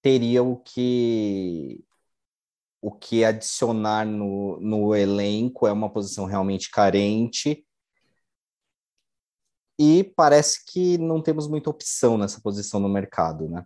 teria 0.00 0.42
o 0.42 0.56
que 0.56 1.84
o 2.80 2.90
que 2.90 3.22
adicionar 3.22 4.06
no, 4.06 4.58
no 4.58 4.96
elenco. 4.96 5.66
É 5.66 5.72
uma 5.72 5.92
posição 5.92 6.24
realmente 6.24 6.70
carente. 6.70 7.62
E 9.78 10.02
parece 10.16 10.64
que 10.64 10.96
não 10.96 11.20
temos 11.22 11.46
muita 11.46 11.68
opção 11.68 12.16
nessa 12.16 12.40
posição 12.40 12.80
no 12.80 12.88
mercado, 12.88 13.50
né? 13.50 13.62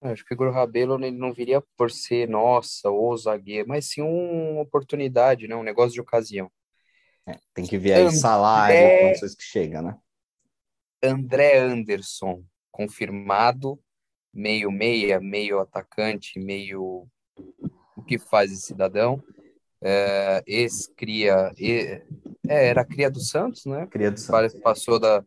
Acho 0.00 0.24
que 0.24 0.34
o 0.34 0.50
Rabelo 0.52 0.94
ele 1.02 1.18
não 1.18 1.32
viria 1.32 1.60
por 1.76 1.90
ser 1.90 2.28
nossa 2.28 2.90
ou 2.90 3.16
zagueiro, 3.16 3.66
mas 3.66 3.86
sim 3.86 4.02
uma 4.02 4.62
oportunidade, 4.62 5.48
né? 5.48 5.56
um 5.56 5.64
negócio 5.64 5.94
de 5.94 6.00
ocasião. 6.00 6.48
É, 7.26 7.36
tem 7.52 7.66
que 7.66 7.76
ver 7.76 7.94
aí 7.94 8.02
André... 8.02 8.16
salário, 8.16 9.08
condições 9.08 9.34
que 9.34 9.42
chega, 9.42 9.82
né? 9.82 9.98
André 11.04 11.58
Anderson, 11.58 12.44
confirmado, 12.70 13.78
meio 14.32 14.70
meia, 14.70 15.20
meio 15.20 15.60
atacante, 15.60 16.38
meio 16.38 17.06
o 17.96 18.02
que 18.02 18.18
faz 18.18 18.52
esse 18.52 18.62
cidadão. 18.62 19.22
É, 19.82 20.42
ex-cria, 20.46 21.52
é, 21.60 22.02
era 22.48 22.84
cria 22.84 23.10
do 23.10 23.20
Santos, 23.20 23.66
né? 23.66 23.86
Cria 23.86 24.10
do 24.10 24.18
Santos. 24.18 24.58
Passou 24.60 24.98
da 24.98 25.24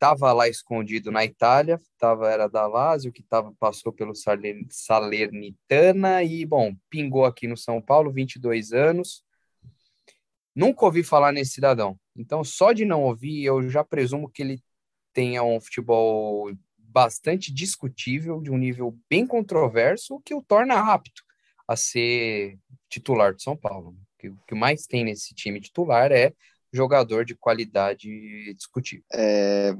tava 0.00 0.32
lá 0.32 0.48
escondido 0.48 1.12
na 1.12 1.26
Itália, 1.26 1.78
tava 1.98 2.30
era 2.30 2.48
da 2.48 2.66
Lazio, 2.66 3.12
que 3.12 3.22
tava 3.22 3.52
passou 3.60 3.92
pelo 3.92 4.14
Salernitana 4.70 6.22
e 6.22 6.46
bom, 6.46 6.74
pingou 6.88 7.26
aqui 7.26 7.46
no 7.46 7.56
São 7.56 7.82
Paulo, 7.82 8.10
22 8.10 8.72
anos. 8.72 9.22
Nunca 10.54 10.84
ouvi 10.84 11.02
falar 11.02 11.32
nesse 11.32 11.52
cidadão. 11.52 11.98
Então, 12.16 12.42
só 12.42 12.72
de 12.72 12.84
não 12.84 13.02
ouvir, 13.04 13.44
eu 13.44 13.68
já 13.68 13.84
presumo 13.84 14.28
que 14.28 14.42
ele 14.42 14.62
tenha 15.12 15.42
um 15.42 15.60
futebol 15.60 16.50
bastante 16.76 17.52
discutível, 17.52 18.40
de 18.40 18.50
um 18.50 18.58
nível 18.58 18.98
bem 19.08 19.26
controverso, 19.26 20.14
o 20.14 20.20
que 20.20 20.34
o 20.34 20.42
torna 20.42 20.92
apto 20.92 21.22
a 21.68 21.76
ser 21.76 22.58
titular 22.88 23.34
de 23.34 23.42
São 23.42 23.56
Paulo. 23.56 23.96
O 24.24 24.46
que 24.46 24.54
mais 24.54 24.86
tem 24.86 25.04
nesse 25.04 25.34
time 25.34 25.60
titular 25.60 26.10
é 26.10 26.34
jogador 26.72 27.24
de 27.24 27.34
qualidade 27.34 28.52
discutível. 28.54 29.04
É, 29.12 29.74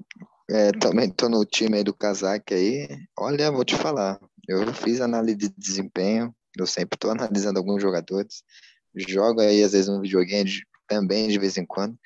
é, 0.50 0.72
também 0.72 1.10
tô 1.10 1.28
no 1.28 1.44
time 1.44 1.78
aí 1.78 1.84
do 1.84 1.94
Kazak 1.94 2.52
aí. 2.54 2.88
Olha, 3.18 3.50
vou 3.50 3.64
te 3.64 3.76
falar, 3.76 4.20
eu 4.48 4.72
fiz 4.74 5.00
análise 5.00 5.36
de 5.36 5.48
desempenho, 5.56 6.34
eu 6.56 6.66
sempre 6.66 6.96
estou 6.96 7.10
analisando 7.10 7.58
alguns 7.58 7.82
jogadores, 7.82 8.42
jogo 8.94 9.40
aí 9.40 9.62
às 9.62 9.72
vezes 9.72 9.88
um 9.88 10.00
videogame 10.00 10.50
também 10.86 11.28
de 11.28 11.38
vez 11.38 11.56
em 11.56 11.64
quando, 11.64 11.96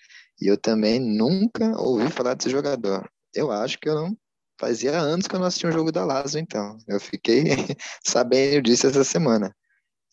e 0.40 0.46
eu 0.46 0.56
também 0.56 1.00
nunca 1.00 1.78
ouvi 1.80 2.10
falar 2.10 2.34
desse 2.34 2.50
jogador. 2.50 3.08
Eu 3.34 3.50
acho 3.50 3.78
que 3.78 3.88
eu 3.88 3.94
não 3.94 4.16
fazia 4.60 4.98
anos 4.98 5.26
que 5.26 5.34
eu 5.34 5.40
não 5.40 5.46
assistia 5.46 5.68
um 5.68 5.72
jogo 5.72 5.90
da 5.90 6.04
Lazio, 6.04 6.40
então. 6.40 6.78
Eu 6.86 7.00
fiquei 7.00 7.44
sabendo 8.04 8.62
disso 8.62 8.86
essa 8.86 9.04
semana. 9.04 9.54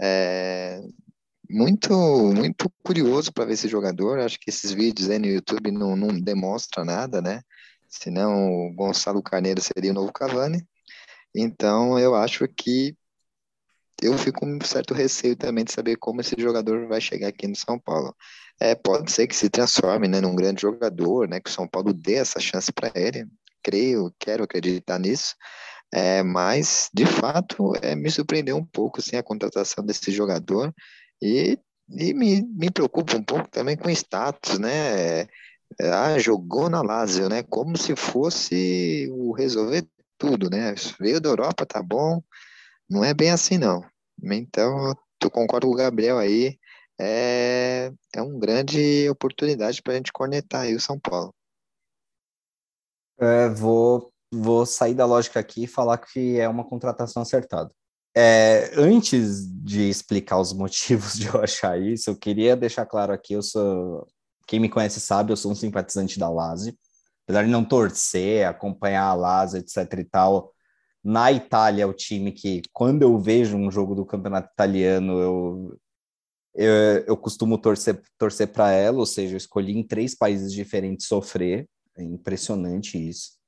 É, 0.02 0.82
muito, 1.50 1.94
muito 2.34 2.72
curioso 2.84 3.32
para 3.32 3.46
ver 3.46 3.54
esse 3.54 3.68
jogador. 3.68 4.20
Acho 4.20 4.40
que 4.40 4.50
esses 4.50 4.72
vídeos 4.72 5.10
aí 5.10 5.20
no 5.20 5.28
YouTube 5.28 5.72
não, 5.72 5.96
não 5.96 6.20
demonstram 6.20 6.86
nada, 6.86 7.22
né? 7.22 7.42
Senão 7.90 8.50
o 8.50 8.74
Gonçalo 8.74 9.22
Carneiro 9.22 9.62
seria 9.62 9.92
o 9.92 9.94
novo 9.94 10.14
Cavani. 10.14 10.66
Então 11.36 12.00
eu 12.00 12.16
acho 12.16 12.48
que 12.48 12.96
eu 14.02 14.18
fico 14.18 14.42
com 14.42 14.48
um 14.48 14.60
certo 14.64 14.94
receio 14.94 15.36
também 15.36 15.64
de 15.64 15.72
saber 15.72 15.96
como 15.98 16.22
esse 16.22 16.36
jogador 16.38 16.88
vai 16.88 17.00
chegar 17.02 17.28
aqui 17.28 17.48
no 17.48 17.56
São 17.56 17.80
Paulo. 17.80 18.16
É, 18.60 18.76
pode 18.76 19.12
ser 19.12 19.28
que 19.28 19.36
se 19.36 19.50
transforme 19.50 20.08
né, 20.08 20.22
num 20.22 20.36
grande 20.36 20.62
jogador, 20.62 21.28
né, 21.28 21.40
que 21.40 21.50
o 21.50 21.54
São 21.54 21.68
Paulo 21.68 21.94
dê 21.94 22.16
essa 22.16 22.40
chance 22.40 22.72
para 22.72 22.92
ele. 22.96 23.26
Creio, 23.64 24.14
quero 24.20 24.44
acreditar 24.44 25.00
nisso. 25.00 25.36
É, 25.94 26.24
mas, 26.24 26.90
de 26.94 27.06
fato, 27.06 27.74
é, 27.82 27.96
me 27.96 28.10
surpreendeu 28.10 28.58
um 28.58 28.66
pouco 28.66 29.00
assim, 29.00 29.18
a 29.18 29.24
contratação 29.24 29.86
desse 29.86 30.12
jogador 30.12 30.74
e, 31.22 31.60
e 31.90 32.14
me, 32.14 32.42
me 32.44 32.72
preocupa 32.72 33.18
um 33.18 33.24
pouco 33.24 33.50
também 33.50 33.76
com 33.76 33.90
status, 33.90 34.58
né? 34.58 35.22
É, 35.22 35.28
ah, 35.92 36.18
jogou 36.20 36.70
na 36.70 36.82
Lazio, 36.82 37.30
né? 37.30 37.44
Como 37.44 37.78
se 37.78 37.96
fosse 37.96 39.10
o 39.12 39.34
resolver 39.34 39.86
tudo, 40.18 40.50
né? 40.50 40.74
Veio 41.00 41.20
da 41.20 41.30
Europa, 41.30 41.66
tá 41.66 41.82
bom. 41.82 42.22
Não 42.92 43.06
é 43.06 43.14
bem 43.14 43.32
assim, 43.32 43.58
não. 43.58 43.86
Então, 44.22 44.94
eu 45.24 45.32
concordo 45.32 45.66
com 45.66 45.74
o 45.74 45.78
Gabriel 45.78 46.18
aí. 46.18 46.60
É, 47.00 47.90
é 48.14 48.22
uma 48.22 48.38
grande 48.38 49.10
oportunidade 49.10 49.82
para 49.82 49.94
a 49.94 49.96
gente 49.96 50.12
cornetar 50.12 50.64
aí 50.64 50.76
o 50.76 50.80
São 50.80 51.00
Paulo. 51.00 51.34
É, 53.18 53.48
vou, 53.48 54.12
vou 54.30 54.66
sair 54.66 54.94
da 54.94 55.06
lógica 55.06 55.40
aqui 55.40 55.64
e 55.64 55.68
falar 55.68 56.00
que 56.00 56.38
é 56.38 56.50
uma 56.50 56.66
contratação 56.66 57.22
acertada. 57.22 57.72
É, 58.14 58.72
antes 58.76 59.48
de 59.64 59.90
explicar 59.90 60.42
os 60.42 60.52
motivos 60.54 61.14
de 61.14 61.28
eu 61.28 61.42
achar 61.42 61.82
isso, 61.82 62.10
eu 62.10 62.18
queria 62.18 62.58
deixar 62.58 62.86
claro 62.86 63.14
aqui, 63.14 63.32
eu 63.32 63.42
sou, 63.42 64.06
quem 64.46 64.60
me 64.60 64.68
conhece 64.68 65.00
sabe, 65.00 65.32
eu 65.32 65.38
sou 65.38 65.54
um 65.54 65.56
simpatizante 65.56 66.20
da 66.20 66.30
Lazio, 66.30 66.78
apesar 67.24 67.46
de 67.46 67.50
não 67.50 67.64
torcer, 67.64 68.46
acompanhar 68.46 69.06
a 69.06 69.14
Lazio, 69.14 69.60
etc 69.60 69.78
e 69.98 70.04
tal, 70.04 70.54
na 71.04 71.32
Itália 71.32 71.84
é 71.84 71.86
o 71.86 71.94
time 71.94 72.32
que, 72.32 72.62
quando 72.72 73.02
eu 73.02 73.18
vejo 73.18 73.58
um 73.58 73.72
jogo 73.72 73.96
do 73.96 74.06
campeonato 74.06 74.50
italiano, 74.54 75.20
eu, 75.20 75.80
eu, 76.54 76.72
eu 77.08 77.18
costumo 77.18 77.58
torcer, 77.58 78.02
torcer 78.18 78.48
para 78.52 78.72
ela, 78.72 79.00
ou 79.00 79.06
seja, 79.06 79.34
eu 79.34 79.38
escolhi 79.38 79.78
em 79.78 79.84
três 79.84 80.16
países 80.16 80.54
diferentes 80.54 81.08
sofrer, 81.08 81.68
é 81.98 82.04
impressionante 82.04 82.98
isso. 82.98 83.40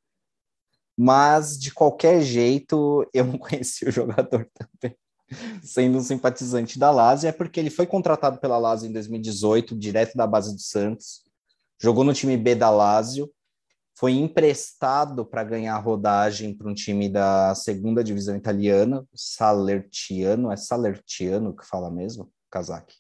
Mas, 0.98 1.58
de 1.58 1.72
qualquer 1.72 2.22
jeito, 2.22 3.08
eu 3.14 3.26
não 3.26 3.38
conheci 3.38 3.86
o 3.86 3.92
jogador 3.92 4.50
também. 4.54 4.98
Sendo 5.64 5.98
um 5.98 6.02
simpatizante 6.02 6.78
da 6.78 6.92
Lazio, 6.92 7.28
é 7.28 7.32
porque 7.32 7.60
ele 7.60 7.72
foi 7.72 7.88
contratado 7.88 8.40
pela 8.40 8.58
Lazio 8.58 8.90
em 8.90 8.94
2018, 8.94 9.76
direto 9.76 10.16
da 10.16 10.28
base 10.28 10.54
do 10.54 10.62
Santos. 10.62 11.24
Jogou 11.82 12.04
no 12.04 12.14
time 12.14 12.38
B 12.38 12.54
da 12.54 12.70
Lazio, 12.70 13.32
foi 13.96 14.14
emprestado 14.14 15.26
para 15.26 15.44
ganhar 15.44 15.78
rodagem 15.78 16.54
para 16.54 16.70
um 16.70 16.74
time 16.74 17.08
da 17.08 17.54
segunda 17.56 18.04
divisão 18.04 18.36
italiana, 18.36 19.06
Salertiano, 19.14 20.52
é 20.52 20.56
Salertiano 20.56 21.56
que 21.56 21.66
fala 21.66 21.92
mesmo, 21.92 22.32
Kazak? 22.50 22.94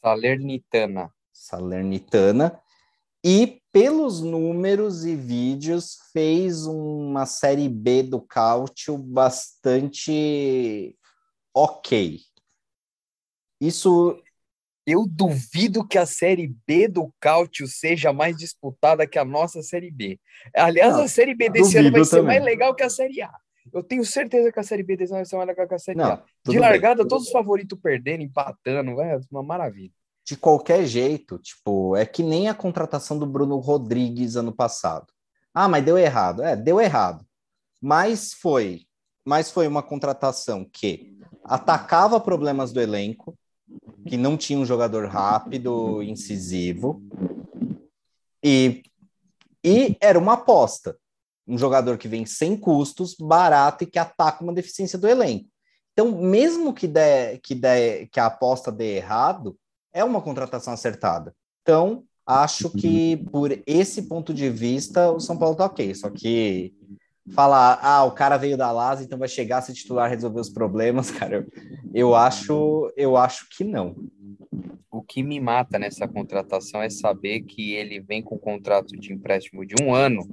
Salernitana. 0.00 1.12
Salernitana. 1.32 2.60
E 3.24 3.60
pelos 3.72 4.20
números 4.20 5.04
e 5.04 5.14
vídeos 5.14 5.98
fez 6.12 6.66
uma 6.66 7.26
série 7.26 7.68
B 7.68 8.04
do 8.04 8.20
Cálcio 8.20 8.96
bastante 8.96 10.96
ok. 11.52 12.20
Isso 13.60 14.22
eu 14.88 15.06
duvido 15.06 15.86
que 15.86 15.98
a 15.98 16.06
Série 16.06 16.54
B 16.66 16.88
do 16.88 17.12
Cálcio 17.20 17.66
seja 17.66 18.10
mais 18.10 18.34
disputada 18.34 19.06
que 19.06 19.18
a 19.18 19.24
nossa 19.24 19.62
Série 19.62 19.90
B. 19.90 20.18
Aliás, 20.54 20.94
não, 20.94 21.02
a 21.02 21.08
Série 21.08 21.34
B 21.34 21.50
desse 21.50 21.76
ano 21.76 21.92
vai 21.92 22.04
ser 22.04 22.22
mais 22.22 22.42
legal 22.42 22.74
que 22.74 22.82
a 22.82 22.88
Série 22.88 23.20
A. 23.20 23.30
Eu 23.70 23.82
tenho 23.82 24.02
certeza 24.02 24.50
que 24.50 24.58
a 24.58 24.62
Série 24.62 24.82
B 24.82 24.96
desse 24.96 25.12
ano 25.12 25.18
vai 25.18 25.26
ser 25.26 25.36
mais 25.36 25.48
legal 25.48 25.68
que 25.68 25.74
a 25.74 25.78
Série 25.78 25.98
não, 25.98 26.12
A. 26.12 26.24
De 26.46 26.58
largada, 26.58 27.02
bem. 27.02 27.08
todos 27.08 27.26
os 27.26 27.32
favoritos 27.32 27.78
perdendo, 27.78 28.22
empatando, 28.22 28.98
é 29.02 29.20
uma 29.30 29.42
maravilha. 29.42 29.92
De 30.24 30.36
qualquer 30.36 30.86
jeito, 30.86 31.38
tipo, 31.38 31.94
é 31.94 32.06
que 32.06 32.22
nem 32.22 32.48
a 32.48 32.54
contratação 32.54 33.18
do 33.18 33.26
Bruno 33.26 33.58
Rodrigues 33.58 34.36
ano 34.36 34.52
passado. 34.52 35.06
Ah, 35.52 35.68
mas 35.68 35.84
deu 35.84 35.98
errado. 35.98 36.42
É, 36.42 36.56
deu 36.56 36.80
errado. 36.80 37.26
Mas 37.80 38.32
foi, 38.32 38.86
mas 39.24 39.50
foi 39.50 39.66
uma 39.66 39.82
contratação 39.82 40.64
que 40.64 41.18
atacava 41.44 42.18
problemas 42.18 42.72
do 42.72 42.80
elenco, 42.80 43.36
que 44.08 44.16
não 44.16 44.36
tinha 44.36 44.58
um 44.58 44.64
jogador 44.64 45.06
rápido, 45.06 46.02
incisivo, 46.02 47.02
e, 48.42 48.82
e 49.64 49.96
era 50.00 50.18
uma 50.18 50.34
aposta. 50.34 50.96
Um 51.46 51.56
jogador 51.56 51.96
que 51.96 52.08
vem 52.08 52.26
sem 52.26 52.56
custos, 52.56 53.14
barato 53.18 53.84
e 53.84 53.86
que 53.86 53.98
ataca 53.98 54.42
uma 54.42 54.52
deficiência 54.52 54.98
do 54.98 55.08
elenco. 55.08 55.46
Então, 55.92 56.20
mesmo 56.20 56.72
que, 56.72 56.86
der, 56.86 57.40
que, 57.40 57.54
der, 57.54 58.08
que 58.08 58.20
a 58.20 58.26
aposta 58.26 58.70
dê 58.70 58.96
errado, 58.96 59.58
é 59.92 60.04
uma 60.04 60.20
contratação 60.20 60.72
acertada. 60.72 61.34
Então, 61.62 62.04
acho 62.26 62.70
que 62.70 63.16
por 63.32 63.50
esse 63.66 64.02
ponto 64.02 64.32
de 64.32 64.48
vista, 64.48 65.10
o 65.10 65.18
São 65.18 65.36
Paulo 65.36 65.56
tá 65.56 65.64
ok. 65.64 65.94
Só 65.94 66.10
que 66.10 66.72
falar, 67.34 67.78
ah, 67.82 68.04
o 68.04 68.12
cara 68.12 68.36
veio 68.36 68.56
da 68.56 68.70
Lazio, 68.70 69.04
então 69.04 69.18
vai 69.18 69.28
chegar, 69.28 69.60
se 69.62 69.74
titular, 69.74 70.08
resolver 70.08 70.40
os 70.40 70.50
problemas, 70.50 71.10
cara, 71.12 71.46
eu 71.92 72.14
acho, 72.14 72.92
eu 72.96 73.16
acho 73.16 73.48
que 73.50 73.64
não. 73.64 73.96
O 74.90 75.02
que 75.02 75.22
me 75.22 75.40
mata 75.40 75.78
nessa 75.78 76.08
contratação 76.08 76.82
é 76.82 76.90
saber 76.90 77.42
que 77.42 77.72
ele 77.72 78.00
vem 78.00 78.22
com 78.22 78.36
um 78.36 78.38
contrato 78.38 78.96
de 78.96 79.12
empréstimo 79.12 79.64
de 79.64 79.74
um 79.82 79.94
ano, 79.94 80.26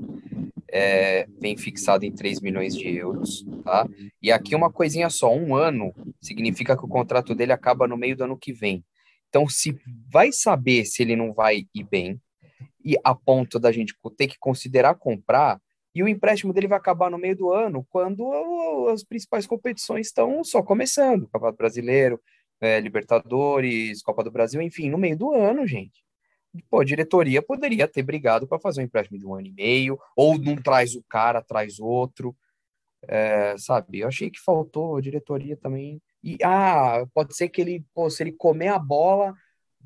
é, 0.71 1.27
vem 1.39 1.55
fixado 1.55 2.05
em 2.05 2.11
3 2.11 2.41
milhões 2.41 2.75
de 2.75 2.87
euros, 2.89 3.45
tá? 3.63 3.87
E 4.21 4.31
aqui 4.31 4.55
uma 4.55 4.71
coisinha 4.71 5.09
só, 5.09 5.33
um 5.33 5.55
ano 5.55 5.93
significa 6.21 6.77
que 6.77 6.83
o 6.83 6.89
contrato 6.89 7.35
dele 7.35 7.53
acaba 7.53 7.87
no 7.87 7.97
meio 7.97 8.15
do 8.15 8.23
ano 8.23 8.37
que 8.37 8.51
vem. 8.51 8.83
Então, 9.29 9.47
se 9.47 9.77
vai 10.11 10.31
saber 10.31 10.85
se 10.85 11.03
ele 11.03 11.15
não 11.15 11.33
vai 11.33 11.65
ir 11.73 11.83
bem, 11.83 12.19
e 12.83 12.95
a 13.03 13.15
ponto 13.15 13.59
da 13.59 13.71
gente 13.71 13.95
ter 14.15 14.27
que 14.27 14.37
considerar 14.39 14.95
comprar, 14.95 15.59
e 15.95 16.03
o 16.03 16.09
empréstimo 16.09 16.51
dele 16.51 16.67
vai 16.67 16.77
acabar 16.77 17.09
no 17.09 17.17
meio 17.17 17.37
do 17.37 17.53
ano, 17.53 17.87
quando 17.89 18.89
as 18.91 19.01
principais 19.01 19.47
competições 19.47 20.07
estão 20.07 20.43
só 20.43 20.61
começando. 20.61 21.29
Campeonato 21.29 21.57
Brasileiro, 21.57 22.19
é, 22.59 22.81
Libertadores, 22.81 24.03
Copa 24.03 24.21
do 24.21 24.29
Brasil, 24.29 24.61
enfim, 24.61 24.89
no 24.89 24.97
meio 24.97 25.17
do 25.17 25.33
ano, 25.33 25.65
gente. 25.65 26.03
Pô, 26.69 26.81
a 26.81 26.85
diretoria 26.85 27.41
poderia 27.41 27.87
ter 27.87 28.03
brigado 28.03 28.45
para 28.45 28.59
fazer 28.59 28.81
um 28.81 28.83
empréstimo 28.83 29.17
de 29.17 29.25
um 29.25 29.33
ano 29.33 29.47
e 29.47 29.53
meio, 29.53 29.97
ou 30.15 30.37
não 30.37 30.57
traz 30.57 30.95
o 30.95 31.03
cara, 31.09 31.41
traz 31.41 31.79
outro. 31.79 32.35
É, 33.07 33.55
sabe, 33.57 33.99
eu 33.99 34.07
achei 34.07 34.29
que 34.29 34.39
faltou 34.39 34.97
a 34.97 35.01
diretoria 35.01 35.55
também. 35.55 36.01
E, 36.21 36.37
ah, 36.43 37.05
pode 37.13 37.35
ser 37.37 37.47
que 37.47 37.61
ele, 37.61 37.85
pô, 37.93 38.09
se 38.09 38.21
ele 38.23 38.33
comer 38.33 38.69
a 38.69 38.79
bola, 38.79 39.33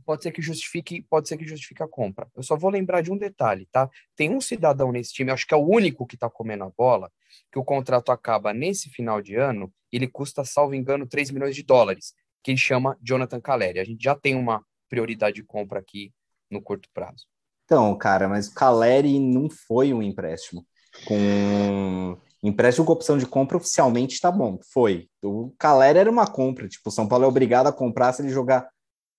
pode 0.05 0.23
ser 0.23 0.31
que 0.31 0.41
justifique, 0.41 1.01
pode 1.01 1.27
ser 1.27 1.37
que 1.37 1.47
justifique 1.47 1.83
a 1.83 1.87
compra. 1.87 2.27
Eu 2.35 2.43
só 2.43 2.55
vou 2.55 2.69
lembrar 2.69 3.01
de 3.01 3.11
um 3.11 3.17
detalhe, 3.17 3.67
tá? 3.71 3.89
Tem 4.15 4.33
um 4.33 4.41
cidadão 4.41 4.91
nesse 4.91 5.13
time, 5.13 5.31
acho 5.31 5.47
que 5.47 5.53
é 5.53 5.57
o 5.57 5.67
único 5.67 6.05
que 6.05 6.17
tá 6.17 6.29
comendo 6.29 6.63
a 6.63 6.69
bola, 6.69 7.11
que 7.51 7.59
o 7.59 7.63
contrato 7.63 8.11
acaba 8.11 8.53
nesse 8.53 8.89
final 8.89 9.21
de 9.21 9.35
ano, 9.35 9.71
ele 9.91 10.07
custa, 10.07 10.43
salvo 10.43 10.75
engano, 10.75 11.07
3 11.07 11.31
milhões 11.31 11.55
de 11.55 11.63
dólares, 11.63 12.13
que 12.43 12.51
ele 12.51 12.57
chama 12.57 12.97
Jonathan 13.01 13.41
Caleri. 13.41 13.79
A 13.79 13.83
gente 13.83 14.03
já 14.03 14.15
tem 14.15 14.35
uma 14.35 14.63
prioridade 14.87 15.35
de 15.35 15.43
compra 15.43 15.79
aqui 15.79 16.13
no 16.49 16.61
curto 16.61 16.89
prazo. 16.93 17.25
Então, 17.65 17.95
cara, 17.97 18.27
mas 18.27 18.47
o 18.47 18.53
Caleri 18.55 19.19
não 19.19 19.47
foi 19.49 19.93
um 19.93 20.01
empréstimo. 20.01 20.65
Com 21.05 22.17
empréstimo 22.41 22.85
com 22.85 22.93
opção 22.93 23.17
de 23.17 23.27
compra 23.27 23.57
oficialmente 23.57 24.19
tá 24.19 24.31
bom, 24.31 24.57
foi. 24.73 25.07
O 25.21 25.53
Caleri 25.59 25.99
era 25.99 26.09
uma 26.09 26.25
compra, 26.25 26.67
tipo, 26.67 26.89
o 26.89 26.91
São 26.91 27.07
Paulo 27.07 27.25
é 27.25 27.27
obrigado 27.27 27.67
a 27.67 27.71
comprar 27.71 28.11
se 28.13 28.21
ele 28.21 28.29
jogar 28.29 28.67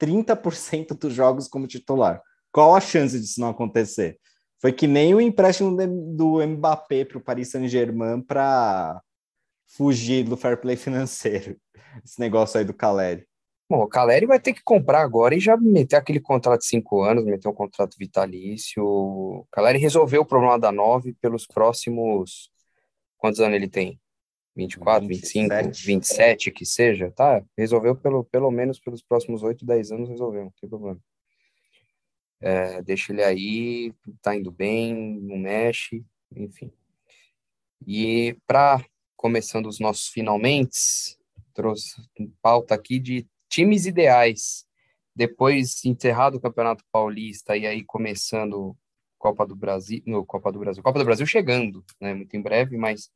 30% 0.00 0.98
dos 0.98 1.12
jogos 1.12 1.46
como 1.46 1.66
titular. 1.66 2.22
Qual 2.52 2.74
a 2.74 2.80
chance 2.80 3.18
disso 3.18 3.40
não 3.40 3.50
acontecer? 3.50 4.18
Foi 4.60 4.72
que 4.72 4.86
nem 4.86 5.14
o 5.14 5.20
empréstimo 5.20 5.76
do 6.16 6.46
Mbappé 6.46 7.04
para 7.04 7.18
o 7.18 7.20
Paris 7.20 7.50
Saint-Germain 7.50 8.20
para 8.20 9.00
fugir 9.66 10.24
do 10.24 10.36
fair 10.36 10.60
play 10.60 10.76
financeiro. 10.76 11.56
Esse 12.04 12.20
negócio 12.20 12.58
aí 12.58 12.64
do 12.64 12.74
Caleri. 12.74 13.26
Bom, 13.68 13.82
o 13.82 13.88
Caleri 13.88 14.26
vai 14.26 14.40
ter 14.40 14.52
que 14.52 14.62
comprar 14.64 15.00
agora 15.00 15.34
e 15.34 15.40
já 15.40 15.56
meter 15.56 15.94
aquele 15.94 16.18
contrato 16.18 16.60
de 16.60 16.66
cinco 16.66 17.02
anos, 17.02 17.24
meter 17.24 17.48
um 17.48 17.54
contrato 17.54 17.96
vitalício. 17.96 18.84
O 18.84 19.46
Caleri 19.52 19.78
resolveu 19.78 20.22
o 20.22 20.26
problema 20.26 20.58
da 20.58 20.72
nove 20.72 21.14
pelos 21.20 21.46
próximos. 21.46 22.50
Quantos 23.16 23.40
anos 23.40 23.54
ele 23.54 23.68
tem? 23.68 24.00
24, 24.56 25.06
27. 25.06 25.48
25, 25.48 25.86
27, 25.86 26.50
que 26.50 26.66
seja, 26.66 27.10
tá? 27.10 27.42
Resolveu 27.56 27.94
pelo, 27.94 28.24
pelo 28.24 28.50
menos 28.50 28.78
pelos 28.78 29.02
próximos 29.02 29.42
8, 29.42 29.64
10 29.64 29.92
anos, 29.92 30.08
resolveu, 30.08 30.44
não 30.44 30.52
tem 30.60 30.68
problema. 30.68 31.00
É, 32.40 32.82
deixa 32.82 33.12
ele 33.12 33.22
aí, 33.22 33.92
tá 34.22 34.34
indo 34.34 34.50
bem, 34.50 34.94
não 35.20 35.36
mexe, 35.36 36.04
enfim. 36.34 36.72
E 37.86 38.36
para 38.46 38.84
começando 39.16 39.66
os 39.66 39.78
nossos 39.78 40.08
finalmente, 40.08 40.78
trouxe 41.52 42.00
pauta 42.40 42.74
aqui 42.74 42.98
de 42.98 43.26
times 43.48 43.84
ideais. 43.84 44.64
Depois 45.14 45.84
encerrado 45.84 46.36
o 46.36 46.40
Campeonato 46.40 46.84
Paulista 46.90 47.56
e 47.56 47.66
aí 47.66 47.84
começando 47.84 48.76
Copa 49.18 49.46
do 49.46 49.54
Brasil, 49.54 50.02
no 50.06 50.24
Copa 50.24 50.50
do 50.50 50.58
Brasil, 50.58 50.82
Copa 50.82 50.98
do 50.98 51.04
Brasil 51.04 51.26
chegando, 51.26 51.84
né, 52.00 52.14
muito 52.14 52.34
em 52.34 52.40
breve, 52.40 52.78
mas 52.78 53.10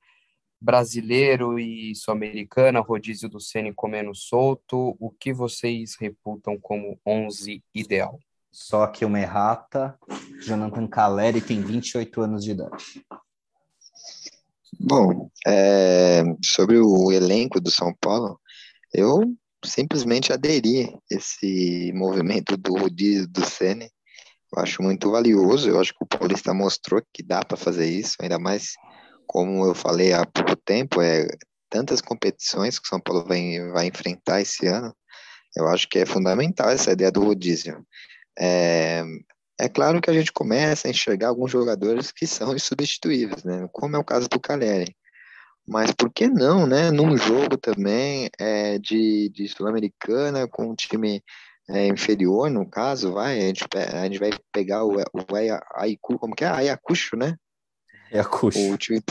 brasileiro 0.64 1.58
e 1.58 1.94
sul-americana, 1.94 2.80
rodízio 2.80 3.28
do 3.28 3.38
Ceni 3.38 3.72
comendo 3.74 4.14
solto, 4.14 4.96
o 4.98 5.10
que 5.10 5.30
vocês 5.30 5.94
reputam 6.00 6.58
como 6.58 6.98
11 7.06 7.62
ideal? 7.74 8.18
Só 8.50 8.86
que 8.86 9.04
uma 9.04 9.20
errata, 9.20 9.98
Jonathan 10.40 10.86
Caleri 10.86 11.42
tem 11.42 11.60
28 11.60 12.20
anos 12.22 12.44
de 12.44 12.52
idade. 12.52 13.04
Bom, 14.80 15.28
é, 15.46 16.22
sobre 16.42 16.78
o 16.78 17.12
elenco 17.12 17.60
do 17.60 17.70
São 17.70 17.94
Paulo, 18.00 18.40
eu 18.92 19.22
simplesmente 19.62 20.32
aderi 20.32 20.96
esse 21.10 21.92
movimento 21.94 22.56
do 22.56 22.74
rodízio 22.74 23.28
do 23.28 23.44
Ceni. 23.44 23.90
Eu 24.54 24.62
acho 24.62 24.82
muito 24.82 25.10
valioso, 25.10 25.68
eu 25.68 25.78
acho 25.78 25.92
que 25.92 26.04
o 26.04 26.06
Paulista 26.06 26.54
mostrou 26.54 27.02
que 27.12 27.22
dá 27.22 27.44
para 27.44 27.56
fazer 27.56 27.86
isso, 27.86 28.16
ainda 28.20 28.38
mais 28.38 28.74
como 29.26 29.66
eu 29.66 29.74
falei 29.74 30.12
há 30.12 30.24
pouco 30.24 30.56
tempo, 30.56 31.00
é 31.02 31.26
tantas 31.68 32.00
competições 32.00 32.78
que 32.78 32.86
o 32.86 32.88
São 32.88 33.00
Paulo 33.00 33.24
vai, 33.24 33.60
vai 33.72 33.86
enfrentar 33.86 34.40
esse 34.40 34.66
ano. 34.66 34.94
Eu 35.56 35.68
acho 35.68 35.88
que 35.88 35.98
é 35.98 36.06
fundamental 36.06 36.70
essa 36.70 36.92
ideia 36.92 37.10
do 37.10 37.24
rodízio. 37.24 37.84
É, 38.38 39.02
é 39.58 39.68
claro 39.68 40.00
que 40.00 40.10
a 40.10 40.12
gente 40.12 40.32
começa 40.32 40.88
a 40.88 40.90
enxergar 40.90 41.28
alguns 41.28 41.50
jogadores 41.50 42.10
que 42.10 42.26
são 42.26 42.54
insubstituíveis, 42.54 43.44
né? 43.44 43.68
Como 43.72 43.96
é 43.96 43.98
o 43.98 44.04
caso 44.04 44.28
do 44.28 44.40
Caleri. 44.40 44.96
Mas 45.66 45.92
por 45.92 46.12
que 46.12 46.28
não, 46.28 46.66
né? 46.66 46.90
Num 46.90 47.16
jogo 47.16 47.56
também 47.56 48.28
é, 48.38 48.78
de, 48.78 49.30
de 49.30 49.48
Sul-Americana 49.48 50.46
com 50.48 50.70
um 50.70 50.74
time 50.74 51.22
é, 51.68 51.86
inferior, 51.86 52.50
no 52.50 52.68
caso, 52.68 53.12
vai, 53.12 53.38
a 53.38 53.46
gente, 53.46 53.64
a 53.74 54.04
gente 54.04 54.18
vai 54.18 54.30
pegar 54.52 54.84
o, 54.84 54.96
o 54.98 55.36
Aiku, 55.76 56.18
como 56.18 56.34
que 56.34 56.44
é? 56.44 56.48
Ayacucho, 56.48 57.16
né? 57.16 57.36
Ayacucho. 58.14 58.72
O 58.72 58.78
time, 58.78 59.02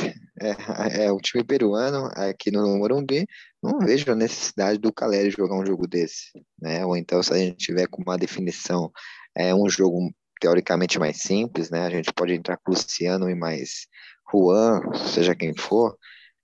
é, 0.41 1.05
é, 1.05 1.11
o 1.11 1.17
time 1.17 1.43
peruano 1.43 2.09
aqui 2.15 2.49
no 2.49 2.77
Morumbi, 2.77 3.27
não 3.61 3.79
vejo 3.79 4.09
a 4.09 4.15
necessidade 4.15 4.79
do 4.79 4.93
Caleri 4.93 5.29
jogar 5.29 5.59
um 5.59 5.65
jogo 5.65 5.85
desse, 5.85 6.31
né? 6.59 6.85
Ou 6.85 6.95
então, 6.95 7.21
se 7.21 7.33
a 7.33 7.37
gente 7.37 7.57
tiver 7.57 7.87
com 7.87 8.01
uma 8.01 8.17
definição, 8.17 8.91
é 9.35 9.53
um 9.53 9.69
jogo 9.69 10.09
teoricamente 10.39 10.97
mais 10.97 11.17
simples, 11.17 11.69
né? 11.69 11.85
A 11.85 11.89
gente 11.89 12.13
pode 12.13 12.33
entrar 12.33 12.57
com 12.57 12.71
Luciano 12.71 13.29
e 13.29 13.35
mais 13.35 13.87
Juan, 14.31 14.81
seja 15.13 15.35
quem 15.35 15.53
for. 15.53 15.97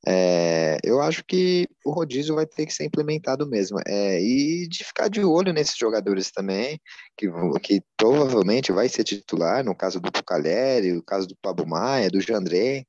É, 0.08 0.78
eu 0.84 1.02
acho 1.02 1.24
que 1.26 1.68
o 1.86 1.92
rodízio 1.92 2.36
vai 2.36 2.46
ter 2.46 2.66
que 2.66 2.74
ser 2.74 2.86
implementado 2.86 3.48
mesmo. 3.48 3.80
É, 3.88 4.22
e 4.22 4.68
de 4.68 4.84
ficar 4.84 5.10
de 5.10 5.24
olho 5.24 5.54
nesses 5.54 5.78
jogadores 5.78 6.32
também, 6.32 6.80
que, 7.18 7.28
que 7.62 7.82
provavelmente 7.98 8.72
vai 8.72 8.88
ser 8.90 9.04
titular, 9.04 9.64
no 9.64 9.76
caso 9.76 10.00
do 10.00 10.12
Pucaleri, 10.12 10.94
no 10.94 11.04
caso 11.04 11.28
do 11.28 11.36
Pablo 11.42 11.68
Maia, 11.68 12.10
do 12.10 12.22
Jandré, 12.22 12.86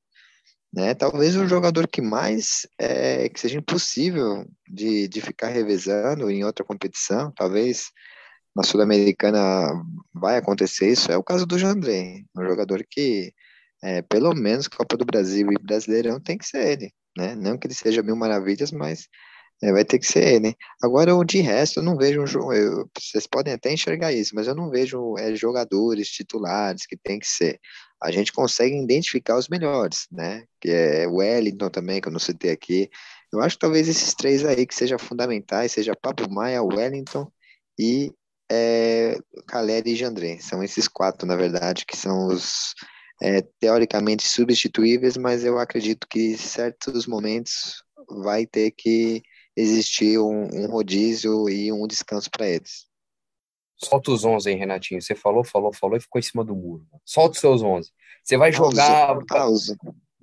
né? 0.73 0.95
Talvez 0.95 1.37
o 1.37 1.47
jogador 1.49 1.89
que 1.89 2.01
mais 2.01 2.67
é, 2.79 3.29
que 3.29 3.41
seja 3.41 3.59
impossível 3.59 4.47
de, 4.69 5.09
de 5.09 5.21
ficar 5.21 5.49
revezando 5.49 6.31
em 6.31 6.45
outra 6.45 6.65
competição, 6.65 7.33
talvez 7.37 7.91
na 8.55 8.63
Sul-Americana 8.63 9.69
vai 10.13 10.37
acontecer 10.37 10.91
isso, 10.93 11.11
é 11.11 11.17
o 11.17 11.23
caso 11.25 11.47
do 11.47 11.59
Jandré, 11.59 12.23
um 12.37 12.45
jogador 12.45 12.85
que 12.89 13.33
é, 13.83 14.03
pelo 14.03 14.35
menos 14.35 14.68
Copa 14.68 14.97
do 14.97 15.05
Brasil 15.05 15.51
e 15.53 15.59
Brasileirão 15.62 16.20
tem 16.20 16.37
que 16.39 16.47
ser 16.47 16.66
ele, 16.66 16.93
né? 17.16 17.35
Não 17.35 17.57
que 17.59 17.66
ele 17.66 17.74
seja 17.74 18.03
mil 18.03 18.16
maravilhas, 18.16 18.70
mas 18.72 19.09
é, 19.62 19.72
vai 19.72 19.85
ter 19.85 19.99
que 19.99 20.07
ser 20.07 20.26
ele. 20.26 20.57
Agora, 20.83 21.12
de 21.24 21.41
resto, 21.41 21.81
eu 21.81 21.83
não 21.83 21.97
vejo 21.97 22.22
um 22.22 22.26
jogo. 22.26 22.51
Vocês 22.99 23.26
podem 23.26 23.53
até 23.53 23.72
enxergar 23.72 24.12
isso, 24.12 24.35
mas 24.35 24.47
eu 24.47 24.55
não 24.55 24.70
vejo 24.70 25.16
é, 25.18 25.35
jogadores 25.35 26.09
titulares 26.09 26.87
que 26.87 26.97
tem 26.97 27.18
que 27.18 27.26
ser. 27.26 27.61
A 28.03 28.11
gente 28.11 28.33
consegue 28.33 28.74
identificar 28.76 29.37
os 29.37 29.49
melhores, 29.49 30.07
né? 30.11 30.45
Que 30.61 30.70
é 30.70 31.07
o 31.07 31.16
Wellington 31.16 31.68
também, 31.68 32.01
que 32.01 32.09
eu 32.09 32.12
não 32.12 32.18
citei 32.18 32.51
aqui. 32.51 32.91
Eu 33.33 33.41
acho 33.43 33.57
que 33.57 33.61
talvez 33.61 33.89
esses 33.89 34.14
três 34.14 34.45
aí 34.45 34.66
que 34.66 34.74
sejam 34.74 34.99
fundamentais, 34.99 35.72
seja 35.72 35.95
Pablo 35.95 36.31
Maia, 36.31 36.62
Wellington 36.62 37.31
e 37.78 38.12
é, 38.51 39.16
Caleri 39.47 39.93
e 39.93 39.97
Jandré. 39.97 40.39
São 40.41 40.62
esses 40.62 40.89
quatro, 40.89 41.26
na 41.26 41.37
verdade, 41.37 41.85
que 41.87 41.97
são 41.97 42.28
os 42.28 42.74
é, 43.23 43.43
teoricamente 43.59 44.27
substituíveis, 44.27 45.16
mas 45.16 45.45
eu 45.45 45.59
acredito 45.59 46.07
que 46.09 46.33
em 46.33 46.37
certos 46.37 47.07
momentos 47.07 47.83
vai 48.23 48.47
ter 48.47 48.71
que 48.71 49.23
existir 49.57 50.18
um, 50.18 50.49
um 50.53 50.71
rodízio 50.71 51.49
e 51.49 51.71
um 51.73 51.87
descanso 51.87 52.31
para 52.31 52.49
eles. 52.49 52.89
Solta 53.77 54.11
os 54.11 54.25
11 54.25 54.51
hein, 54.51 54.59
Renatinho. 54.59 55.01
Você 55.01 55.14
falou, 55.14 55.43
falou, 55.43 55.73
falou 55.73 55.97
e 55.97 56.01
ficou 56.01 56.18
em 56.18 56.23
cima 56.23 56.45
do 56.45 56.55
muro. 56.55 56.87
Solta 57.05 57.35
os 57.35 57.41
seus 57.41 57.62
11. 57.62 57.91
Você 58.23 58.37
vai 58.37 58.53
jogar. 58.53 59.18
Pausa. 59.27 59.77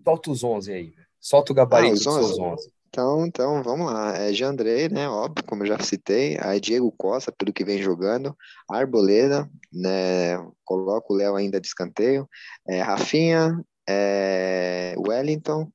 Solta 0.04 0.32
os 0.32 0.44
11 0.44 0.74
aí. 0.74 0.94
Solta 1.20 1.52
o 1.52 1.56
gabarito 1.56 1.94
ah, 1.94 1.96
dos 1.96 2.04
seus 2.04 2.40
11. 2.40 2.72
Então, 2.90 3.26
então, 3.26 3.62
vamos 3.64 3.92
lá. 3.92 4.18
É 4.18 4.34
Jandrei, 4.34 4.90
né? 4.90 5.08
Óbvio, 5.10 5.46
como 5.46 5.64
eu 5.64 5.68
já 5.68 5.80
citei. 5.80 6.38
Aí 6.42 6.60
Diego 6.60 6.92
Costa, 6.92 7.32
pelo 7.32 7.54
que 7.54 7.64
vem 7.64 7.82
jogando. 7.82 8.36
Arboleda, 8.70 9.50
né? 9.72 10.38
Coloco 10.66 11.14
o 11.14 11.18
Léo 11.18 11.36
ainda 11.36 11.60
de 11.60 11.68
escanteio. 11.68 12.28
É, 12.68 12.82
Rafinha, 12.82 13.64
é, 13.88 14.96
Wellington. 14.98 15.72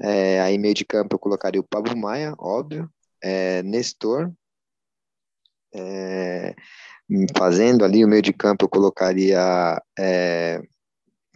É, 0.00 0.40
aí, 0.40 0.58
meio 0.58 0.74
de 0.74 0.84
campo, 0.84 1.14
eu 1.16 1.18
colocaria 1.18 1.60
o 1.60 1.66
Pablo 1.68 1.96
Maia, 1.96 2.34
óbvio. 2.38 2.88
É, 3.22 3.62
Nestor. 3.62 4.32
É, 5.74 6.54
fazendo 7.36 7.84
ali 7.84 8.04
o 8.04 8.08
meio 8.08 8.22
de 8.22 8.32
campo, 8.32 8.64
eu 8.64 8.68
colocaria. 8.68 9.80
É, 9.98 10.62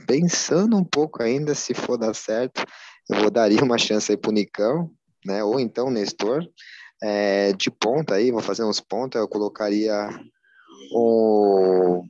pensando 0.07 0.77
um 0.77 0.85
pouco 0.85 1.23
ainda, 1.23 1.55
se 1.55 1.75
for 1.75 1.99
dar 1.99 2.15
certo, 2.15 2.65
eu 3.11 3.21
vou 3.21 3.31
daria 3.31 3.63
uma 3.63 3.79
chance 3.79 4.11
aí 4.11 4.17
pro 4.17 4.33
Nicão, 4.33 4.91
né? 5.29 5.45
Ou 5.45 5.61
então 5.61 5.91
Nestor. 5.91 6.45
É, 7.01 7.53
de 7.53 7.71
ponta 7.71 8.17
aí, 8.17 8.33
vou 8.33 8.43
fazer 8.43 8.65
uns 8.65 8.81
pontos, 8.81 9.21
eu 9.21 9.29
colocaria 9.29 10.09
o 10.93 12.03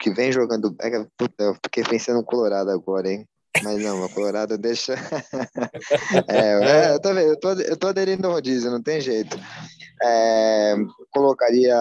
que 0.00 0.12
vem 0.12 0.32
jogando. 0.32 0.74
É, 0.80 0.96
eu 1.38 1.54
fiquei 1.64 1.84
pensando 1.84 2.16
no 2.16 2.24
Colorado 2.24 2.70
agora, 2.70 3.08
hein? 3.08 3.28
Mas 3.62 3.82
não, 3.82 4.04
o 4.04 4.08
Colorado 4.08 4.56
deixa. 4.58 4.94
é, 6.28 6.88
é, 6.88 6.94
eu, 6.94 7.00
tô, 7.00 7.10
eu, 7.10 7.38
tô, 7.38 7.52
eu 7.52 7.76
tô 7.76 7.86
aderindo 7.88 8.26
ao 8.26 8.32
rodízio, 8.32 8.70
não 8.70 8.82
tem 8.82 9.00
jeito. 9.00 9.38
É, 10.02 10.74
colocaria 11.12 11.76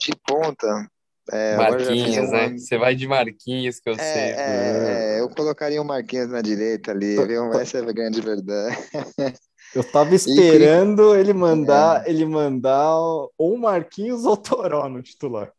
de 0.00 0.14
ponta 0.26 0.88
é, 1.30 1.56
Marquinhos, 1.56 2.30
né? 2.30 2.56
Você 2.56 2.78
vai 2.78 2.94
de 2.94 3.06
Marquinhos, 3.06 3.80
que 3.80 3.88
eu 3.88 3.94
é, 3.94 3.96
sei. 3.96 4.32
É, 4.32 5.20
eu 5.20 5.28
colocaria 5.28 5.80
o 5.80 5.84
Marquinhos 5.84 6.30
na 6.30 6.40
direita 6.40 6.92
ali, 6.92 7.16
viu? 7.26 7.52
Essa 7.52 7.78
é 7.78 7.80
a 7.80 7.92
grande 7.92 8.20
verdade. 8.20 8.76
Eu 9.74 9.84
tava 9.84 10.14
esperando 10.14 11.14
e... 11.14 11.20
ele 11.20 11.34
mandar, 11.34 12.06
é. 12.06 12.10
ele 12.10 12.24
mandar 12.24 12.96
ou 12.96 13.30
o 13.36 13.58
Marquinhos 13.58 14.24
ou 14.24 14.32
o 14.32 14.36
Toró 14.36 14.88
no 14.88 15.02
titular. 15.02 15.52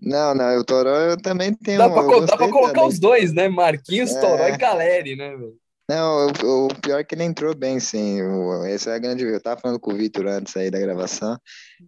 Não, 0.00 0.34
não, 0.34 0.58
o 0.58 0.64
Toró 0.64 0.96
eu 0.96 1.16
também 1.16 1.54
tenho. 1.54 1.78
Dá 1.78 1.88
pra, 1.88 2.02
dá 2.02 2.36
pra 2.36 2.48
colocar 2.48 2.72
também. 2.72 2.88
os 2.88 2.98
dois, 2.98 3.32
né? 3.32 3.48
Marquinhos, 3.48 4.14
é. 4.14 4.20
Toró 4.20 4.48
e 4.48 4.58
Caleri, 4.58 5.16
né, 5.16 5.30
velho? 5.30 5.54
Não, 5.88 6.28
o, 6.28 6.66
o, 6.66 6.68
pior 6.80 7.00
é 7.00 7.04
que 7.04 7.14
ele 7.14 7.24
entrou 7.24 7.54
bem, 7.54 7.80
sim. 7.80 8.22
O, 8.22 8.64
é 8.64 8.74
a 8.74 8.98
grande. 8.98 9.24
Eu 9.24 9.36
estava 9.36 9.60
falando 9.60 9.80
com 9.80 9.92
o 9.92 9.96
Vitor 9.96 10.26
antes 10.26 10.56
aí 10.56 10.70
da 10.70 10.78
gravação. 10.78 11.36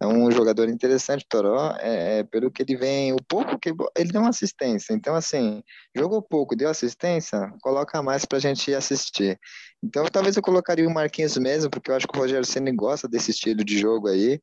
É 0.03 0.07
um 0.07 0.31
jogador 0.31 0.69
interessante, 0.69 1.25
Toró. 1.29 1.77
É, 1.79 2.19
é, 2.19 2.25
pelo 2.25 2.51
que 2.51 2.63
ele 2.63 2.77
vem, 2.77 3.13
o 3.13 3.17
pouco 3.29 3.59
que 3.59 3.73
ele 3.97 4.13
deu 4.13 4.21
uma 4.21 4.31
assistência. 4.31 4.93
Então, 4.93 5.15
assim, 5.15 5.63
jogou 5.97 6.21
pouco, 6.21 6.57
deu 6.57 6.69
assistência, 6.69 7.53
coloca 7.63 8.03
mais 8.03 8.25
para 8.25 8.39
a 8.39 8.41
gente 8.41 8.75
assistir. 8.75 9.39
Então, 9.83 10.05
talvez 10.07 10.37
eu 10.37 10.43
colocaria 10.43 10.89
o 10.89 10.93
Marquinhos 10.93 11.37
mesmo, 11.37 11.71
porque 11.71 11.91
eu 11.91 11.95
acho 11.95 12.09
que 12.09 12.17
o 12.17 12.21
Rogério 12.21 12.45
Ceni 12.45 12.73
gosta 12.73 13.07
desse 13.07 13.31
estilo 13.31 13.65
de 13.65 13.79
jogo 13.79 14.09
aí. 14.09 14.41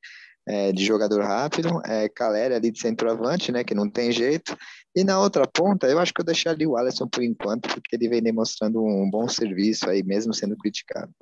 É, 0.48 0.72
de 0.72 0.84
jogador 0.84 1.24
rápido, 1.24 1.82
é, 1.86 2.10
Caleri 2.10 2.54
ali 2.54 2.72
de 2.72 2.80
centroavante, 2.80 3.52
né, 3.52 3.64
que 3.64 3.76
não 3.76 3.90
tem 3.90 4.12
jeito, 4.12 4.58
e 4.96 5.04
na 5.04 5.20
outra 5.20 5.48
ponta, 5.48 5.88
eu 5.88 6.00
acho 6.00 6.14
que 6.14 6.22
eu 6.22 6.26
deixaria 6.26 6.70
o 6.70 6.78
Alisson 6.78 7.08
por 7.08 7.24
enquanto, 7.24 7.70
porque 7.70 7.96
ele 7.96 8.10
vem 8.10 8.22
demonstrando 8.22 8.84
um 8.84 9.10
bom 9.10 9.28
serviço 9.28 9.90
aí, 9.90 10.04
mesmo 10.04 10.34
sendo 10.34 10.58
criticado. 10.58 11.14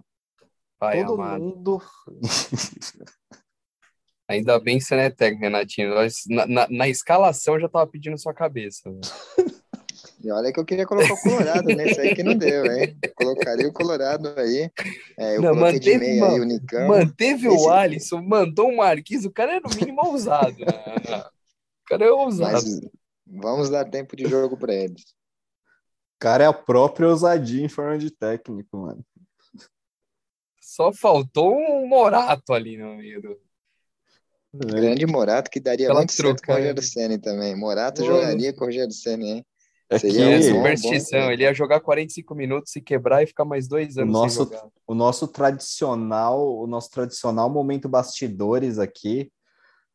Pai 0.80 1.04
Todo 1.06 1.22
amado. 1.22 1.44
mundo... 1.44 1.82
Ainda 4.30 4.60
bem 4.60 4.78
que 4.78 4.84
você 4.84 4.96
não 4.96 5.02
é 5.02 5.10
técnico, 5.10 5.42
Renatinho. 5.44 5.90
Na, 6.28 6.46
na, 6.46 6.68
na 6.70 6.88
escalação 6.88 7.56
eu 7.56 7.62
já 7.62 7.68
tava 7.68 7.88
pedindo 7.88 8.16
sua 8.16 8.32
cabeça. 8.32 8.84
E 10.24 10.32
olha 10.32 10.52
que 10.52 10.60
eu 10.60 10.66
queria 10.66 10.86
colocar 10.86 11.14
o 11.14 11.22
Colorado 11.22 11.68
nesse 11.76 12.00
aí 12.00 12.16
que 12.16 12.24
não 12.24 12.36
deu, 12.36 12.66
hein? 12.66 12.98
colocaria 13.16 13.68
o 13.68 13.74
Colorado 13.74 14.34
aí. 14.38 14.70
É, 15.18 15.38
eu 15.38 15.42
não, 15.42 15.56
manteve, 15.56 15.98
meia 15.98 16.26
aí 16.26 16.40
o 16.40 16.44
Nicão. 16.44 16.88
Manteve 16.88 17.48
Esse... 17.48 17.58
o 17.58 17.70
Alisson, 17.70 18.22
mandou 18.22 18.70
o 18.70 18.78
Marquinhos, 18.78 19.26
o 19.26 19.32
cara 19.32 19.56
é 19.56 19.60
no 19.60 19.70
mínimo 19.70 20.06
ousado. 20.06 20.58
Né? 20.60 21.24
O 21.82 21.90
cara 21.90 22.06
é 22.06 22.12
ousado. 22.12 22.54
Mas 22.54 22.82
vamos 23.26 23.70
dar 23.70 23.86
tempo 23.86 24.16
de 24.16 24.26
jogo 24.26 24.58
para 24.58 24.74
eles. 24.74 25.02
O 25.02 26.20
cara 26.20 26.44
é 26.44 26.48
a 26.48 26.54
própria 26.54 27.08
ousadia 27.08 27.64
em 27.64 27.70
forma 27.70 27.98
de 27.98 28.12
técnico, 28.12 28.78
mano. 28.78 29.04
Só 30.60 30.94
faltou 30.94 31.58
um 31.58 31.88
Morato 31.88 32.54
ali 32.54 32.78
no 32.78 32.96
meio 32.96 33.22
do. 33.22 33.40
Grande 34.54 35.06
Morato 35.06 35.50
que 35.50 35.60
daria 35.60 35.88
Aquela 35.88 36.00
muito 36.00 36.14
certo 36.14 36.42
com 36.44 36.52
o 36.52 36.56
Rogério 36.56 36.82
Senna 36.82 37.20
também. 37.20 37.56
Morato 37.56 38.04
jogaria 38.04 38.52
com 38.52 38.64
o 38.64 38.66
Rogério 38.66 38.92
Senna, 38.92 39.24
hein? 39.24 39.46
É 39.90 39.98
que... 39.98 40.44
superstição. 40.44 41.22
Bom, 41.22 41.32
ele 41.32 41.44
ia 41.44 41.54
jogar 41.54 41.80
45 41.80 42.36
minutos, 42.36 42.72
se 42.72 42.80
quebrar 42.80 43.24
e 43.24 43.28
ficar 43.28 43.44
mais 43.44 43.68
dois 43.68 43.98
anos 43.98 44.10
o 44.10 44.22
nosso, 44.22 44.52
O 44.86 44.94
nosso 44.94 45.28
tradicional, 45.28 46.60
o 46.60 46.68
nosso 46.68 46.92
tradicional 46.92 47.50
momento 47.50 47.90
bastidores 47.90 48.78
aqui. 48.78 49.32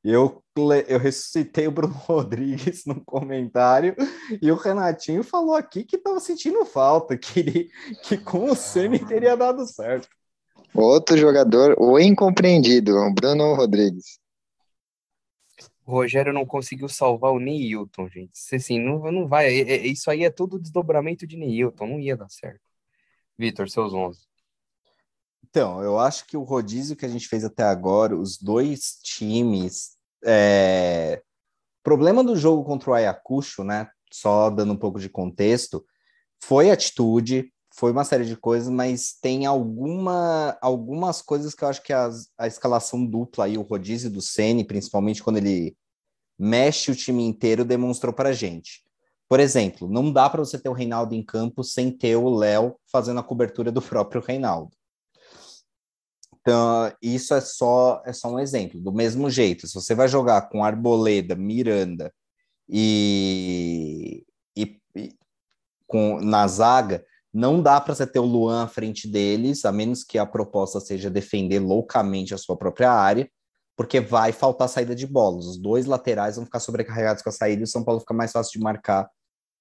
Eu, 0.02 0.42
eu 0.86 0.98
ressuscitei 0.98 1.66
o 1.66 1.70
Bruno 1.70 1.94
Rodrigues 2.04 2.84
no 2.84 3.02
comentário 3.04 3.94
e 4.42 4.50
o 4.50 4.56
Renatinho 4.56 5.22
falou 5.22 5.54
aqui 5.54 5.82
que 5.82 5.96
estava 5.96 6.20
sentindo 6.20 6.64
falta, 6.66 7.16
que, 7.16 7.70
que 8.02 8.18
com 8.18 8.50
o 8.50 8.54
Semi 8.54 8.98
teria 8.98 9.34
dado 9.34 9.64
certo. 9.66 10.08
Outro 10.74 11.16
jogador, 11.16 11.76
o 11.78 11.98
incompreendido, 12.00 12.96
o 12.96 13.14
Bruno 13.14 13.54
Rodrigues. 13.54 14.18
O 15.86 15.92
Rogério 15.92 16.32
não 16.32 16.46
conseguiu 16.46 16.88
salvar 16.88 17.32
o 17.32 17.38
Neilton, 17.38 18.08
gente. 18.08 18.32
Assim, 18.54 18.80
não, 18.80 19.12
não 19.12 19.28
vai. 19.28 19.46
É, 19.46 19.72
é, 19.72 19.86
isso 19.86 20.10
aí 20.10 20.24
é 20.24 20.30
tudo 20.30 20.58
desdobramento 20.58 21.26
de 21.26 21.36
Neilton, 21.36 21.86
não 21.86 22.00
ia 22.00 22.16
dar 22.16 22.28
certo. 22.30 22.60
Vitor, 23.38 23.68
seus 23.68 23.92
11. 23.92 24.20
Então, 25.48 25.82
eu 25.82 25.98
acho 25.98 26.26
que 26.26 26.36
o 26.36 26.42
rodízio 26.42 26.96
que 26.96 27.04
a 27.04 27.08
gente 27.08 27.28
fez 27.28 27.44
até 27.44 27.62
agora, 27.62 28.16
os 28.16 28.38
dois 28.38 28.98
times. 29.02 29.96
É... 30.24 31.22
Problema 31.82 32.24
do 32.24 32.34
jogo 32.34 32.64
contra 32.64 32.90
o 32.90 32.94
Ayacucho, 32.94 33.62
né? 33.62 33.88
Só 34.10 34.48
dando 34.48 34.72
um 34.72 34.76
pouco 34.76 34.98
de 34.98 35.08
contexto, 35.08 35.84
foi 36.42 36.70
atitude, 36.70 37.52
foi 37.76 37.90
uma 37.90 38.04
série 38.04 38.24
de 38.24 38.36
coisas, 38.36 38.68
mas 38.68 39.14
tem 39.20 39.46
alguma, 39.46 40.56
algumas 40.60 41.20
coisas 41.20 41.54
que 41.54 41.64
eu 41.64 41.68
acho 41.68 41.82
que 41.82 41.92
a, 41.92 42.08
a 42.38 42.46
escalação 42.46 43.04
dupla 43.04 43.48
e 43.48 43.58
o 43.58 43.62
rodízio 43.62 44.08
do 44.08 44.22
Ceni, 44.22 44.64
principalmente 44.64 45.22
quando 45.22 45.38
ele 45.38 45.76
mexe 46.38 46.92
o 46.92 46.94
time 46.94 47.24
inteiro, 47.24 47.64
demonstrou 47.64 48.12
para 48.12 48.32
gente. 48.32 48.84
Por 49.28 49.40
exemplo, 49.40 49.88
não 49.88 50.12
dá 50.12 50.30
para 50.30 50.44
você 50.44 50.56
ter 50.56 50.68
o 50.68 50.72
Reinaldo 50.72 51.16
em 51.16 51.24
campo 51.24 51.64
sem 51.64 51.90
ter 51.90 52.14
o 52.14 52.30
Léo 52.30 52.76
fazendo 52.92 53.18
a 53.18 53.24
cobertura 53.24 53.72
do 53.72 53.82
próprio 53.82 54.22
Reinaldo. 54.22 54.70
Então, 56.40 56.92
isso 57.02 57.34
é 57.34 57.40
só 57.40 58.02
é 58.06 58.12
só 58.12 58.28
um 58.28 58.38
exemplo. 58.38 58.78
Do 58.78 58.92
mesmo 58.92 59.28
jeito, 59.28 59.66
se 59.66 59.74
você 59.74 59.94
vai 59.96 60.06
jogar 60.06 60.42
com 60.42 60.62
Arboleda, 60.62 61.34
Miranda 61.34 62.14
e, 62.68 64.24
e, 64.56 64.78
e 64.94 65.16
com 65.88 66.20
na 66.20 66.46
zaga, 66.46 67.04
não 67.34 67.60
dá 67.60 67.80
para 67.80 67.92
você 67.92 68.06
ter 68.06 68.20
o 68.20 68.24
Luan 68.24 68.62
à 68.62 68.68
frente 68.68 69.08
deles, 69.08 69.64
a 69.64 69.72
menos 69.72 70.04
que 70.04 70.16
a 70.18 70.24
proposta 70.24 70.78
seja 70.78 71.10
defender 71.10 71.58
loucamente 71.58 72.32
a 72.32 72.38
sua 72.38 72.56
própria 72.56 72.92
área, 72.92 73.28
porque 73.76 73.98
vai 73.98 74.30
faltar 74.30 74.68
saída 74.68 74.94
de 74.94 75.04
bolas. 75.04 75.46
Os 75.46 75.58
dois 75.58 75.84
laterais 75.84 76.36
vão 76.36 76.44
ficar 76.44 76.60
sobrecarregados 76.60 77.24
com 77.24 77.30
a 77.30 77.32
saída 77.32 77.62
e 77.62 77.64
o 77.64 77.66
São 77.66 77.82
Paulo 77.82 77.98
fica 77.98 78.14
mais 78.14 78.30
fácil 78.30 78.52
de 78.52 78.60
marcar 78.60 79.10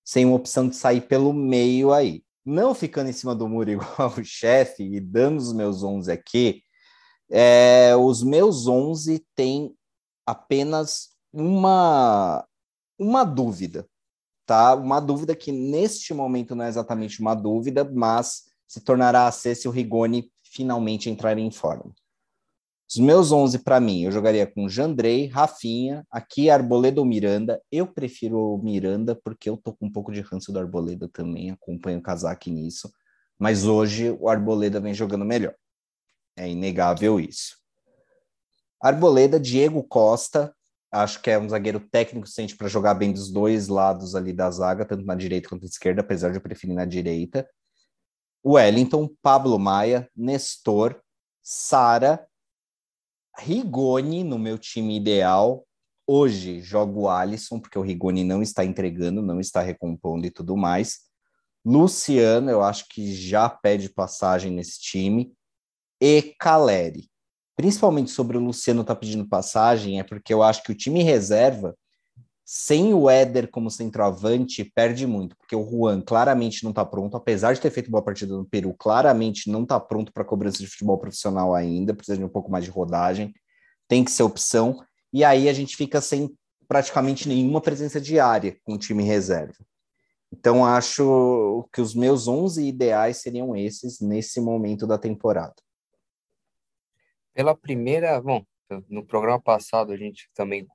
sem 0.05 0.23
uma 0.23 0.35
opção 0.35 0.69
de 0.69 0.75
sair 0.75 1.01
pelo 1.01 1.33
meio 1.33 1.91
aí. 1.91 2.23
Não 2.45 2.75
ficando 2.75 3.09
em 3.09 3.13
cima 3.13 3.33
do 3.33 3.49
muro 3.49 3.71
igual 3.71 4.13
o 4.19 4.23
chefe 4.23 4.83
e 4.83 4.99
dando 4.99 5.39
os 5.39 5.51
meus 5.51 5.81
11 5.81 6.11
aqui, 6.11 6.61
é, 7.31 7.95
os 7.95 8.21
meus 8.21 8.67
11 8.67 9.25
têm 9.35 9.73
apenas 10.27 11.09
uma, 11.33 12.45
uma 12.99 13.23
dúvida 13.23 13.87
tá? 14.45 14.75
Uma 14.75 14.99
dúvida 14.99 15.35
que 15.35 15.51
neste 15.51 16.13
momento 16.13 16.55
não 16.55 16.65
é 16.65 16.69
exatamente 16.69 17.19
uma 17.19 17.35
dúvida, 17.35 17.83
mas 17.83 18.43
se 18.67 18.81
tornará 18.81 19.27
a 19.27 19.31
ser 19.31 19.55
se 19.55 19.67
o 19.67 19.71
Rigoni 19.71 20.31
finalmente 20.43 21.09
entrar 21.09 21.37
em 21.37 21.51
forma. 21.51 21.93
Os 22.89 22.97
meus 22.97 23.31
11 23.31 23.59
para 23.59 23.79
mim, 23.79 24.03
eu 24.03 24.11
jogaria 24.11 24.45
com 24.45 24.69
Jandrei, 24.69 25.25
Rafinha, 25.25 26.05
aqui 26.11 26.49
Arboleda 26.49 27.01
ou 27.01 27.07
Miranda. 27.07 27.59
Eu 27.71 27.87
prefiro 27.87 28.37
o 28.37 28.57
Miranda 28.59 29.15
porque 29.15 29.49
eu 29.49 29.57
tô 29.57 29.73
com 29.73 29.87
um 29.87 29.91
pouco 29.91 30.11
de 30.11 30.21
ranço 30.21 30.51
do 30.51 30.59
Arboleda 30.59 31.07
também, 31.07 31.49
acompanho 31.49 31.97
o 31.97 32.03
Casaque 32.03 32.51
nisso. 32.51 32.93
Mas 33.39 33.65
hoje 33.65 34.11
o 34.19 34.29
Arboleda 34.29 34.79
vem 34.79 34.93
jogando 34.93 35.25
melhor. 35.25 35.55
É 36.37 36.47
inegável 36.47 37.19
isso. 37.19 37.57
Arboleda, 38.79 39.39
Diego 39.39 39.81
Costa, 39.81 40.53
Acho 40.93 41.19
que 41.23 41.31
é 41.31 41.39
um 41.39 41.49
zagueiro 41.49 41.79
técnico 41.79 42.27
suficiente 42.27 42.55
para 42.55 42.67
jogar 42.67 42.93
bem 42.93 43.11
dos 43.11 43.31
dois 43.31 43.67
lados 43.67 44.13
ali 44.13 44.31
da 44.31 44.51
zaga, 44.51 44.85
tanto 44.85 45.03
na 45.03 45.15
direita 45.15 45.49
quanto 45.49 45.63
na 45.63 45.67
esquerda, 45.67 46.01
apesar 46.01 46.29
de 46.29 46.37
eu 46.37 46.41
preferir 46.41 46.75
na 46.75 46.85
direita. 46.85 47.49
Wellington, 48.45 49.09
Pablo 49.19 49.57
Maia, 49.57 50.07
Nestor, 50.15 51.01
Sara, 51.41 52.27
Rigoni 53.35 54.23
no 54.23 54.37
meu 54.37 54.59
time 54.59 54.95
ideal. 54.95 55.65
Hoje 56.05 56.61
jogo 56.61 57.01
o 57.01 57.09
Alisson, 57.09 57.59
porque 57.59 57.79
o 57.79 57.81
Rigoni 57.81 58.23
não 58.23 58.43
está 58.43 58.63
entregando, 58.63 59.23
não 59.23 59.39
está 59.39 59.61
recompondo 59.61 60.27
e 60.27 60.29
tudo 60.29 60.55
mais. 60.55 60.99
Luciano, 61.65 62.51
eu 62.51 62.61
acho 62.61 62.87
que 62.87 63.15
já 63.15 63.49
pede 63.49 63.89
passagem 63.89 64.51
nesse 64.51 64.79
time. 64.79 65.33
E 65.99 66.35
Caleri 66.37 67.09
principalmente 67.55 68.11
sobre 68.11 68.37
o 68.37 68.39
Luciano 68.39 68.81
estar 68.81 68.95
tá 68.95 68.99
pedindo 68.99 69.27
passagem, 69.27 69.99
é 69.99 70.03
porque 70.03 70.33
eu 70.33 70.41
acho 70.41 70.63
que 70.63 70.71
o 70.71 70.75
time 70.75 71.03
reserva, 71.03 71.75
sem 72.45 72.93
o 72.93 73.09
Éder 73.09 73.49
como 73.49 73.71
centroavante, 73.71 74.63
perde 74.63 75.07
muito, 75.07 75.35
porque 75.37 75.55
o 75.55 75.63
Juan 75.63 76.01
claramente 76.01 76.63
não 76.63 76.71
está 76.71 76.83
pronto, 76.83 77.15
apesar 77.15 77.53
de 77.53 77.61
ter 77.61 77.71
feito 77.71 77.89
boa 77.89 78.03
partida 78.03 78.35
no 78.35 78.45
Peru, 78.45 78.73
claramente 78.77 79.49
não 79.49 79.63
está 79.63 79.79
pronto 79.79 80.11
para 80.11 80.25
cobrança 80.25 80.57
de 80.57 80.67
futebol 80.67 80.97
profissional 80.97 81.55
ainda, 81.55 81.93
precisa 81.93 82.17
de 82.17 82.23
um 82.23 82.29
pouco 82.29 82.51
mais 82.51 82.65
de 82.65 82.71
rodagem, 82.71 83.33
tem 83.87 84.03
que 84.03 84.11
ser 84.11 84.23
opção, 84.23 84.83
e 85.11 85.23
aí 85.23 85.47
a 85.47 85.53
gente 85.53 85.77
fica 85.77 86.01
sem 86.01 86.35
praticamente 86.67 87.29
nenhuma 87.29 87.61
presença 87.61 88.01
diária 88.01 88.57
com 88.63 88.73
o 88.73 88.77
time 88.77 89.03
reserva. 89.03 89.63
Então 90.31 90.65
acho 90.65 91.67
que 91.71 91.79
os 91.79 91.93
meus 91.93 92.27
11 92.27 92.67
ideais 92.67 93.17
seriam 93.17 93.55
esses 93.55 93.99
nesse 93.99 94.41
momento 94.41 94.87
da 94.87 94.97
temporada. 94.97 95.53
Pela 97.33 97.55
primeira, 97.55 98.21
bom, 98.21 98.45
no 98.89 99.05
programa 99.05 99.39
passado 99.39 99.91
a 99.91 99.97
gente 99.97 100.29
também 100.33 100.67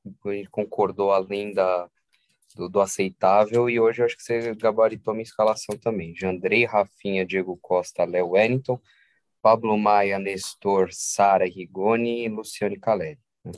concordou 0.50 1.12
além 1.12 1.52
da, 1.52 1.88
do, 2.56 2.68
do, 2.68 2.80
aceitável 2.80 3.68
e 3.70 3.78
hoje 3.78 4.02
eu 4.02 4.06
acho 4.06 4.16
que 4.16 4.22
você 4.22 4.54
gabaritou 4.54 5.12
a 5.12 5.14
minha 5.14 5.22
escalação 5.22 5.76
também. 5.76 6.14
Jandrei, 6.14 6.64
Rafinha, 6.64 7.24
Diego 7.24 7.56
Costa, 7.60 8.04
Léo 8.04 8.30
Wellington, 8.30 8.80
Pablo 9.40 9.78
Maia, 9.78 10.18
Nestor, 10.18 10.88
Sara 10.92 11.46
Rigoni 11.46 12.24
e 12.24 12.28
Luciane 12.28 12.78
Caleri. 12.78 13.20
Né? 13.44 13.52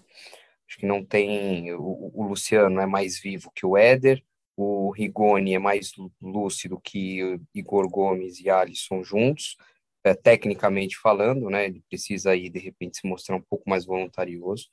Acho 0.68 0.78
que 0.78 0.86
não 0.86 1.04
tem. 1.04 1.72
O, 1.74 2.12
o, 2.14 2.22
Luciano 2.28 2.80
é 2.80 2.86
mais 2.86 3.18
vivo 3.18 3.50
que 3.54 3.66
o 3.66 3.76
Éder, 3.76 4.22
o 4.56 4.90
Rigoni 4.90 5.54
é 5.54 5.58
mais 5.58 5.92
lúcido 6.20 6.80
que 6.80 7.40
Igor 7.54 7.88
Gomes 7.88 8.38
e 8.40 8.50
Alisson 8.50 9.02
juntos 9.02 9.56
é, 10.02 10.14
tecnicamente 10.14 10.96
falando, 10.98 11.50
né? 11.50 11.66
Ele 11.66 11.82
precisa 11.88 12.30
aí, 12.30 12.48
de 12.48 12.58
repente, 12.58 12.98
se 12.98 13.06
mostrar 13.06 13.36
um 13.36 13.42
pouco 13.42 13.68
mais 13.68 13.84
voluntarioso. 13.84 14.68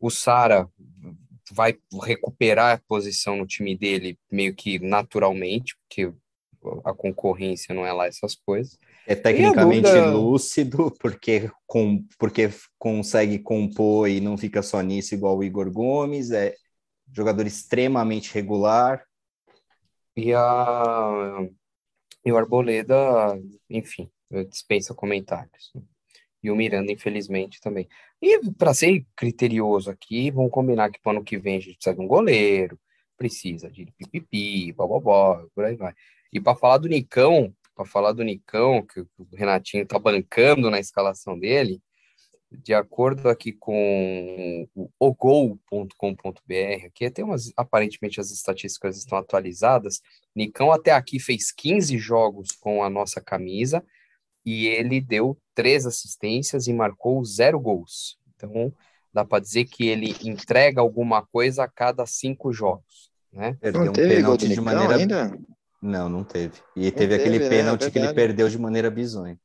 O 0.00 0.10
Sara 0.10 0.68
vai 1.52 1.78
recuperar 2.02 2.76
a 2.76 2.82
posição 2.88 3.36
no 3.36 3.46
time 3.46 3.76
dele 3.76 4.18
meio 4.30 4.54
que 4.54 4.78
naturalmente, 4.78 5.76
porque 5.76 6.12
a 6.84 6.92
concorrência 6.92 7.74
não 7.74 7.86
é 7.86 7.92
lá 7.92 8.06
essas 8.06 8.34
coisas. 8.34 8.78
É 9.06 9.14
tecnicamente 9.14 9.82
dúvida... 9.82 10.10
lúcido, 10.10 10.94
porque, 10.98 11.48
com, 11.66 12.04
porque 12.18 12.50
consegue 12.78 13.38
compor 13.38 14.08
e 14.08 14.20
não 14.20 14.36
fica 14.36 14.62
só 14.62 14.80
nisso, 14.80 15.14
igual 15.14 15.38
o 15.38 15.44
Igor 15.44 15.70
Gomes, 15.70 16.32
é 16.32 16.54
jogador 17.12 17.46
extremamente 17.46 18.34
regular. 18.34 19.04
E, 20.16 20.32
a, 20.34 21.46
e 22.24 22.32
o 22.32 22.36
Arboleda, 22.36 22.96
enfim, 23.70 24.10
dispensa 24.48 24.94
comentários. 24.94 25.72
E 26.42 26.50
o 26.50 26.56
Miranda, 26.56 26.92
infelizmente, 26.92 27.60
também. 27.60 27.88
E 28.20 28.40
para 28.52 28.74
ser 28.74 29.04
criterioso 29.16 29.90
aqui, 29.90 30.30
vamos 30.30 30.50
combinar 30.50 30.90
que 30.90 31.00
para 31.00 31.12
ano 31.12 31.24
que 31.24 31.38
vem 31.38 31.56
a 31.56 31.60
gente 31.60 31.76
precisa 31.76 31.94
de 31.94 32.00
um 32.00 32.06
goleiro, 32.06 32.78
precisa 33.16 33.70
de 33.70 33.86
pipipi, 33.98 34.72
bobobó, 34.72 35.46
por 35.54 35.64
aí 35.64 35.76
vai. 35.76 35.94
E 36.32 36.40
para 36.40 36.54
falar 36.54 36.78
do 36.78 36.88
Nicão, 36.88 37.54
para 37.74 37.84
falar 37.84 38.12
do 38.12 38.22
Nicão, 38.22 38.82
que 38.82 39.00
o 39.00 39.08
Renatinho 39.34 39.86
tá 39.86 39.98
bancando 39.98 40.70
na 40.70 40.78
escalação 40.78 41.38
dele, 41.38 41.80
de 42.50 42.72
acordo 42.72 43.28
aqui 43.28 43.52
com 43.52 44.68
o 44.74 44.88
ogol.com.br, 45.00 46.86
aqui 46.86 47.10
tem 47.10 47.24
umas, 47.24 47.52
aparentemente 47.56 48.20
as 48.20 48.30
estatísticas 48.30 48.96
estão 48.96 49.18
atualizadas. 49.18 50.00
Nicão 50.34 50.70
até 50.70 50.92
aqui 50.92 51.18
fez 51.18 51.50
15 51.50 51.98
jogos 51.98 52.52
com 52.52 52.84
a 52.84 52.90
nossa 52.90 53.20
camisa 53.20 53.84
e 54.46 54.66
ele 54.66 55.00
deu 55.00 55.36
três 55.54 55.84
assistências 55.84 56.66
e 56.68 56.72
marcou 56.72 57.22
zero 57.24 57.60
gols. 57.60 58.16
Então, 58.34 58.72
dá 59.12 59.24
para 59.24 59.42
dizer 59.42 59.64
que 59.64 59.86
ele 59.88 60.14
entrega 60.22 60.80
alguma 60.80 61.26
coisa 61.26 61.64
a 61.64 61.68
cada 61.68 62.06
cinco 62.06 62.52
jogos, 62.52 63.10
né? 63.32 63.58
Perdeu 63.60 63.84
não 63.84 63.90
um 63.90 63.94
pênalti 63.94 64.48
de 64.48 64.60
maneira 64.60 64.96
ainda? 64.96 65.38
Não, 65.82 66.08
não 66.08 66.24
teve. 66.24 66.54
E 66.74 66.90
teve 66.90 67.14
aquele 67.14 67.38
teve, 67.38 67.50
né? 67.50 67.56
pênalti 67.56 67.84
é 67.84 67.90
que 67.90 67.98
ele 67.98 68.14
perdeu 68.14 68.48
de 68.48 68.58
maneira 68.58 68.90
bizonha 68.90 69.38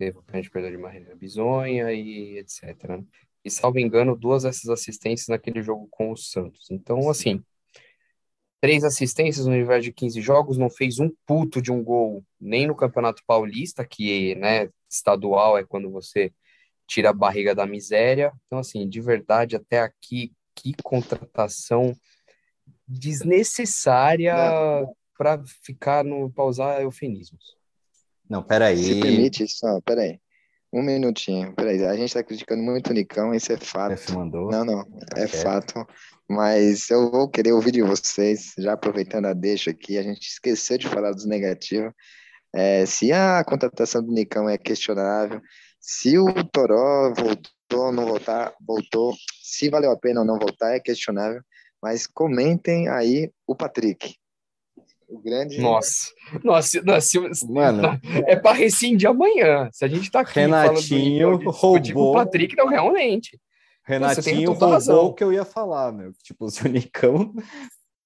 teve 0.00 0.16
o 0.16 0.22
pênalti 0.22 0.50
perdeu 0.50 0.70
de 0.70 0.78
maneira 0.78 1.14
bizonha 1.14 1.92
e 1.92 2.38
etc. 2.38 2.88
Né? 2.88 3.04
E, 3.44 3.50
salvo 3.50 3.78
engano, 3.78 4.16
duas 4.16 4.44
dessas 4.44 4.70
assistências 4.70 5.28
naquele 5.28 5.62
jogo 5.62 5.86
com 5.90 6.10
o 6.10 6.16
Santos. 6.16 6.70
Então, 6.70 7.10
assim, 7.10 7.44
três 8.60 8.84
assistências 8.84 9.46
no 9.46 9.52
universo 9.52 9.84
de 9.84 9.92
15 9.92 10.20
jogos, 10.20 10.58
não 10.58 10.68
fez 10.68 10.98
um 10.98 11.10
puto 11.26 11.62
de 11.62 11.72
um 11.72 11.82
gol 11.82 12.22
nem 12.40 12.66
no 12.66 12.76
Campeonato 12.76 13.22
Paulista, 13.26 13.84
que, 13.84 14.34
né, 14.34 14.68
estadual 14.88 15.56
é 15.56 15.64
quando 15.64 15.90
você 15.90 16.32
tira 16.86 17.10
a 17.10 17.14
barriga 17.14 17.54
da 17.54 17.66
miséria. 17.66 18.32
Então, 18.46 18.58
assim, 18.58 18.88
de 18.88 19.00
verdade, 19.00 19.56
até 19.56 19.80
aqui, 19.80 20.32
que 20.54 20.74
contratação 20.82 21.96
desnecessária 22.86 24.34
para 25.16 25.42
ficar 25.62 26.04
no 26.04 26.30
pausar 26.30 26.82
eufemismos. 26.82 27.56
Não, 28.28 28.42
peraí. 28.42 28.76
Se 28.76 29.00
permite, 29.00 29.48
só, 29.48 29.80
peraí. 29.80 30.20
Um 30.72 30.82
minutinho, 30.82 31.52
peraí. 31.54 31.84
A 31.84 31.96
gente 31.96 32.14
tá 32.14 32.22
criticando 32.22 32.62
muito 32.62 32.90
o 32.90 32.92
Nicão, 32.92 33.34
isso 33.34 33.52
é 33.52 33.56
fato. 33.56 33.90
Não, 34.50 34.64
não, 34.64 34.80
é, 35.16 35.24
é 35.24 35.26
fato. 35.26 35.86
Mas 36.30 36.88
eu 36.90 37.10
vou 37.10 37.28
querer 37.28 37.50
ouvir 37.50 37.72
de 37.72 37.82
vocês, 37.82 38.54
já 38.56 38.74
aproveitando 38.74 39.26
a 39.26 39.32
deixa 39.32 39.72
aqui, 39.72 39.98
a 39.98 40.02
gente 40.04 40.28
esqueceu 40.28 40.78
de 40.78 40.86
falar 40.86 41.10
dos 41.10 41.26
negativos. 41.26 41.92
É, 42.54 42.86
se 42.86 43.10
a 43.10 43.42
contratação 43.42 44.00
do 44.00 44.12
Nicão 44.12 44.48
é 44.48 44.56
questionável, 44.56 45.40
se 45.80 46.16
o 46.16 46.32
Toró 46.44 47.12
voltou, 47.12 47.90
não 47.90 48.06
voltar, 48.06 48.54
voltou, 48.64 49.12
se 49.42 49.68
valeu 49.68 49.90
a 49.90 49.98
pena 49.98 50.20
ou 50.20 50.26
não 50.26 50.38
voltar, 50.38 50.72
é 50.72 50.78
questionável. 50.78 51.42
Mas 51.82 52.06
comentem 52.06 52.86
aí 52.86 53.32
o 53.44 53.56
Patrick. 53.56 54.14
O 55.08 55.18
grande. 55.18 55.58
Nossa, 55.58 56.12
nossa, 56.44 56.80
nossa 56.82 57.20
mano, 57.48 57.82
é 58.28 58.36
para 58.36 58.54
rescindir 58.56 59.10
amanhã. 59.10 59.68
Se 59.72 59.84
a 59.84 59.88
gente 59.88 60.08
tá 60.08 60.20
aqui 60.20 60.38
Renatinho 60.38 61.40
falando 61.40 61.50
roubou. 61.50 62.10
O 62.10 62.14
Patrick, 62.14 62.54
não, 62.54 62.68
realmente. 62.68 63.36
Renatinho 63.84 64.52
roubou 64.52 65.06
o 65.06 65.14
que 65.14 65.24
eu 65.24 65.32
ia 65.32 65.44
falar, 65.44 65.92
meu. 65.92 66.12
Tipo, 66.22 66.48
se 66.50 66.66
o 66.66 66.68
Nicão. 66.68 67.34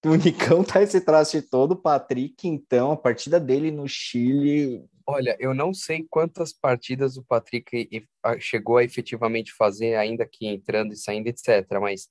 O 0.04 0.14
Nicão 0.16 0.62
tá 0.62 0.82
esse 0.82 1.00
traste 1.00 1.40
todo, 1.40 1.72
o 1.72 1.76
Patrick, 1.76 2.46
então, 2.46 2.92
a 2.92 2.96
partida 2.96 3.40
dele 3.40 3.70
no 3.70 3.88
Chile. 3.88 4.84
Olha, 5.06 5.36
eu 5.40 5.54
não 5.54 5.72
sei 5.72 6.06
quantas 6.10 6.52
partidas 6.52 7.16
o 7.16 7.24
Patrick 7.24 8.06
chegou 8.38 8.76
a 8.76 8.84
efetivamente 8.84 9.52
fazer, 9.52 9.96
ainda 9.96 10.26
que 10.26 10.46
entrando 10.46 10.92
e 10.92 10.96
saindo, 10.96 11.28
etc. 11.28 11.66
Mas 11.80 12.08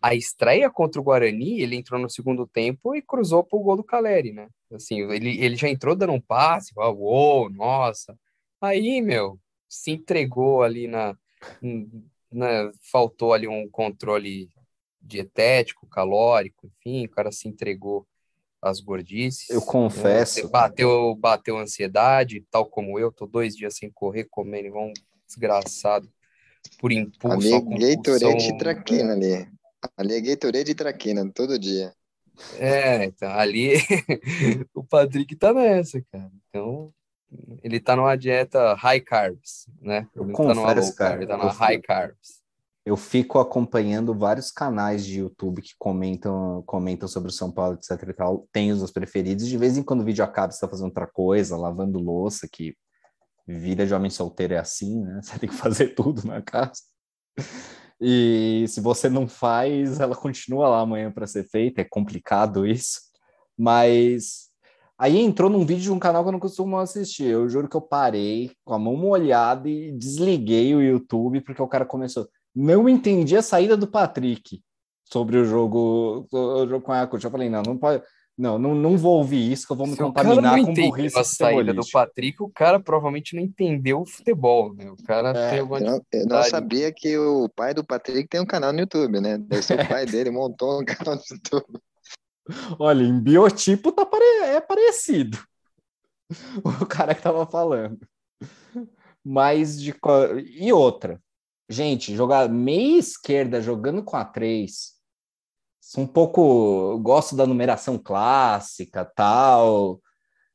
a 0.00 0.14
estreia 0.14 0.70
contra 0.70 1.00
o 1.00 1.04
Guarani, 1.04 1.60
ele 1.60 1.76
entrou 1.76 2.00
no 2.00 2.08
segundo 2.08 2.46
tempo 2.46 2.94
e 2.94 3.02
cruzou 3.02 3.42
para 3.42 3.58
o 3.58 3.62
gol 3.62 3.76
do 3.76 3.84
Caleri, 3.84 4.32
né? 4.32 4.48
Assim, 4.72 5.00
ele, 5.10 5.38
ele 5.42 5.56
já 5.56 5.68
entrou 5.68 5.94
dando 5.94 6.12
um 6.12 6.20
passe, 6.20 6.72
uou, 6.76 6.96
uou, 6.98 7.50
nossa. 7.50 8.16
Aí, 8.60 9.02
meu, 9.02 9.38
se 9.68 9.90
entregou 9.90 10.62
ali 10.62 10.86
na, 10.86 11.16
na, 12.32 12.70
Faltou 12.80 13.32
ali 13.32 13.46
um 13.46 13.68
controle 13.68 14.48
dietético, 15.00 15.86
calórico, 15.86 16.66
enfim, 16.66 17.06
o 17.06 17.10
cara 17.10 17.32
se 17.32 17.48
entregou 17.48 18.06
às 18.60 18.80
gordices. 18.80 19.50
Eu 19.50 19.60
confesso. 19.60 20.44
Né? 20.44 20.50
Bateu, 20.50 21.14
bateu 21.16 21.58
ansiedade, 21.58 22.44
tal 22.50 22.64
como 22.66 22.98
eu, 22.98 23.10
tô 23.10 23.26
dois 23.26 23.56
dias 23.56 23.76
sem 23.76 23.90
correr, 23.90 24.24
comendo 24.30 24.68
igual 24.68 24.86
um 24.86 24.92
desgraçado 25.26 26.08
por 26.78 26.92
impulso. 26.92 27.56
Ali, 27.56 27.96
Gatorade 27.96 28.58
traquina 28.58 29.12
ali. 29.12 29.48
Ali 29.96 30.14
é 30.14 30.20
Gatorade 30.20 30.70
e 30.70 30.74
traquina, 30.74 31.28
todo 31.34 31.58
dia. 31.58 31.92
É, 32.58 33.04
então, 33.04 33.30
ali 33.30 33.74
o 34.74 34.82
Patrick 34.82 35.34
tá 35.36 35.52
nessa, 35.52 36.00
cara. 36.10 36.30
Então, 36.48 36.92
ele 37.62 37.80
tá 37.80 37.96
numa 37.96 38.16
dieta 38.16 38.74
high 38.74 39.00
carbs, 39.00 39.66
né? 39.80 40.06
Eu 40.14 40.24
ele 40.24 40.32
confesso, 40.32 40.62
tá 40.62 40.72
low 40.74 40.94
cara, 40.94 41.16
ele 41.16 41.26
tá 41.26 41.36
numa 41.36 41.52
high 41.52 41.80
carbs. 41.80 42.42
Eu 42.84 42.96
fico 42.96 43.38
acompanhando 43.38 44.12
vários 44.12 44.50
canais 44.50 45.06
de 45.06 45.20
YouTube 45.20 45.62
que 45.62 45.72
comentam, 45.78 46.64
comentam 46.66 47.08
sobre 47.08 47.28
o 47.30 47.32
São 47.32 47.50
Paulo, 47.52 47.74
etc 47.74 48.08
e 48.08 48.12
tal. 48.12 48.48
Tenho 48.52 48.74
os 48.74 48.80
meus 48.80 48.90
preferidos. 48.90 49.46
De 49.46 49.56
vez 49.56 49.78
em 49.78 49.84
quando 49.84 50.00
o 50.00 50.04
vídeo 50.04 50.24
acaba, 50.24 50.52
você 50.52 50.60
tá 50.60 50.68
fazendo 50.68 50.86
outra 50.86 51.06
coisa, 51.06 51.56
lavando 51.56 52.00
louça, 52.00 52.48
que 52.50 52.76
vida 53.46 53.86
de 53.86 53.94
homem 53.94 54.10
solteiro 54.10 54.54
é 54.54 54.58
assim, 54.58 55.00
né? 55.00 55.20
Você 55.22 55.38
tem 55.38 55.48
que 55.48 55.54
fazer 55.54 55.88
tudo 55.94 56.26
na 56.26 56.42
casa. 56.42 56.82
E 58.00 58.64
se 58.66 58.80
você 58.80 59.08
não 59.08 59.28
faz, 59.28 60.00
ela 60.00 60.16
continua 60.16 60.68
lá 60.68 60.80
amanhã 60.80 61.12
para 61.12 61.26
ser 61.28 61.44
feita. 61.44 61.82
É 61.82 61.84
complicado 61.84 62.66
isso. 62.66 63.00
Mas 63.56 64.51
aí 65.02 65.18
entrou 65.18 65.50
num 65.50 65.66
vídeo 65.66 65.82
de 65.82 65.90
um 65.90 65.98
canal 65.98 66.22
que 66.22 66.28
eu 66.28 66.32
não 66.32 66.38
costumo 66.38 66.78
assistir. 66.78 67.24
Eu 67.24 67.48
juro 67.48 67.68
que 67.68 67.76
eu 67.76 67.80
parei 67.80 68.52
com 68.64 68.72
a 68.72 68.78
mão 68.78 68.96
molhada 68.96 69.68
e 69.68 69.90
desliguei 69.90 70.72
o 70.76 70.80
YouTube 70.80 71.40
porque 71.40 71.60
o 71.60 71.66
cara 71.66 71.84
começou. 71.84 72.28
Não 72.54 72.88
entendi 72.88 73.36
a 73.36 73.42
saída 73.42 73.76
do 73.76 73.88
Patrick 73.88 74.62
sobre 75.04 75.38
o 75.38 75.44
jogo, 75.44 76.28
o 76.30 76.68
jogo 76.68 76.82
com 76.82 76.92
a 76.92 76.98
Ayacucho. 76.98 77.26
Eu 77.26 77.32
falei, 77.32 77.50
não, 77.50 77.62
não 77.62 77.76
pode. 77.76 78.00
Não, 78.38 78.58
não, 78.58 78.76
não 78.76 78.96
vou 78.96 79.18
ouvir 79.18 79.50
isso, 79.52 79.66
que 79.66 79.72
eu 79.72 79.76
vou 79.76 79.86
me 79.88 79.92
Se 79.92 79.98
contaminar 79.98 80.64
com 80.64 80.72
burrice. 80.72 81.18
A 81.18 81.24
saída 81.24 81.74
do 81.74 81.82
Patrick, 81.92 82.40
o 82.40 82.48
cara 82.48 82.78
provavelmente 82.78 83.34
não 83.34 83.42
entendeu 83.42 84.02
o 84.02 84.06
futebol, 84.06 84.72
né? 84.72 84.88
O 84.88 84.96
cara 85.02 85.30
é, 85.36 85.50
tem 85.50 85.60
alguma 85.60 85.80
eu, 85.80 85.84
não, 85.84 86.00
eu 86.12 86.26
não 86.26 86.42
sabia 86.44 86.92
que 86.92 87.18
o 87.18 87.48
pai 87.48 87.74
do 87.74 87.84
Patrick 87.84 88.28
tem 88.28 88.40
um 88.40 88.46
canal 88.46 88.72
no 88.72 88.78
YouTube, 88.78 89.20
né? 89.20 89.36
Deve 89.36 89.62
ser 89.62 89.80
o 89.80 89.88
pai 89.88 90.06
dele 90.06 90.30
montou 90.30 90.80
um 90.80 90.84
canal 90.84 91.16
no 91.16 91.22
YouTube. 91.28 91.80
Olha, 92.78 93.02
em 93.02 93.20
biotipo 93.20 93.92
tá 93.92 94.04
pare... 94.04 94.24
é 94.44 94.60
parecido. 94.60 95.38
O 96.80 96.86
cara 96.86 97.14
que 97.14 97.20
tava 97.20 97.46
falando. 97.46 98.08
Mas 99.22 99.78
de. 99.78 99.94
E 100.46 100.72
outra. 100.72 101.22
Gente, 101.68 102.16
jogar 102.16 102.48
meia 102.48 102.98
esquerda 102.98 103.60
jogando 103.60 104.02
com 104.02 104.16
a 104.16 104.24
3 104.24 104.92
um 105.98 106.06
pouco 106.06 106.98
gosto 106.98 107.34
da 107.36 107.46
numeração 107.46 107.98
clássica, 107.98 109.04
tal. 109.04 110.00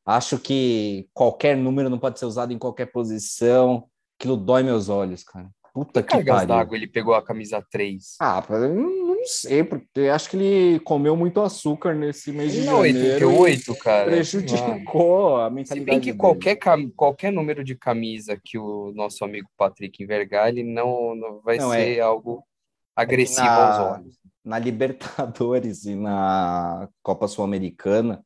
Acho 0.06 0.40
que 0.40 1.08
qualquer 1.14 1.58
número 1.58 1.90
não 1.90 2.00
pode 2.00 2.18
ser 2.18 2.26
usado 2.26 2.54
em 2.54 2.58
qualquer 2.58 2.88
posição. 2.88 3.88
Aquilo 4.18 4.38
dói 4.38 4.64
meus 4.64 4.90
olhos, 4.90 5.24
cara. 5.24 5.50
Puta 5.74 6.02
que, 6.02 6.18
que 6.18 6.24
pariu. 6.24 6.48
d'água 6.48 6.76
ele 6.76 6.88
pegou 6.88 7.14
a 7.14 7.22
camisa 7.22 7.64
3? 7.70 8.16
Ah, 8.20 8.42
sei, 9.28 9.64
porque 9.64 10.02
acho 10.02 10.30
que 10.30 10.38
ele 10.38 10.80
comeu 10.80 11.16
muito 11.16 11.42
açúcar 11.42 11.94
nesse 11.94 12.32
mês 12.32 12.54
de 12.54 12.62
não, 12.62 12.86
janeiro. 12.86 13.30
88, 13.38 13.76
cara. 13.76 14.12
Prejudicou 14.12 15.38
ah. 15.38 15.46
a 15.46 15.50
mentalidade. 15.50 15.80
Se 15.80 15.86
bem 15.86 16.00
que 16.00 16.18
qualquer, 16.18 16.58
qualquer 16.96 17.32
número 17.32 17.64
de 17.64 17.76
camisa 17.76 18.40
que 18.44 18.58
o 18.58 18.92
nosso 18.96 19.24
amigo 19.24 19.50
Patrick 19.58 20.02
envergar, 20.02 20.50
ele 20.50 20.64
não, 20.64 21.14
não 21.16 21.42
vai 21.42 21.58
não, 21.58 21.72
ser 21.72 21.98
é... 21.98 22.00
algo 22.00 22.44
agressivo 22.96 23.46
é 23.46 23.50
na... 23.50 23.78
aos 23.78 24.00
olhos 24.00 24.18
na 24.48 24.58
Libertadores 24.58 25.86
e 25.86 25.94
na 25.94 26.88
Copa 27.04 27.28
Sul-Americana, 27.28 28.24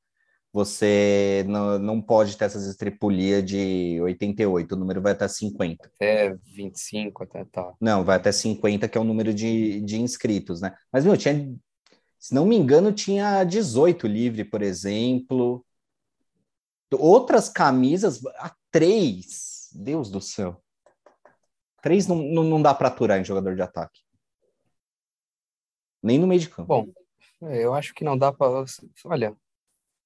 você 0.53 1.45
não, 1.47 1.79
não 1.79 2.01
pode 2.01 2.37
ter 2.37 2.45
essas 2.45 2.65
estripulias 2.65 3.43
de 3.43 3.99
88, 4.01 4.73
o 4.73 4.77
número 4.77 5.01
vai 5.01 5.13
até 5.13 5.27
50. 5.27 5.87
Até 5.95 6.33
25, 6.55 7.23
até 7.23 7.45
tá. 7.45 7.73
Não, 7.79 8.03
vai 8.03 8.17
até 8.17 8.31
50, 8.31 8.87
que 8.87 8.97
é 8.97 9.01
o 9.01 9.05
número 9.05 9.33
de, 9.33 9.81
de 9.81 9.99
inscritos, 10.01 10.61
né? 10.61 10.75
Mas, 10.91 11.05
meu, 11.05 11.15
tinha, 11.15 11.53
se 12.19 12.33
não 12.33 12.45
me 12.45 12.55
engano, 12.55 12.91
tinha 12.91 13.43
18 13.43 14.07
livre, 14.07 14.43
por 14.43 14.61
exemplo. 14.61 15.65
Outras 16.93 17.47
camisas, 17.47 18.25
a 18.37 18.53
três, 18.69 19.69
Deus 19.73 20.11
do 20.11 20.19
céu. 20.19 20.61
Três 21.81 22.05
não, 22.05 22.17
não, 22.17 22.43
não 22.43 22.61
dá 22.61 22.73
para 22.73 22.89
aturar 22.89 23.19
em 23.19 23.25
jogador 23.25 23.55
de 23.55 23.61
ataque 23.61 24.01
nem 26.01 26.17
no 26.17 26.27
meio 26.27 26.39
de 26.39 26.49
campo. 26.49 26.67
Bom, 26.67 26.87
eu 27.41 27.73
acho 27.73 27.93
que 27.93 28.03
não 28.03 28.17
dá 28.17 28.31
para. 28.31 28.65
Olha, 29.05 29.35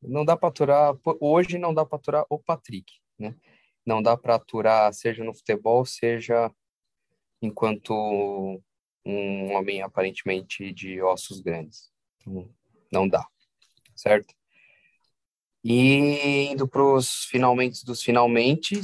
não 0.07 0.25
dá 0.25 0.35
para 0.37 0.49
aturar. 0.49 0.95
Hoje 1.19 1.57
não 1.57 1.73
dá 1.73 1.85
para 1.85 1.97
aturar 1.97 2.25
o 2.29 2.39
Patrick, 2.39 2.93
né? 3.17 3.35
não 3.85 4.01
dá 4.01 4.17
para 4.17 4.35
aturar, 4.35 4.91
seja 4.93 5.23
no 5.23 5.33
futebol, 5.33 5.85
seja 5.85 6.51
enquanto 7.41 7.93
um 9.05 9.53
homem 9.53 9.81
aparentemente 9.81 10.73
de 10.73 11.01
ossos 11.01 11.39
grandes. 11.39 11.91
Não 12.91 13.07
dá, 13.07 13.25
certo? 13.95 14.33
E 15.63 16.47
indo 16.51 16.67
para 16.67 16.83
os 16.83 17.25
finalmente 17.25 17.85
dos 17.85 18.01
finalmente, 18.01 18.79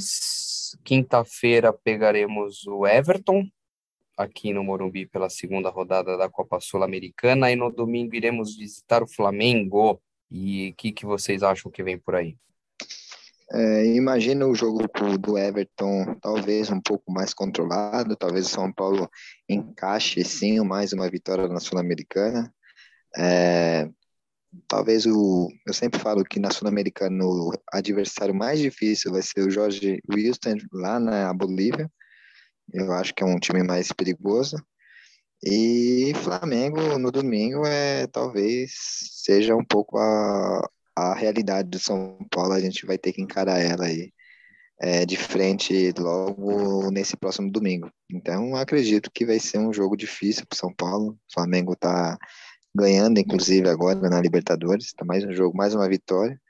quinta-feira 0.84 1.72
pegaremos 1.72 2.66
o 2.66 2.86
Everton, 2.86 3.48
aqui 4.16 4.52
no 4.52 4.62
Morumbi 4.62 5.06
pela 5.06 5.30
segunda 5.30 5.70
rodada 5.70 6.16
da 6.16 6.28
Copa 6.28 6.60
Sul-Americana 6.60 7.50
e 7.50 7.56
no 7.56 7.70
domingo 7.70 8.14
iremos 8.14 8.56
visitar 8.56 9.02
o 9.02 9.08
Flamengo. 9.08 10.00
E 10.32 10.70
o 10.70 10.74
que, 10.74 10.92
que 10.92 11.04
vocês 11.04 11.42
acham 11.42 11.70
que 11.70 11.82
vem 11.82 11.98
por 11.98 12.14
aí? 12.14 12.38
É, 13.52 13.84
imagina 13.84 14.46
o 14.46 14.54
jogo 14.54 14.88
do 15.18 15.36
Everton 15.36 16.14
talvez 16.22 16.70
um 16.70 16.80
pouco 16.80 17.12
mais 17.12 17.34
controlado, 17.34 18.16
talvez 18.16 18.46
o 18.46 18.48
São 18.48 18.72
Paulo 18.72 19.10
encaixe 19.46 20.24
sim 20.24 20.58
mais 20.60 20.94
uma 20.94 21.06
vitória 21.10 21.46
na 21.48 21.60
Sul-Americana. 21.60 22.50
É, 23.14 23.90
talvez 24.66 25.04
o. 25.04 25.50
Eu 25.66 25.74
sempre 25.74 26.00
falo 26.00 26.24
que 26.24 26.40
na 26.40 26.50
Sul-Americana 26.50 27.22
o 27.26 27.52
adversário 27.70 28.34
mais 28.34 28.58
difícil 28.58 29.12
vai 29.12 29.20
ser 29.20 29.46
o 29.46 29.50
Jorge 29.50 30.00
Wilson 30.10 30.56
lá 30.72 30.98
na 30.98 31.30
Bolívia. 31.34 31.92
Eu 32.72 32.90
acho 32.92 33.14
que 33.14 33.22
é 33.22 33.26
um 33.26 33.38
time 33.38 33.62
mais 33.62 33.92
perigoso. 33.92 34.56
E 35.44 36.12
Flamengo 36.22 36.98
no 36.98 37.10
domingo 37.10 37.66
é 37.66 38.06
talvez 38.06 38.72
seja 39.24 39.56
um 39.56 39.64
pouco 39.64 39.98
a, 39.98 40.68
a 40.94 41.14
realidade 41.14 41.68
do 41.68 41.78
São 41.78 42.18
Paulo, 42.30 42.52
a 42.52 42.60
gente 42.60 42.86
vai 42.86 42.96
ter 42.96 43.12
que 43.12 43.22
encarar 43.22 43.58
ela 43.58 43.86
aí 43.86 44.12
é, 44.80 45.06
de 45.06 45.16
frente 45.16 45.92
logo 45.98 46.90
nesse 46.90 47.16
próximo 47.16 47.50
domingo. 47.50 47.90
Então, 48.10 48.56
acredito 48.56 49.10
que 49.12 49.26
vai 49.26 49.38
ser 49.38 49.58
um 49.58 49.72
jogo 49.72 49.96
difícil 49.96 50.44
para 50.48 50.58
São 50.58 50.72
Paulo. 50.74 51.12
O 51.12 51.34
Flamengo 51.34 51.72
está 51.72 52.18
ganhando, 52.74 53.18
inclusive, 53.18 53.68
agora 53.68 54.08
na 54.08 54.20
Libertadores. 54.20 54.86
Está 54.86 55.04
mais 55.04 55.24
um 55.24 55.32
jogo, 55.32 55.56
mais 55.56 55.74
uma 55.74 55.88
vitória. 55.88 56.40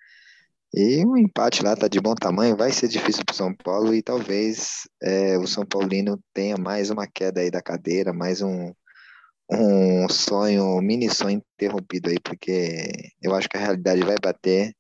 E 0.75 1.05
um 1.05 1.19
empate 1.19 1.63
lá 1.63 1.75
está 1.75 1.87
de 1.87 2.01
bom 2.01 2.15
tamanho, 2.15 2.57
vai 2.57 2.73
ser 2.73 2.89
difícil 2.89 3.23
para 3.27 3.35
o 3.35 3.37
São 3.37 3.55
Paulo 3.55 3.95
e 3.95 4.03
talvez 4.03 4.89
é, 5.03 5.37
o 5.37 5.47
São 5.47 5.67
Paulino 5.67 6.19
tenha 6.33 6.57
mais 6.57 6.89
uma 6.89 7.07
queda 7.07 7.43
aí 7.43 7.51
da 7.51 7.61
cadeira, 7.61 8.11
mais 8.11 8.41
um, 8.41 8.73
um 9.55 10.09
sonho, 10.09 10.65
um 10.65 10.81
mini 10.81 11.09
sonho 11.09 11.43
interrompido 11.57 12.11
aí, 12.11 12.19
porque 12.21 12.89
eu 13.21 13.35
acho 13.35 13.49
que 13.49 13.57
a 13.57 13.61
realidade 13.61 14.03
vai 14.03 14.17
bater 14.21 14.75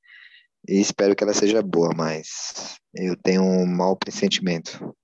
e 0.68 0.80
espero 0.80 1.14
que 1.16 1.24
ela 1.24 1.34
seja 1.34 1.62
boa, 1.62 1.92
mas 1.94 2.76
eu 2.94 3.16
tenho 3.16 3.42
um 3.42 3.66
mau 3.66 3.96
pressentimento. 3.96 4.94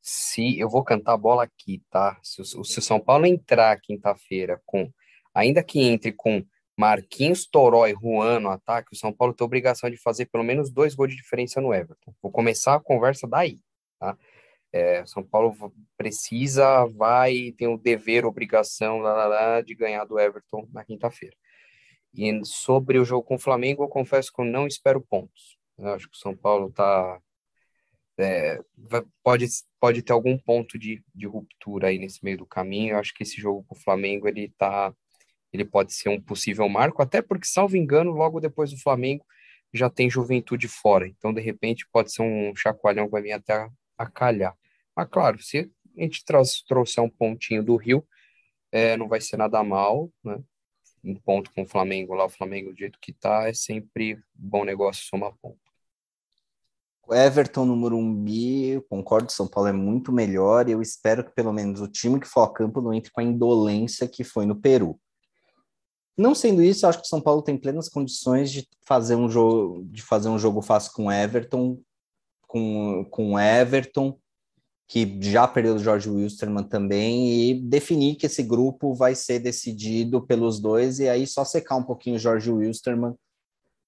Se 0.00 0.58
eu 0.58 0.68
vou 0.68 0.82
cantar 0.82 1.12
a 1.12 1.16
bola 1.16 1.44
aqui, 1.44 1.82
tá? 1.90 2.18
Se 2.22 2.40
o, 2.40 2.64
se 2.64 2.78
o 2.78 2.82
São 2.82 2.98
Paulo 2.98 3.26
entrar 3.26 3.78
quinta-feira 3.80 4.60
com, 4.64 4.90
ainda 5.34 5.62
que 5.62 5.80
entre 5.80 6.12
com 6.12 6.44
Marquinhos, 6.76 7.46
Toró 7.46 7.86
e 7.86 7.94
Juan 7.94 8.40
no 8.40 8.48
ataque, 8.48 8.88
o 8.92 8.96
São 8.96 9.12
Paulo 9.12 9.34
tem 9.34 9.44
obrigação 9.44 9.90
de 9.90 9.96
fazer 9.96 10.26
pelo 10.26 10.42
menos 10.42 10.70
dois 10.70 10.94
gols 10.94 11.10
de 11.10 11.16
diferença 11.16 11.60
no 11.60 11.72
Everton. 11.72 12.12
Vou 12.20 12.32
começar 12.32 12.74
a 12.74 12.80
conversa 12.80 13.28
daí, 13.28 13.60
tá? 14.00 14.16
É, 14.72 15.04
São 15.06 15.22
Paulo 15.22 15.54
precisa, 15.96 16.86
vai, 16.86 17.52
tem 17.56 17.68
o 17.68 17.76
dever, 17.76 18.24
obrigação 18.24 18.98
lá, 18.98 19.12
lá, 19.12 19.26
lá, 19.26 19.60
de 19.60 19.74
ganhar 19.74 20.04
do 20.04 20.18
Everton 20.18 20.66
na 20.72 20.84
quinta-feira. 20.84 21.36
E 22.14 22.44
sobre 22.44 22.98
o 22.98 23.04
jogo 23.04 23.22
com 23.26 23.36
o 23.36 23.38
Flamengo, 23.38 23.82
eu 23.82 23.88
confesso 23.88 24.32
que 24.32 24.40
eu 24.40 24.44
não 24.44 24.66
espero 24.66 25.00
pontos. 25.00 25.58
Eu 25.78 25.88
acho 25.94 26.08
que 26.08 26.16
o 26.16 26.20
São 26.20 26.36
Paulo 26.36 26.70
tá 26.70 27.20
é, 28.18 28.60
pode, 29.22 29.46
pode 29.80 30.02
ter 30.02 30.12
algum 30.12 30.38
ponto 30.38 30.78
de, 30.78 31.02
de 31.14 31.26
ruptura 31.26 31.88
aí 31.88 31.98
nesse 31.98 32.24
meio 32.24 32.38
do 32.38 32.46
caminho. 32.46 32.92
Eu 32.92 32.98
acho 32.98 33.14
que 33.14 33.22
esse 33.22 33.40
jogo 33.40 33.64
com 33.64 33.74
o 33.74 33.78
Flamengo 33.78 34.28
ele 34.28 34.48
tá 34.58 34.94
ele 35.52 35.64
pode 35.64 35.92
ser 35.92 36.08
um 36.08 36.20
possível 36.20 36.68
marco, 36.68 37.02
até 37.02 37.20
porque, 37.20 37.46
salvo 37.46 37.76
engano, 37.76 38.10
logo 38.10 38.40
depois 38.40 38.70
do 38.70 38.78
Flamengo 38.78 39.24
já 39.72 39.90
tem 39.90 40.08
juventude 40.08 40.66
fora. 40.68 41.06
Então, 41.06 41.32
de 41.32 41.40
repente, 41.40 41.86
pode 41.92 42.12
ser 42.12 42.22
um 42.22 42.54
chacoalhão 42.56 43.06
que 43.06 43.12
vai 43.12 43.22
vir 43.22 43.32
até 43.32 43.52
a, 43.54 43.68
a 43.98 44.06
calhar. 44.10 44.56
Mas, 44.96 45.08
claro, 45.10 45.42
se 45.42 45.70
a 45.96 46.00
gente 46.00 46.24
trouxer 46.66 47.02
um 47.02 47.10
pontinho 47.10 47.62
do 47.62 47.76
Rio, 47.76 48.06
é, 48.70 48.96
não 48.96 49.08
vai 49.08 49.20
ser 49.20 49.36
nada 49.36 49.62
mal, 49.62 50.10
né? 50.24 50.38
Um 51.04 51.14
ponto 51.16 51.52
com 51.52 51.62
o 51.62 51.68
Flamengo 51.68 52.14
lá, 52.14 52.24
o 52.24 52.30
Flamengo 52.30 52.72
do 52.72 52.78
jeito 52.78 52.98
que 53.00 53.12
tá, 53.12 53.48
é 53.48 53.54
sempre 53.54 54.18
bom 54.34 54.64
negócio 54.64 55.04
somar 55.04 55.32
ponto. 55.40 55.58
Everton 57.10 57.64
no 57.64 57.76
Morumbi, 57.76 58.68
eu 58.70 58.82
concordo, 58.82 59.32
São 59.32 59.46
Paulo 59.46 59.68
é 59.68 59.72
muito 59.72 60.12
melhor 60.12 60.68
e 60.68 60.72
eu 60.72 60.80
espero 60.80 61.24
que 61.24 61.34
pelo 61.34 61.52
menos 61.52 61.80
o 61.80 61.88
time 61.88 62.20
que 62.20 62.26
for 62.26 62.42
a 62.42 62.52
campo 62.52 62.80
não 62.80 62.94
entre 62.94 63.10
com 63.10 63.20
a 63.20 63.24
indolência 63.24 64.08
que 64.08 64.22
foi 64.22 64.46
no 64.46 64.60
Peru. 64.60 64.98
Não 66.16 66.34
sendo 66.34 66.62
isso, 66.62 66.84
eu 66.84 66.90
acho 66.90 66.98
que 66.98 67.06
o 67.06 67.08
São 67.08 67.20
Paulo 67.20 67.42
tem 67.42 67.58
plenas 67.58 67.88
condições 67.88 68.52
de 68.52 68.68
fazer 68.86 69.16
um 69.16 69.28
jogo, 69.28 69.84
de 69.86 70.02
fazer 70.02 70.28
um 70.28 70.38
jogo 70.38 70.62
fácil 70.62 70.92
com 70.92 71.10
Everton, 71.10 71.80
com, 72.46 73.04
com 73.10 73.38
Everton, 73.38 74.18
que 74.92 75.18
já 75.22 75.48
perdeu 75.48 75.76
o 75.76 75.78
George 75.78 76.10
Wilstermann 76.10 76.64
também, 76.64 77.48
e 77.48 77.54
definir 77.54 78.14
que 78.14 78.26
esse 78.26 78.42
grupo 78.42 78.92
vai 78.92 79.14
ser 79.14 79.38
decidido 79.38 80.20
pelos 80.20 80.60
dois, 80.60 80.98
e 80.98 81.08
aí 81.08 81.26
só 81.26 81.46
secar 81.46 81.76
um 81.76 81.82
pouquinho 81.82 82.16
o 82.16 82.18
George 82.18 82.50
Wilstermann 82.50 83.14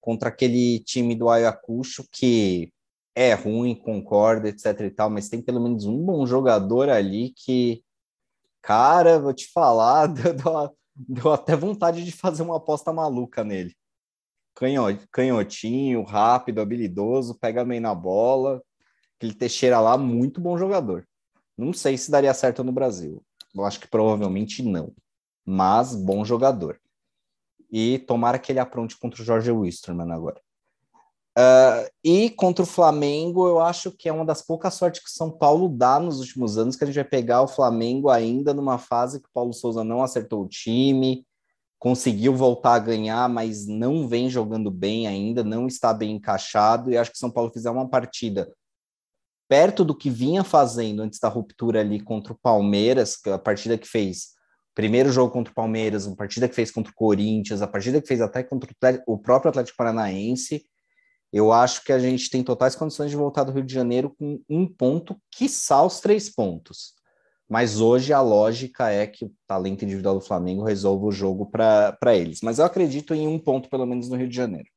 contra 0.01 0.31
aquele 0.31 0.79
time 0.79 1.15
do 1.15 1.29
Ayacucho 1.29 2.07
que 2.11 2.73
é 3.15 3.35
ruim, 3.35 3.75
concorda, 3.75 4.49
etc 4.49 4.81
e 4.81 4.91
tal, 4.91 5.11
mas 5.11 5.29
tem 5.29 5.43
pelo 5.43 5.61
menos 5.61 5.85
um 5.85 6.03
bom 6.03 6.25
jogador 6.25 6.89
ali 6.89 7.35
que, 7.37 7.85
cara, 8.63 9.19
vou 9.19 9.35
te 9.35 9.53
falar, 9.53 10.07
deu, 10.09 10.33
deu 10.97 11.33
até 11.35 11.55
vontade 11.55 12.03
de 12.03 12.13
fazer 12.13 12.43
uma 12.43 12.57
aposta 12.57 12.95
maluca 12.95 13.45
nele. 13.45 13.77
Canhotinho, 15.13 16.03
rápido, 16.03 16.63
habilidoso, 16.63 17.39
pega 17.39 17.63
bem 17.63 17.79
na 17.79 17.95
bola, 17.95 18.63
Aquele 19.25 19.33
Teixeira 19.33 19.81
lá, 19.81 19.97
muito 19.97 20.39
bom 20.39 20.59
jogador. 20.59 21.09
Não 21.57 21.72
sei 21.72 21.97
se 21.97 22.11
daria 22.11 22.35
certo 22.35 22.62
no 22.62 22.70
Brasil. 22.70 23.25
Eu 23.55 23.64
acho 23.64 23.81
que 23.81 23.89
provavelmente 23.89 24.62
não. 24.62 24.93
Mas 25.47 25.95
bom 25.95 26.27
jogador. 26.27 26.79
E 27.72 28.01
tomara 28.01 28.39
que 28.39 28.53
ele 28.53 28.59
apronte 28.59 28.99
contra 28.99 29.22
o 29.22 29.25
Jorge 29.25 29.51
Wisterman 29.51 30.12
agora. 30.12 30.39
Uh, 31.39 31.89
e 32.05 32.29
contra 32.29 32.64
o 32.64 32.66
Flamengo, 32.66 33.49
eu 33.49 33.61
acho 33.61 33.91
que 33.93 34.11
é 34.11 34.12
uma 34.12 34.27
das 34.27 34.43
poucas 34.43 34.75
sortes 34.75 35.03
que 35.03 35.11
São 35.11 35.31
Paulo 35.31 35.70
dá 35.70 35.99
nos 35.99 36.20
últimos 36.20 36.59
anos, 36.59 36.77
que 36.77 36.85
a 36.85 36.87
gente 36.87 36.97
vai 36.97 37.05
pegar 37.05 37.41
o 37.41 37.49
Flamengo 37.49 38.11
ainda 38.11 38.53
numa 38.53 38.77
fase 38.77 39.20
que 39.20 39.29
o 39.29 39.33
Paulo 39.33 39.55
Souza 39.55 39.83
não 39.83 40.03
acertou 40.03 40.45
o 40.45 40.49
time, 40.49 41.27
conseguiu 41.79 42.37
voltar 42.37 42.75
a 42.75 42.79
ganhar, 42.79 43.27
mas 43.31 43.66
não 43.66 44.07
vem 44.07 44.29
jogando 44.29 44.70
bem 44.70 45.07
ainda, 45.07 45.43
não 45.43 45.66
está 45.66 45.95
bem 45.95 46.12
encaixado, 46.12 46.91
e 46.91 46.99
acho 46.99 47.11
que 47.11 47.18
São 47.18 47.31
Paulo 47.31 47.51
fizer 47.51 47.70
uma 47.70 47.89
partida 47.89 48.53
perto 49.49 49.84
do 49.84 49.97
que 49.97 50.11
vinha 50.11 50.42
fazendo 50.42 51.03
antes 51.03 51.18
da 51.18 51.28
ruptura 51.28 51.80
ali 51.80 52.01
contra 52.01 52.32
o 52.32 52.38
Palmeiras, 52.42 53.18
a 53.26 53.38
partida 53.38 53.78
que 53.78 53.86
fez 53.86 54.34
primeiro 54.74 55.12
jogo 55.12 55.32
contra 55.32 55.53
o 55.53 55.55
Palmeiras, 55.55 56.07
a 56.07 56.16
partida 56.16 56.49
que 56.49 56.55
fez 56.55 56.70
contra 56.70 56.90
o 56.90 56.95
Corinthians, 56.95 57.62
a 57.62 57.66
partida 57.66 58.01
que 58.01 58.09
fez 58.09 58.20
até 58.20 58.42
contra 58.42 58.68
o 59.07 59.16
próprio 59.16 59.51
Atlético 59.51 59.76
Paranaense, 59.76 60.66
eu 61.32 61.53
acho 61.53 61.84
que 61.84 61.92
a 61.92 61.99
gente 61.99 62.30
tem 62.30 62.42
totais 62.42 62.74
condições 62.74 63.11
de 63.11 63.16
voltar 63.16 63.45
do 63.45 63.53
Rio 63.53 63.64
de 63.64 63.72
Janeiro 63.72 64.14
com 64.18 64.40
um 64.49 64.66
ponto, 64.66 65.16
quiçá 65.30 65.84
os 65.84 66.01
três 66.01 66.32
pontos. 66.32 66.95
Mas 67.49 67.80
hoje 67.80 68.12
a 68.12 68.20
lógica 68.20 68.88
é 68.90 69.07
que 69.07 69.24
o 69.24 69.32
talento 69.47 69.84
individual 69.84 70.14
do 70.14 70.24
Flamengo 70.24 70.64
resolva 70.64 71.07
o 71.07 71.12
jogo 71.12 71.47
para 71.51 72.16
eles. 72.16 72.40
Mas 72.42 72.59
eu 72.59 72.64
acredito 72.64 73.14
em 73.14 73.28
um 73.28 73.38
ponto, 73.38 73.68
pelo 73.68 73.84
menos, 73.84 74.09
no 74.09 74.16
Rio 74.16 74.28
de 74.28 74.34
Janeiro. 74.34 74.68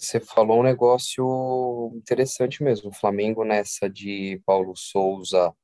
Você 0.00 0.18
falou 0.18 0.60
um 0.60 0.62
negócio 0.62 1.92
interessante 1.94 2.62
mesmo. 2.62 2.88
O 2.88 2.94
Flamengo 2.94 3.44
nessa 3.44 3.88
de 3.88 4.40
Paulo 4.46 4.74
Souza 4.74 5.54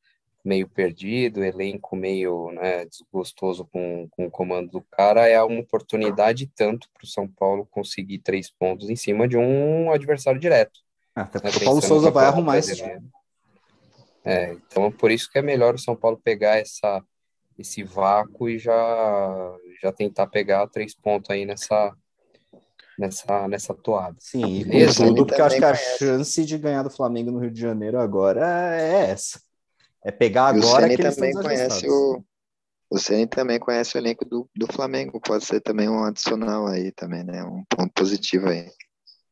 meio 0.44 0.68
perdido, 0.68 1.42
elenco 1.42 1.96
meio 1.96 2.52
né, 2.52 2.84
desgostoso 2.84 3.66
com, 3.72 4.06
com 4.10 4.26
o 4.26 4.30
comando 4.30 4.70
do 4.70 4.82
cara, 4.82 5.26
é 5.26 5.42
uma 5.42 5.60
oportunidade 5.60 6.46
tanto 6.54 6.88
para 6.94 7.04
o 7.04 7.08
São 7.08 7.26
Paulo 7.26 7.66
conseguir 7.66 8.18
três 8.18 8.48
pontos 8.48 8.88
em 8.88 8.94
cima 8.94 9.26
de 9.26 9.36
um 9.36 9.90
adversário 9.90 10.38
direto. 10.38 10.80
Até 11.14 11.42
né, 11.42 11.50
o 11.50 11.64
Paulo 11.64 11.82
Souza 11.82 12.10
vai 12.10 12.26
arrumar 12.26 12.58
esse 12.58 12.80
É, 14.24 14.52
então 14.52 14.92
por 14.92 15.10
isso 15.10 15.28
que 15.32 15.38
é 15.38 15.42
melhor 15.42 15.74
o 15.74 15.78
São 15.78 15.96
Paulo 15.96 16.20
pegar 16.22 16.58
essa, 16.58 17.02
esse 17.58 17.82
vácuo 17.82 18.48
e 18.48 18.58
já, 18.58 19.56
já 19.82 19.90
tentar 19.90 20.28
pegar 20.28 20.68
três 20.68 20.94
pontos 20.94 21.30
aí 21.30 21.44
nessa, 21.44 21.92
nessa, 22.98 23.48
nessa 23.48 23.74
toada. 23.74 24.16
Sim, 24.18 24.60
e 24.60 24.86
tudo, 24.94 25.26
porque 25.26 25.40
eu 25.40 25.44
acho 25.44 25.58
que 25.58 25.64
a 25.64 25.74
chance 25.74 26.44
de 26.44 26.58
ganhar 26.58 26.82
do 26.82 26.90
Flamengo 26.90 27.30
no 27.30 27.38
Rio 27.38 27.50
de 27.50 27.60
Janeiro 27.60 27.98
agora 27.98 28.76
é 28.76 29.10
essa. 29.10 29.40
É 30.04 30.10
pegar 30.10 30.48
agora 30.48 30.88
que 30.88 31.02
eles 31.02 31.16
também 31.16 31.32
conhece 31.32 31.88
o 31.88 32.24
o 32.88 32.98
Ceni 32.98 33.26
também 33.26 33.58
conhece 33.58 33.96
o 33.96 33.98
elenco 33.98 34.24
do, 34.24 34.48
do 34.54 34.66
Flamengo, 34.72 35.20
pode 35.20 35.44
ser 35.44 35.60
também 35.60 35.88
um 35.88 36.04
adicional 36.04 36.66
aí 36.66 36.92
também, 36.92 37.24
né? 37.24 37.42
Um 37.44 37.64
ponto 37.68 37.92
positivo 37.92 38.48
aí. 38.48 38.68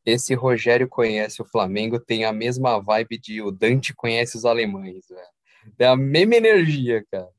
esse 0.05 0.33
Rogério 0.33 0.87
conhece 0.89 1.41
o 1.41 1.45
Flamengo, 1.45 1.99
tem 1.99 2.25
a 2.25 2.33
mesma 2.33 2.79
vibe 2.81 3.17
de 3.17 3.41
o 3.41 3.51
Dante 3.51 3.93
conhece 3.93 4.35
os 4.35 4.45
alemães, 4.45 5.05
velho. 5.09 5.35
É 5.79 5.87
a 5.87 5.95
mesma 5.95 6.35
energia, 6.35 7.03
cara. 7.09 7.29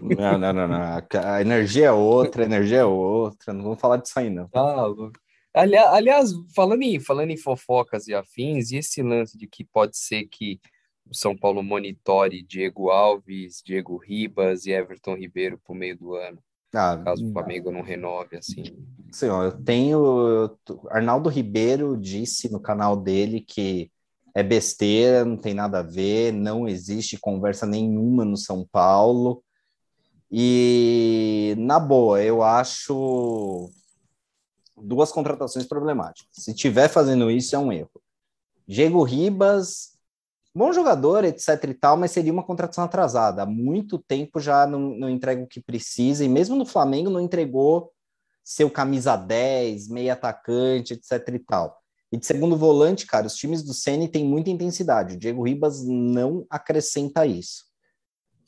Não, 0.00 0.38
não, 0.38 0.52
não, 0.52 0.68
não. 0.68 1.02
A 1.24 1.40
energia 1.40 1.86
é 1.86 1.92
outra, 1.92 2.44
a 2.44 2.46
energia 2.46 2.78
é 2.78 2.84
outra. 2.84 3.52
Não 3.52 3.64
vamos 3.64 3.80
falar 3.80 3.98
disso 3.98 4.18
aí, 4.18 4.30
não. 4.30 4.48
Tá 4.48 4.86
louco. 4.86 5.12
Aliás, 5.54 5.86
aliás, 5.92 6.30
falando 6.54 6.82
em, 6.82 6.98
falando 6.98 7.30
em 7.30 7.36
fofocas 7.36 8.08
e 8.08 8.14
afins, 8.14 8.70
e 8.70 8.76
esse 8.76 9.02
lance 9.02 9.36
de 9.36 9.46
que 9.46 9.64
pode 9.64 9.96
ser 9.98 10.24
que 10.24 10.58
o 11.06 11.14
São 11.14 11.36
Paulo 11.36 11.62
monitore 11.62 12.42
Diego 12.42 12.90
Alves, 12.90 13.62
Diego 13.64 13.96
Ribas 13.96 14.64
e 14.64 14.70
Everton 14.70 15.14
Ribeiro 15.14 15.60
por 15.62 15.74
meio 15.74 15.96
do 15.96 16.14
ano. 16.14 16.38
Ah, 16.74 16.98
caso 17.04 17.28
o 17.28 17.32
Flamengo 17.32 17.70
não 17.70 17.82
renove, 17.82 18.38
assim. 18.38 18.64
Sim, 19.12 19.26
eu 19.26 19.52
tenho. 19.62 20.56
Arnaldo 20.88 21.28
Ribeiro 21.28 21.98
disse 21.98 22.50
no 22.50 22.58
canal 22.58 22.96
dele 22.96 23.40
que 23.40 23.90
é 24.34 24.42
besteira, 24.42 25.22
não 25.22 25.36
tem 25.36 25.52
nada 25.52 25.80
a 25.80 25.82
ver, 25.82 26.32
não 26.32 26.66
existe 26.66 27.18
conversa 27.18 27.66
nenhuma 27.66 28.24
no 28.24 28.38
São 28.38 28.66
Paulo. 28.72 29.44
E, 30.30 31.54
na 31.58 31.78
boa, 31.78 32.22
eu 32.22 32.42
acho 32.42 33.70
duas 34.82 35.12
contratações 35.12 35.66
problemáticas. 35.66 36.28
Se 36.32 36.54
tiver 36.54 36.88
fazendo 36.88 37.30
isso, 37.30 37.54
é 37.54 37.58
um 37.58 37.72
erro. 37.72 37.90
Diego 38.66 39.02
Ribas, 39.02 39.92
bom 40.54 40.72
jogador, 40.72 41.24
etc 41.24 41.64
e 41.64 41.74
tal, 41.74 41.96
mas 41.96 42.10
seria 42.10 42.32
uma 42.32 42.42
contratação 42.42 42.84
atrasada. 42.84 43.42
Há 43.42 43.46
muito 43.46 43.98
tempo 43.98 44.40
já 44.40 44.66
não, 44.66 44.80
não 44.80 45.10
entrega 45.10 45.42
o 45.42 45.46
que 45.46 45.60
precisa, 45.60 46.24
e 46.24 46.28
mesmo 46.28 46.56
no 46.56 46.66
Flamengo 46.66 47.10
não 47.10 47.20
entregou 47.20 47.92
seu 48.44 48.70
camisa 48.70 49.16
10, 49.16 49.88
meio 49.88 50.12
atacante, 50.12 50.94
etc 50.94 51.28
e 51.34 51.38
tal. 51.38 51.80
E 52.10 52.16
de 52.18 52.26
segundo 52.26 52.56
volante, 52.56 53.06
cara, 53.06 53.26
os 53.26 53.34
times 53.34 53.62
do 53.62 53.72
Ceni 53.72 54.08
têm 54.08 54.24
muita 54.24 54.50
intensidade. 54.50 55.14
O 55.14 55.18
Diego 55.18 55.42
Ribas 55.42 55.82
não 55.82 56.46
acrescenta 56.50 57.24
isso. 57.24 57.64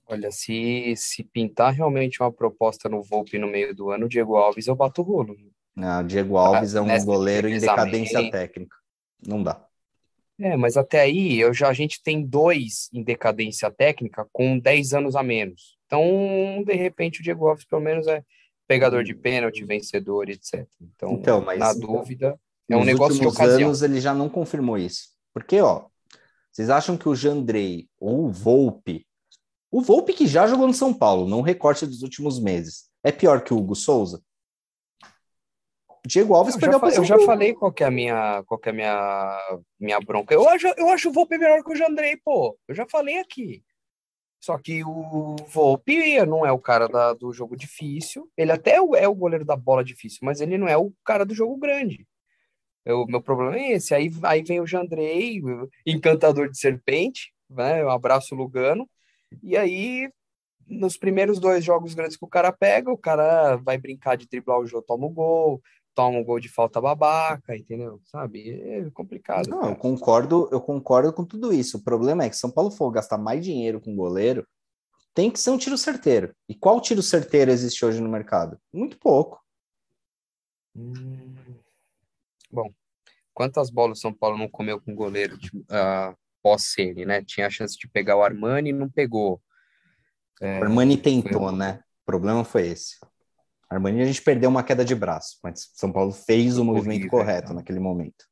Olha, 0.06 0.30
se, 0.30 0.92
se 0.96 1.24
pintar 1.24 1.72
realmente 1.72 2.22
uma 2.22 2.30
proposta 2.30 2.90
no 2.90 3.02
Volpe 3.02 3.38
no 3.38 3.46
meio 3.46 3.74
do 3.74 3.90
ano, 3.90 4.04
o 4.04 4.08
Diego 4.08 4.36
Alves 4.36 4.66
eu 4.66 4.76
bato 4.76 5.00
o 5.00 5.04
rolo. 5.04 5.34
O 5.76 6.02
Diego 6.04 6.36
Alves 6.36 6.74
ah, 6.74 6.78
é 6.78 6.82
um 6.82 7.04
goleiro 7.04 7.48
em 7.48 7.58
decadência 7.58 8.30
técnica. 8.30 8.76
Não 9.26 9.42
dá. 9.42 9.66
É, 10.38 10.56
mas 10.56 10.76
até 10.76 11.00
aí 11.00 11.38
eu 11.38 11.54
já, 11.54 11.68
a 11.68 11.72
gente 11.72 12.02
tem 12.02 12.24
dois 12.24 12.88
em 12.92 13.02
decadência 13.02 13.70
técnica 13.70 14.26
com 14.32 14.58
10 14.58 14.94
anos 14.94 15.16
a 15.16 15.22
menos. 15.22 15.78
Então, 15.86 16.62
de 16.64 16.74
repente, 16.74 17.20
o 17.20 17.22
Diego 17.22 17.46
Alves 17.46 17.64
pelo 17.64 17.82
menos 17.82 18.06
é 18.06 18.22
pegador 18.66 19.04
de 19.04 19.14
pênalti, 19.14 19.64
vencedor, 19.64 20.28
etc. 20.28 20.66
Então, 20.80 21.12
então 21.12 21.40
mas, 21.40 21.58
na 21.58 21.72
dúvida, 21.72 22.38
é 22.68 22.76
um 22.76 22.84
negócio 22.84 23.20
de 23.20 23.26
ocasião. 23.26 23.68
anos 23.68 23.82
ele 23.82 24.00
já 24.00 24.14
não 24.14 24.28
confirmou 24.28 24.76
isso. 24.76 25.10
Porque, 25.32 25.60
ó, 25.60 25.86
vocês 26.50 26.70
acham 26.70 26.96
que 26.96 27.08
o 27.08 27.14
Jandrei 27.14 27.88
ou 27.98 28.26
o 28.26 28.30
Volpe, 28.30 29.06
o 29.70 29.80
Volpe 29.80 30.12
que 30.12 30.26
já 30.26 30.46
jogou 30.46 30.66
no 30.66 30.74
São 30.74 30.94
Paulo, 30.94 31.28
não 31.28 31.42
recorte 31.42 31.86
dos 31.86 32.02
últimos 32.02 32.40
meses, 32.40 32.88
é 33.02 33.12
pior 33.12 33.42
que 33.42 33.52
o 33.52 33.58
Hugo 33.58 33.74
Souza? 33.74 34.22
Diego 36.06 36.34
Alves 36.34 36.54
eu 36.54 36.60
perdeu 36.60 36.78
já, 36.78 36.86
a 36.86 36.90
Eu 36.90 37.04
já 37.04 37.18
falei 37.20 37.54
qual 37.54 37.72
que 37.72 37.82
é 37.82 37.86
a 37.86 37.90
minha, 37.90 38.42
qual 38.44 38.60
é 38.62 38.70
a 38.70 38.72
minha, 38.72 39.60
minha 39.80 40.00
bronca. 40.00 40.34
Eu 40.34 40.48
acho, 40.48 40.66
eu 40.76 40.88
acho 40.90 41.08
o 41.08 41.12
Volpe 41.12 41.38
melhor 41.38 41.62
que 41.64 41.72
o 41.72 41.76
Jandrei, 41.76 42.16
pô. 42.16 42.58
Eu 42.68 42.74
já 42.74 42.86
falei 42.86 43.18
aqui. 43.18 43.62
Só 44.38 44.58
que 44.58 44.84
o 44.84 45.36
Volpe 45.48 46.22
não 46.26 46.44
é 46.44 46.52
o 46.52 46.58
cara 46.58 46.86
da, 46.86 47.14
do 47.14 47.32
jogo 47.32 47.56
difícil. 47.56 48.30
Ele 48.36 48.52
até 48.52 48.72
é 48.72 48.80
o, 48.82 48.94
é 48.94 49.08
o 49.08 49.14
goleiro 49.14 49.44
da 49.44 49.56
bola 49.56 49.82
difícil, 49.82 50.18
mas 50.22 50.42
ele 50.42 50.58
não 50.58 50.68
é 50.68 50.76
o 50.76 50.92
cara 51.02 51.24
do 51.24 51.34
jogo 51.34 51.56
grande. 51.56 52.06
O 52.86 53.06
meu 53.06 53.22
problema 53.22 53.56
é 53.56 53.72
esse. 53.72 53.94
Aí, 53.94 54.10
aí 54.24 54.42
vem 54.42 54.60
o 54.60 54.66
Jandrei, 54.66 55.40
encantador 55.86 56.50
de 56.50 56.58
serpente, 56.58 57.32
né? 57.48 57.82
Um 57.82 57.88
abraço 57.88 58.34
Lugano. 58.34 58.86
E 59.42 59.56
aí, 59.56 60.10
nos 60.66 60.98
primeiros 60.98 61.40
dois 61.40 61.64
jogos 61.64 61.94
grandes 61.94 62.18
que 62.18 62.24
o 62.24 62.28
cara 62.28 62.52
pega, 62.52 62.92
o 62.92 62.98
cara 62.98 63.56
vai 63.56 63.78
brincar 63.78 64.16
de 64.16 64.28
driblar 64.28 64.58
o 64.58 64.66
jogo, 64.66 64.84
toma 64.86 65.06
o 65.06 65.10
gol, 65.10 65.62
toma 65.94 66.18
um 66.18 66.24
gol 66.24 66.40
de 66.40 66.48
falta 66.48 66.80
babaca, 66.80 67.56
entendeu? 67.56 68.00
Sabe? 68.04 68.50
É 68.50 68.90
complicado. 68.90 69.48
Não, 69.48 69.70
eu 69.70 69.76
concordo, 69.76 70.48
eu 70.50 70.60
concordo 70.60 71.12
com 71.12 71.24
tudo 71.24 71.52
isso. 71.52 71.78
O 71.78 71.82
problema 71.82 72.24
é 72.24 72.30
que 72.30 72.36
São 72.36 72.50
Paulo 72.50 72.70
for 72.70 72.90
gastar 72.90 73.18
mais 73.18 73.44
dinheiro 73.44 73.80
com 73.80 73.96
goleiro, 73.96 74.46
tem 75.14 75.30
que 75.30 75.38
ser 75.38 75.50
um 75.50 75.58
tiro 75.58 75.78
certeiro. 75.78 76.34
E 76.48 76.54
qual 76.54 76.80
tiro 76.80 77.02
certeiro 77.02 77.50
existe 77.50 77.84
hoje 77.84 78.00
no 78.00 78.08
mercado? 78.08 78.58
Muito 78.72 78.98
pouco. 78.98 79.40
Hum, 80.76 81.34
Bom, 82.54 82.72
quantas 83.32 83.68
bolas 83.68 83.98
o 83.98 84.00
São 84.00 84.14
Paulo 84.14 84.38
não 84.38 84.48
comeu 84.48 84.80
com 84.80 84.92
o 84.92 84.94
goleiro 84.94 85.36
uh, 85.36 86.16
pós-Sene, 86.40 87.04
né? 87.04 87.20
Tinha 87.20 87.48
a 87.48 87.50
chance 87.50 87.76
de 87.76 87.88
pegar 87.88 88.16
o 88.16 88.22
Armani 88.22 88.70
e 88.70 88.72
não 88.72 88.88
pegou. 88.88 89.42
É, 90.40 90.60
o 90.60 90.62
Armani 90.62 90.96
tentou, 90.96 91.48
foi... 91.48 91.58
né? 91.58 91.82
O 92.02 92.06
problema 92.06 92.44
foi 92.44 92.68
esse. 92.68 92.96
Armani 93.74 94.02
a 94.02 94.04
gente 94.04 94.22
perdeu 94.22 94.50
uma 94.50 94.62
queda 94.62 94.84
de 94.84 94.94
braço, 94.94 95.38
mas 95.42 95.70
São 95.74 95.92
Paulo 95.92 96.12
fez 96.12 96.58
o 96.58 96.64
movimento 96.64 97.08
correto 97.08 97.46
então. 97.46 97.56
naquele 97.56 97.80
momento. 97.80 98.26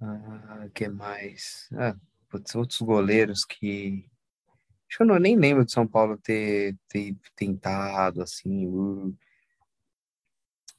Ah, 0.00 0.68
que 0.74 0.88
mais? 0.88 1.68
Ah, 1.72 1.96
putz, 2.28 2.54
outros 2.54 2.80
goleiros 2.80 3.44
que. 3.44 4.04
Acho 4.88 4.98
que 4.98 5.02
eu 5.02 5.06
não, 5.06 5.18
nem 5.18 5.36
lembro 5.36 5.64
de 5.64 5.72
São 5.72 5.86
Paulo 5.86 6.16
ter, 6.16 6.76
ter 6.88 7.16
tentado, 7.36 8.22
assim. 8.22 8.66
Uh 8.66 9.14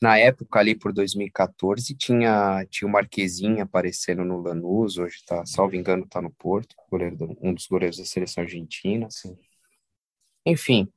na 0.02 0.18
época 0.18 0.60
ali 0.60 0.74
por 0.74 0.92
2014 0.92 1.94
tinha 1.94 2.66
tinha 2.70 2.88
o 2.88 2.92
Marquezinho 2.92 3.62
aparecendo 3.62 4.26
no 4.26 4.42
Lanús, 4.42 4.98
hoje 4.98 5.24
tá, 5.26 5.46
salvo 5.46 5.76
engano, 5.76 6.08
tá 6.08 6.20
no 6.20 6.32
Porto, 6.32 6.76
goleiro, 6.90 7.38
um 7.40 7.54
dos 7.54 7.68
goleiros 7.68 7.98
da 7.98 8.06
seleção 8.06 8.44
argentina. 8.44 9.08
Sim. 9.12 9.38
Enfim, 10.44 10.92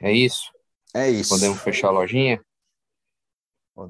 é 0.00 0.12
isso. 0.12 0.52
É 0.94 1.08
isso. 1.08 1.30
Podemos 1.30 1.60
fechar 1.60 1.88
a 1.88 1.92
lojinha? 1.92 2.42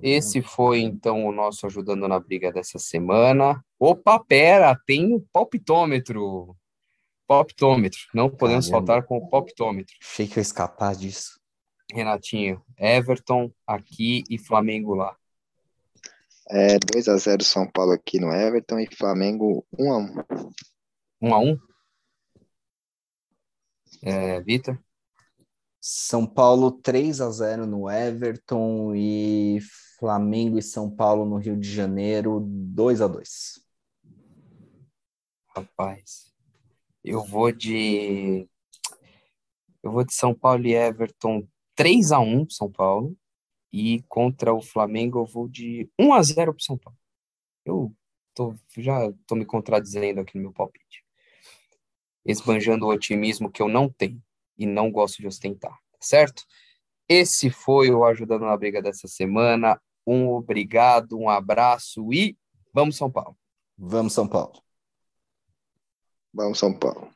Esse 0.03 0.43
foi 0.43 0.81
então 0.81 1.25
o 1.25 1.33
nosso 1.33 1.67
ajudando 1.67 2.07
na 2.07 2.21
briga 2.21 2.53
dessa 2.53 2.79
semana. 2.79 3.65
Opa, 3.79 4.23
pera, 4.23 4.79
tem 4.87 5.15
o 5.15 5.21
palpitômetro. 5.33 6.55
Palpitômetro. 7.27 8.01
Não 8.13 8.29
podemos 8.29 8.67
Caramba. 8.67 8.87
faltar 8.87 9.07
com 9.07 9.17
o 9.17 9.29
palpitômetro. 9.29 9.95
Achei 10.03 10.27
que 10.27 10.35
eu 10.35 10.41
ia 10.41 10.43
escapar 10.43 10.95
disso. 10.95 11.39
Renatinho, 11.93 12.63
Everton 12.77 13.51
aqui 13.67 14.25
e 14.29 14.37
Flamengo 14.37 14.95
lá. 14.95 15.17
É 16.51 16.79
2 16.79 17.09
a 17.09 17.17
0 17.17 17.45
São 17.45 17.71
Paulo 17.71 17.93
aqui 17.93 18.19
no 18.19 18.33
Everton 18.33 18.79
e 18.79 18.95
Flamengo 18.95 19.67
1 19.79 19.93
a 19.93 19.99
1. 19.99 20.15
1 21.23 21.35
a 21.35 21.39
1. 21.39 21.59
É, 24.03 24.41
Vitor? 24.41 24.79
São 25.91 26.27
Paulo 26.27 26.71
3 26.71 27.19
a 27.23 27.31
0 27.31 27.67
no 27.67 27.89
Everton 27.89 28.95
e 28.95 29.59
Flamengo 29.99 30.59
e 30.59 30.63
São 30.63 30.95
Paulo 30.95 31.25
no 31.25 31.39
Rio 31.39 31.57
de 31.57 31.73
Janeiro 31.73 32.41
2 32.47 33.01
a 33.01 33.07
2. 33.07 33.65
Rapaz, 35.57 36.31
eu 37.03 37.25
vou 37.25 37.51
de 37.51 38.47
eu 39.83 39.91
vou 39.91 40.05
de 40.05 40.13
São 40.13 40.35
Paulo 40.35 40.67
e 40.67 40.75
Everton 40.75 41.49
3 41.75 42.13
a 42.13 42.21
1 42.21 42.51
São 42.51 42.71
Paulo. 42.71 43.17
E 43.73 44.03
contra 44.09 44.53
o 44.53 44.61
Flamengo 44.61 45.21
eu 45.21 45.25
vou 45.25 45.49
de 45.49 45.91
1 45.99 46.13
a 46.13 46.23
0 46.23 46.53
para 46.53 46.65
São 46.65 46.77
Paulo. 46.77 46.99
Eu 47.65 47.97
tô, 48.35 48.55
já 48.77 49.07
estou 49.07 49.39
me 49.39 49.47
contradizendo 49.47 50.21
aqui 50.21 50.37
no 50.37 50.43
meu 50.43 50.53
palpite. 50.53 51.03
Esbanjando 52.27 52.85
o 52.85 52.91
otimismo 52.91 53.51
que 53.51 53.63
eu 53.63 53.69
não 53.71 53.89
tenho 53.89 54.23
e 54.59 54.67
não 54.67 54.91
gosto 54.91 55.19
de 55.19 55.27
ostentar, 55.27 55.73
tá 55.73 55.99
certo? 56.01 56.43
Esse 57.09 57.49
foi 57.49 57.91
o 57.91 58.05
Ajudando 58.05 58.45
na 58.45 58.57
Briga 58.57 58.83
dessa 58.83 59.09
semana. 59.09 59.81
Um 60.07 60.29
obrigado, 60.29 61.19
um 61.19 61.29
abraço 61.29 62.13
e 62.13 62.37
vamos 62.73 62.97
São 62.97 63.11
Paulo. 63.11 63.37
Vamos 63.77 64.13
São 64.13 64.27
Paulo. 64.29 64.63
Vamos 66.33 66.59
São 66.59 66.73
Paulo. 66.73 67.13